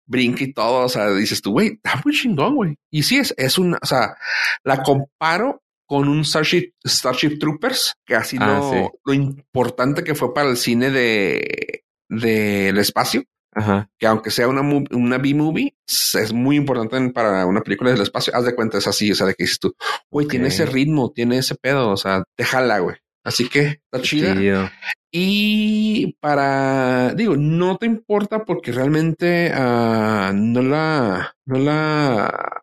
brinca 0.06 0.44
y 0.44 0.52
todo. 0.52 0.84
O 0.84 0.88
sea, 0.88 1.10
dices 1.10 1.42
tú, 1.42 1.52
güey, 1.52 1.80
está 1.82 2.00
muy 2.04 2.14
chingón, 2.14 2.54
güey. 2.54 2.76
Y 2.90 3.02
sí, 3.02 3.18
es, 3.18 3.34
es 3.36 3.58
una, 3.58 3.78
o 3.82 3.86
sea, 3.86 4.16
la 4.64 4.82
comparo 4.82 5.62
con 5.86 6.08
un 6.08 6.24
Starship, 6.24 6.72
Starship 6.86 7.38
Troopers, 7.38 7.94
que 8.06 8.14
así 8.14 8.36
ah, 8.40 8.46
lo, 8.46 8.92
lo, 9.04 9.12
importante 9.12 10.02
que 10.02 10.14
fue 10.14 10.32
para 10.32 10.48
el 10.48 10.56
cine 10.56 10.90
de 10.90 11.84
del 12.08 12.78
espacio. 12.78 13.24
Ajá. 13.54 13.90
Que 13.98 14.06
aunque 14.06 14.30
sea 14.30 14.48
una, 14.48 14.62
una 14.62 15.18
B-movie, 15.18 15.76
es 15.86 16.32
muy 16.32 16.56
importante 16.56 17.12
para 17.12 17.44
una 17.44 17.60
película 17.60 17.90
del 17.90 18.00
espacio. 18.00 18.34
Haz 18.34 18.44
de 18.44 18.54
cuenta, 18.54 18.78
es 18.78 18.86
así, 18.86 19.12
o 19.12 19.14
sea, 19.14 19.26
de 19.26 19.34
que 19.34 19.44
dices 19.44 19.58
tú, 19.58 19.74
güey, 20.10 20.26
tiene 20.26 20.48
ese 20.48 20.64
ritmo, 20.64 21.12
tiene 21.12 21.38
ese 21.38 21.54
pedo, 21.56 21.90
o 21.90 21.96
sea, 21.96 22.22
déjala, 22.38 22.78
güey. 22.78 22.96
Así 23.24 23.48
que 23.48 23.80
está 23.90 24.00
chida. 24.00 24.72
Y 25.14 26.14
para, 26.20 27.12
digo, 27.14 27.36
no 27.36 27.76
te 27.76 27.84
importa 27.84 28.46
porque 28.46 28.72
realmente 28.72 29.52
uh, 29.54 30.32
no 30.32 30.62
la, 30.62 31.36
no 31.44 31.58
la, 31.58 32.60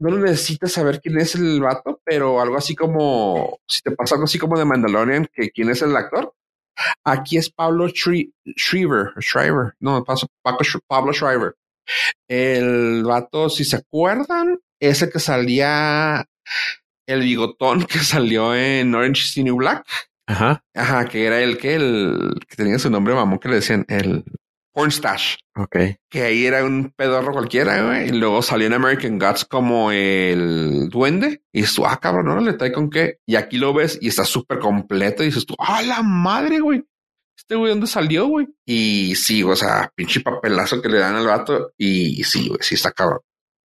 no 0.00 0.10
lo 0.10 0.18
necesitas 0.18 0.72
saber 0.72 1.00
quién 1.00 1.20
es 1.20 1.36
el 1.36 1.60
vato, 1.60 2.00
pero 2.04 2.40
algo 2.40 2.56
así 2.56 2.74
como, 2.74 3.60
si 3.68 3.80
te 3.80 3.92
pasa 3.92 4.16
algo 4.16 4.24
así 4.24 4.40
como 4.40 4.58
de 4.58 4.64
Mandalorian, 4.64 5.28
que 5.32 5.50
quién 5.50 5.70
es 5.70 5.82
el 5.82 5.96
actor. 5.96 6.34
Aquí 7.04 7.36
es 7.36 7.48
Pablo 7.48 7.86
Shriver, 7.86 9.12
Shriver, 9.18 9.74
no, 9.78 10.02
paso 10.02 10.26
Pablo 10.88 11.12
Shriver. 11.12 11.54
El 12.26 13.04
vato, 13.04 13.48
si 13.48 13.64
se 13.64 13.76
acuerdan, 13.76 14.58
ese 14.80 15.10
que 15.10 15.20
salía 15.20 16.26
el 17.06 17.20
bigotón 17.20 17.84
que 17.84 18.00
salió 18.00 18.52
en 18.54 18.92
Orange 18.96 19.22
is 19.22 19.34
the 19.34 19.44
New 19.44 19.56
Black. 19.56 19.86
Ajá. 20.26 20.64
Ajá, 20.74 21.04
que 21.06 21.26
era 21.26 21.40
el 21.40 21.58
que 21.58 21.74
el 21.74 22.40
que 22.48 22.56
tenía 22.56 22.78
su 22.78 22.90
nombre 22.90 23.14
mamón 23.14 23.38
que 23.38 23.48
le 23.48 23.56
decían 23.56 23.84
el 23.88 24.24
Pornstash. 24.74 25.36
Ok. 25.56 25.76
Que 26.10 26.22
ahí 26.22 26.46
era 26.46 26.64
un 26.64 26.92
pedorro 26.96 27.32
cualquiera, 27.32 27.82
güey. 27.84 28.08
Y 28.08 28.12
luego 28.12 28.42
salió 28.42 28.66
en 28.66 28.72
American 28.72 29.18
Gods 29.18 29.44
como 29.44 29.92
el 29.92 30.88
duende. 30.90 31.42
Y 31.52 31.60
dices 31.60 31.76
tú, 31.76 31.86
ah, 31.86 32.00
cabrón, 32.00 32.26
no 32.26 32.40
le 32.40 32.54
trae 32.54 32.72
con 32.72 32.90
qué. 32.90 33.20
Y 33.24 33.36
aquí 33.36 33.56
lo 33.56 33.72
ves 33.72 33.98
y 34.00 34.08
está 34.08 34.24
súper 34.24 34.58
completo. 34.58 35.22
Y 35.22 35.26
dices 35.26 35.46
tú, 35.46 35.54
ah, 35.58 35.80
la 35.82 36.02
madre, 36.02 36.58
güey. 36.58 36.84
Este 37.36 37.54
güey, 37.54 37.70
¿dónde 37.70 37.86
salió, 37.86 38.26
güey? 38.26 38.48
Y 38.66 39.14
sí, 39.14 39.42
o 39.42 39.54
sea, 39.54 39.92
pinche 39.94 40.20
papelazo 40.20 40.82
que 40.82 40.88
le 40.88 40.98
dan 40.98 41.14
al 41.14 41.26
vato. 41.26 41.72
Y 41.78 42.24
sí, 42.24 42.48
güey, 42.48 42.60
sí 42.62 42.74
está 42.74 42.90
cabrón. 42.90 43.20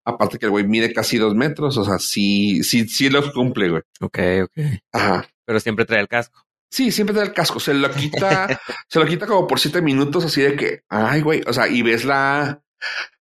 Aparte 0.06 0.38
que 0.38 0.46
el 0.46 0.52
güey 0.52 0.68
mide 0.68 0.94
casi 0.94 1.18
dos 1.18 1.36
metros, 1.36 1.78
o 1.78 1.84
sea, 1.84 2.00
sí, 2.00 2.64
sí, 2.64 2.88
sí 2.88 3.10
lo 3.10 3.32
cumple, 3.32 3.70
güey. 3.70 3.82
Ok, 4.02 4.20
ok. 4.44 4.82
Ajá. 4.92 5.28
Pero 5.46 5.60
siempre 5.60 5.86
trae 5.86 6.02
el 6.02 6.08
casco. 6.08 6.42
Sí, 6.70 6.92
siempre 6.92 7.14
trae 7.14 7.28
el 7.28 7.34
casco. 7.34 7.60
Se 7.60 7.74
lo 7.74 7.90
quita, 7.92 8.48
se 8.88 9.00
lo 9.00 9.06
quita 9.06 9.26
como 9.26 9.48
por 9.48 9.60
siete 9.60 9.82
minutos, 9.82 10.26
así 10.26 10.42
de 10.42 10.56
que, 10.56 10.84
ay, 10.90 11.22
güey. 11.22 11.42
O 11.48 11.54
sea, 11.54 11.68
y 11.68 11.82
ves 11.82 12.06
la, 12.06 12.62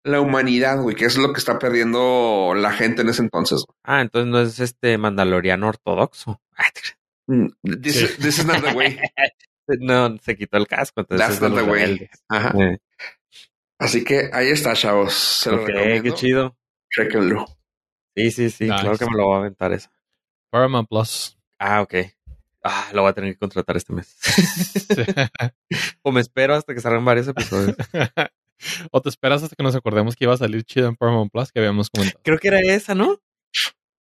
la 0.02 0.20
humanidad, 0.20 0.80
güey, 0.80 0.96
que 0.96 1.04
es 1.04 1.16
lo 1.16 1.32
que 1.32 1.38
está 1.38 1.58
perdiendo 1.58 2.54
la 2.56 2.72
gente 2.72 3.02
en 3.02 3.08
ese 3.08 3.22
entonces. 3.22 3.64
Ah, 3.84 4.00
entonces 4.00 4.30
no 4.30 4.40
es 4.40 4.58
este 4.60 4.98
mandaloriano 4.98 5.68
ortodoxo. 5.68 6.40
Mm, 7.28 7.48
this, 7.82 8.18
is 8.20 8.44
not 8.44 8.62
the 8.62 8.72
way. 8.72 8.98
no, 9.80 10.16
se 10.18 10.36
quitó 10.36 10.58
el 10.58 10.66
casco. 10.66 11.00
Entonces 11.00 11.26
That's 11.26 11.40
not 11.40 11.54
the 11.54 11.70
way. 11.70 12.08
Ajá. 12.28 12.52
Así 13.78 14.04
que 14.04 14.30
ahí 14.32 14.48
está, 14.48 14.74
chavos. 14.74 15.12
Se 15.14 15.50
lo 15.50 15.64
qué 15.64 16.12
chido. 16.14 16.56
Chequenlo. 16.90 17.46
Sí, 18.14 18.30
sí, 18.30 18.50
sí. 18.50 18.66
Claro 18.66 18.96
que 18.96 19.04
me 19.04 19.16
lo 19.16 19.26
voy 19.26 19.34
a 19.34 19.38
aventar 19.40 19.72
eso. 19.72 19.90
Paramount 20.50 20.88
Plus. 20.88 21.36
Ah, 21.58 21.82
ok. 21.82 21.94
Ah, 22.68 22.88
lo 22.92 23.02
voy 23.02 23.10
a 23.10 23.12
tener 23.12 23.32
que 23.32 23.38
contratar 23.38 23.76
este 23.76 23.92
mes. 23.92 24.16
o 26.02 26.10
me 26.10 26.20
espero 26.20 26.54
hasta 26.54 26.74
que 26.74 26.80
salgan 26.80 27.04
varios 27.04 27.28
episodios. 27.28 27.76
o 28.90 29.00
te 29.00 29.08
esperas 29.08 29.44
hasta 29.44 29.54
que 29.54 29.62
nos 29.62 29.76
acordemos 29.76 30.16
que 30.16 30.24
iba 30.24 30.34
a 30.34 30.36
salir 30.36 30.64
chido 30.64 30.88
en 30.88 30.96
Paramount 30.96 31.30
Plus 31.30 31.52
que 31.52 31.60
habíamos 31.60 31.90
comentado. 31.90 32.20
Creo 32.24 32.38
que 32.38 32.48
era 32.48 32.60
esa, 32.60 32.96
¿no? 32.96 33.20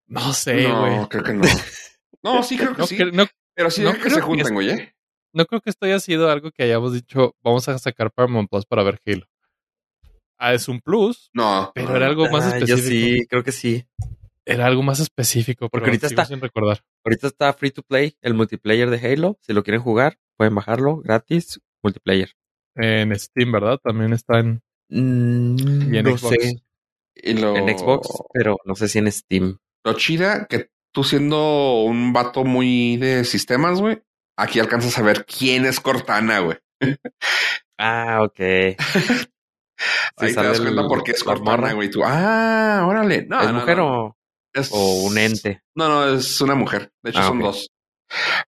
No 0.08 0.34
sé, 0.34 0.72
güey. 0.72 0.98
No, 0.98 1.10
creo 1.10 1.24
que 1.24 1.34
no. 1.34 1.48
No, 2.24 2.42
sí, 2.42 2.58
creo 2.58 2.76
que 2.76 2.88
sí. 2.88 2.98
pero 3.54 3.70
sí 3.70 3.84
no 3.84 3.94
que 3.94 4.10
se 4.10 4.22
junten, 4.22 4.52
güey. 4.52 4.72
¿eh? 4.72 4.96
No 5.32 5.46
creo 5.46 5.62
que 5.62 5.70
esto 5.70 5.86
haya 5.86 6.00
sido 6.00 6.32
algo 6.32 6.50
que 6.50 6.64
hayamos 6.64 6.94
dicho, 6.94 7.36
vamos 7.44 7.70
a 7.70 7.78
sacar 7.78 8.12
Paramount 8.12 8.50
Plus 8.50 8.66
para 8.66 8.82
ver 8.82 9.00
Halo. 9.06 9.28
Ah, 10.40 10.56
es 10.56 10.68
un 10.68 10.82
plus. 10.82 11.30
No. 11.34 11.72
Pero 11.76 11.96
era 11.96 12.08
algo 12.08 12.28
más 12.30 12.46
específico. 12.46 12.78
Yo 12.78 12.84
sí, 12.84 13.28
creo 13.30 13.44
que 13.44 13.52
sí. 13.52 13.86
Era 14.46 14.68
algo 14.68 14.84
más 14.84 15.00
específico. 15.00 15.70
Porque 15.70 15.90
ahorita 15.90 16.08
está. 16.08 16.26
Sin 16.26 16.40
recordar. 16.40 16.84
Ahorita 17.04 17.28
está 17.28 17.52
free 17.54 17.72
to 17.72 17.82
play 17.82 18.16
el 18.22 18.34
multiplayer 18.34 18.90
de 18.90 19.00
Halo. 19.00 19.38
Si 19.42 19.54
lo 19.54 19.64
quieren 19.64 19.82
jugar, 19.82 20.20
pueden 20.38 20.56
bajarlo 20.56 20.98
gratis. 20.98 21.60
Multiplayer. 21.84 22.32
En 22.76 23.18
Steam, 23.18 23.52
¿verdad? 23.52 23.80
También 23.84 24.14
está 24.14 24.40
en. 24.40 24.62
Mm, 24.90 25.94
y 25.94 25.98
en 25.98 26.18
Xbox. 26.18 26.38
En 27.16 27.78
Xbox, 27.78 28.10
pero 28.34 28.58
no 28.66 28.76
sé 28.76 28.88
si 28.88 29.00
en 29.00 29.12
Steam. 29.12 29.58
Lo 29.84 29.94
chida 29.94 30.46
que 30.48 30.70
tú 30.92 31.04
siendo 31.04 31.82
un 31.84 32.14
vato 32.14 32.44
muy 32.44 32.98
de 32.98 33.24
sistemas, 33.24 33.80
güey, 33.80 34.02
aquí 34.38 34.60
alcanzas 34.60 34.98
a 34.98 35.02
ver 35.02 35.26
quién 35.26 35.66
es 35.66 35.80
Cortana, 35.80 36.40
güey. 36.40 36.58
Ah, 37.78 38.22
ok. 38.24 38.40
Ahí 38.40 40.34
te 40.34 40.34
das 40.34 40.62
cuenta 40.62 40.88
por 40.88 41.04
qué 41.04 41.12
es 41.12 41.26
Cortana, 41.26 41.74
güey. 41.74 41.90
Tú, 41.90 42.04
ah, 42.06 42.86
órale. 42.88 43.26
No, 43.28 43.42
¿Es 43.42 43.48
no, 43.48 43.54
mujer 43.60 43.78
no. 43.80 44.06
O, 44.06 44.18
Es- 44.56 44.70
o 44.72 45.04
un 45.04 45.18
ente? 45.18 45.62
No, 45.76 45.88
no, 45.88 46.16
es 46.16 46.42
una 46.42 46.56
mujer. 46.56 46.92
De 47.04 47.12
hecho, 47.12 47.20
Ah, 47.20 47.28
son 47.28 47.40
dos. 47.40 47.70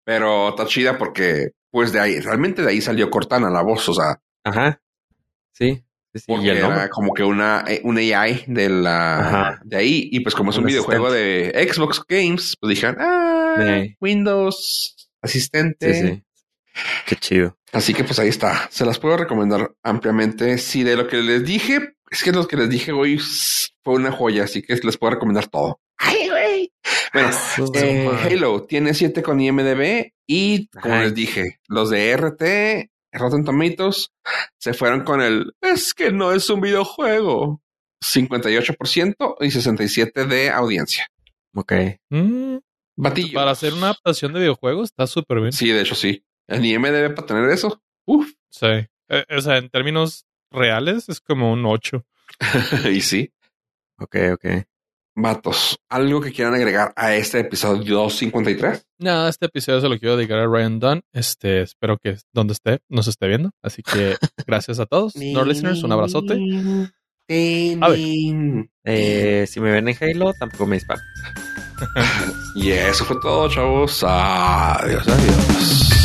Pero 0.05 0.51
está 0.51 0.67
chida 0.67 0.99
porque, 0.99 1.51
pues 1.71 1.93
de 1.93 2.01
ahí, 2.01 2.21
realmente 2.21 2.63
de 2.63 2.71
ahí 2.71 2.81
salió 2.81 3.11
Cortana 3.11 3.51
la 3.51 3.63
voz. 3.63 3.89
O 3.89 3.95
sea, 3.95 4.21
Ajá. 4.45 4.81
Sí. 5.53 5.83
porque 6.27 6.51
era 6.59 6.89
como 6.91 7.13
que 7.15 7.25
una, 7.25 7.65
eh, 7.67 7.81
un 7.85 7.97
AI 7.99 8.45
de 8.47 8.69
la 8.69 9.19
Ajá. 9.19 9.61
de 9.65 9.77
ahí. 9.77 10.09
Y 10.13 10.21
pues 10.21 10.35
como 10.35 10.51
es 10.51 10.57
un 10.59 10.65
Un 10.65 10.69
videojuego 10.69 11.11
de 11.11 11.69
Xbox 11.73 12.03
Games, 12.09 12.57
pues 12.61 12.71
dijeron, 12.75 12.97
ah, 13.01 13.55
Sí. 13.57 13.97
Windows, 14.01 15.09
asistente. 15.23 15.95
Sí, 15.95 16.09
sí. 16.09 16.23
Qué 17.07 17.17
chido. 17.17 17.57
Así 17.73 17.95
que 17.95 18.03
pues 18.05 18.19
ahí 18.19 18.29
está. 18.29 18.69
Se 18.71 18.85
las 18.85 18.99
puedo 18.99 19.17
recomendar 19.17 19.73
ampliamente. 19.83 20.59
Si 20.59 20.83
de 20.83 20.97
lo 20.97 21.07
que 21.07 21.19
les 21.19 21.45
dije, 21.45 21.95
es 22.11 22.23
que 22.25 22.33
lo 22.33 22.47
que 22.49 22.57
les 22.57 22.69
dije 22.69 22.91
hoy 22.93 23.19
fue 23.83 23.95
una 23.95 24.11
joya, 24.13 24.45
así 24.45 24.63
que 24.63 24.75
les 24.75 24.97
puedo 24.99 25.13
recomendar 25.15 25.47
todo. 25.49 25.81
Ay, 25.99 26.29
güey. 26.29 26.73
Bueno, 27.13 27.31
eh, 27.75 28.11
Halo 28.25 28.65
tiene 28.65 28.95
7 28.95 29.23
con 29.23 29.41
IMDB 29.41 30.13
y 30.27 30.69
como 30.69 30.95
Ajá. 30.95 31.05
les 31.05 31.15
dije, 31.15 31.61
los 31.69 31.91
de 31.91 32.13
RT, 32.17 32.91
Rotten 33.13 33.45
Tomatoes, 33.45 34.11
se 34.59 34.75
fueron 34.75 35.05
con 35.05 35.21
el 35.23 35.55
es 35.61 35.95
que 35.95 36.11
no 36.11 36.33
es 36.33 36.51
un 36.51 36.61
videojuego. 36.61 37.61
58% 38.05 39.37
y 39.41 39.47
67% 39.47 40.27
de 40.27 40.51
audiencia. 40.51 41.09
Ok. 41.55 41.73
Mm, 42.11 42.57
Batillo. 42.97 43.35
para 43.35 43.53
hacer 43.53 43.73
una 43.73 43.87
adaptación 43.87 44.33
de 44.35 44.41
videojuegos 44.41 44.91
está 44.91 45.07
súper 45.07 45.41
bien. 45.41 45.53
Sí, 45.53 45.69
de 45.71 45.81
hecho 45.81 45.95
sí. 45.95 46.25
En 46.47 46.65
IMDB 46.65 47.15
para 47.15 47.27
tener 47.27 47.49
eso. 47.51 47.83
Uf. 48.05 48.31
Sí. 48.51 48.67
Eh, 49.09 49.25
o 49.31 49.41
sea, 49.41 49.57
en 49.57 49.71
términos 49.71 50.27
reales 50.51 51.09
es 51.09 51.21
como 51.21 51.53
un 51.53 51.65
8. 51.65 52.05
y 52.93 53.01
sí. 53.01 53.33
Ok, 53.99 54.17
ok. 54.35 54.47
Vatos, 55.17 55.79
¿algo 55.89 56.21
que 56.21 56.33
quieran 56.33 56.55
agregar 56.55 56.93
a 56.97 57.15
este 57.15 57.41
episodio 57.41 57.99
253? 57.99 58.85
Nada, 58.99 59.29
este 59.29 59.47
episodio 59.47 59.81
se 59.81 59.89
lo 59.89 59.99
quiero 59.99 60.17
dedicar 60.17 60.41
a 60.41 60.47
Ryan 60.47 60.81
Dunn. 60.81 61.03
Este, 61.13 61.63
espero 61.63 61.99
que 61.99 62.17
donde 62.33 62.55
esté 62.55 62.81
nos 62.89 63.07
esté 63.07 63.29
viendo. 63.29 63.51
Así 63.63 63.83
que 63.83 64.17
gracias 64.47 64.81
a 64.81 64.87
todos. 64.87 65.15
No 65.15 65.45
listeners, 65.45 65.85
un 65.85 65.93
abrazote. 65.93 66.35
A 67.81 67.89
ver. 67.89 68.69
Eh, 68.85 69.47
si 69.49 69.61
me 69.61 69.71
ven 69.71 69.89
en 69.89 69.97
Halo, 70.01 70.33
tampoco 70.39 70.67
me 70.67 70.77
disparan. 70.77 71.05
Y 72.57 72.71
eso 72.71 73.05
fue 73.05 73.17
todo, 73.21 73.49
chavos. 73.49 74.05
Adiós, 74.07 75.07
adiós. 75.09 76.04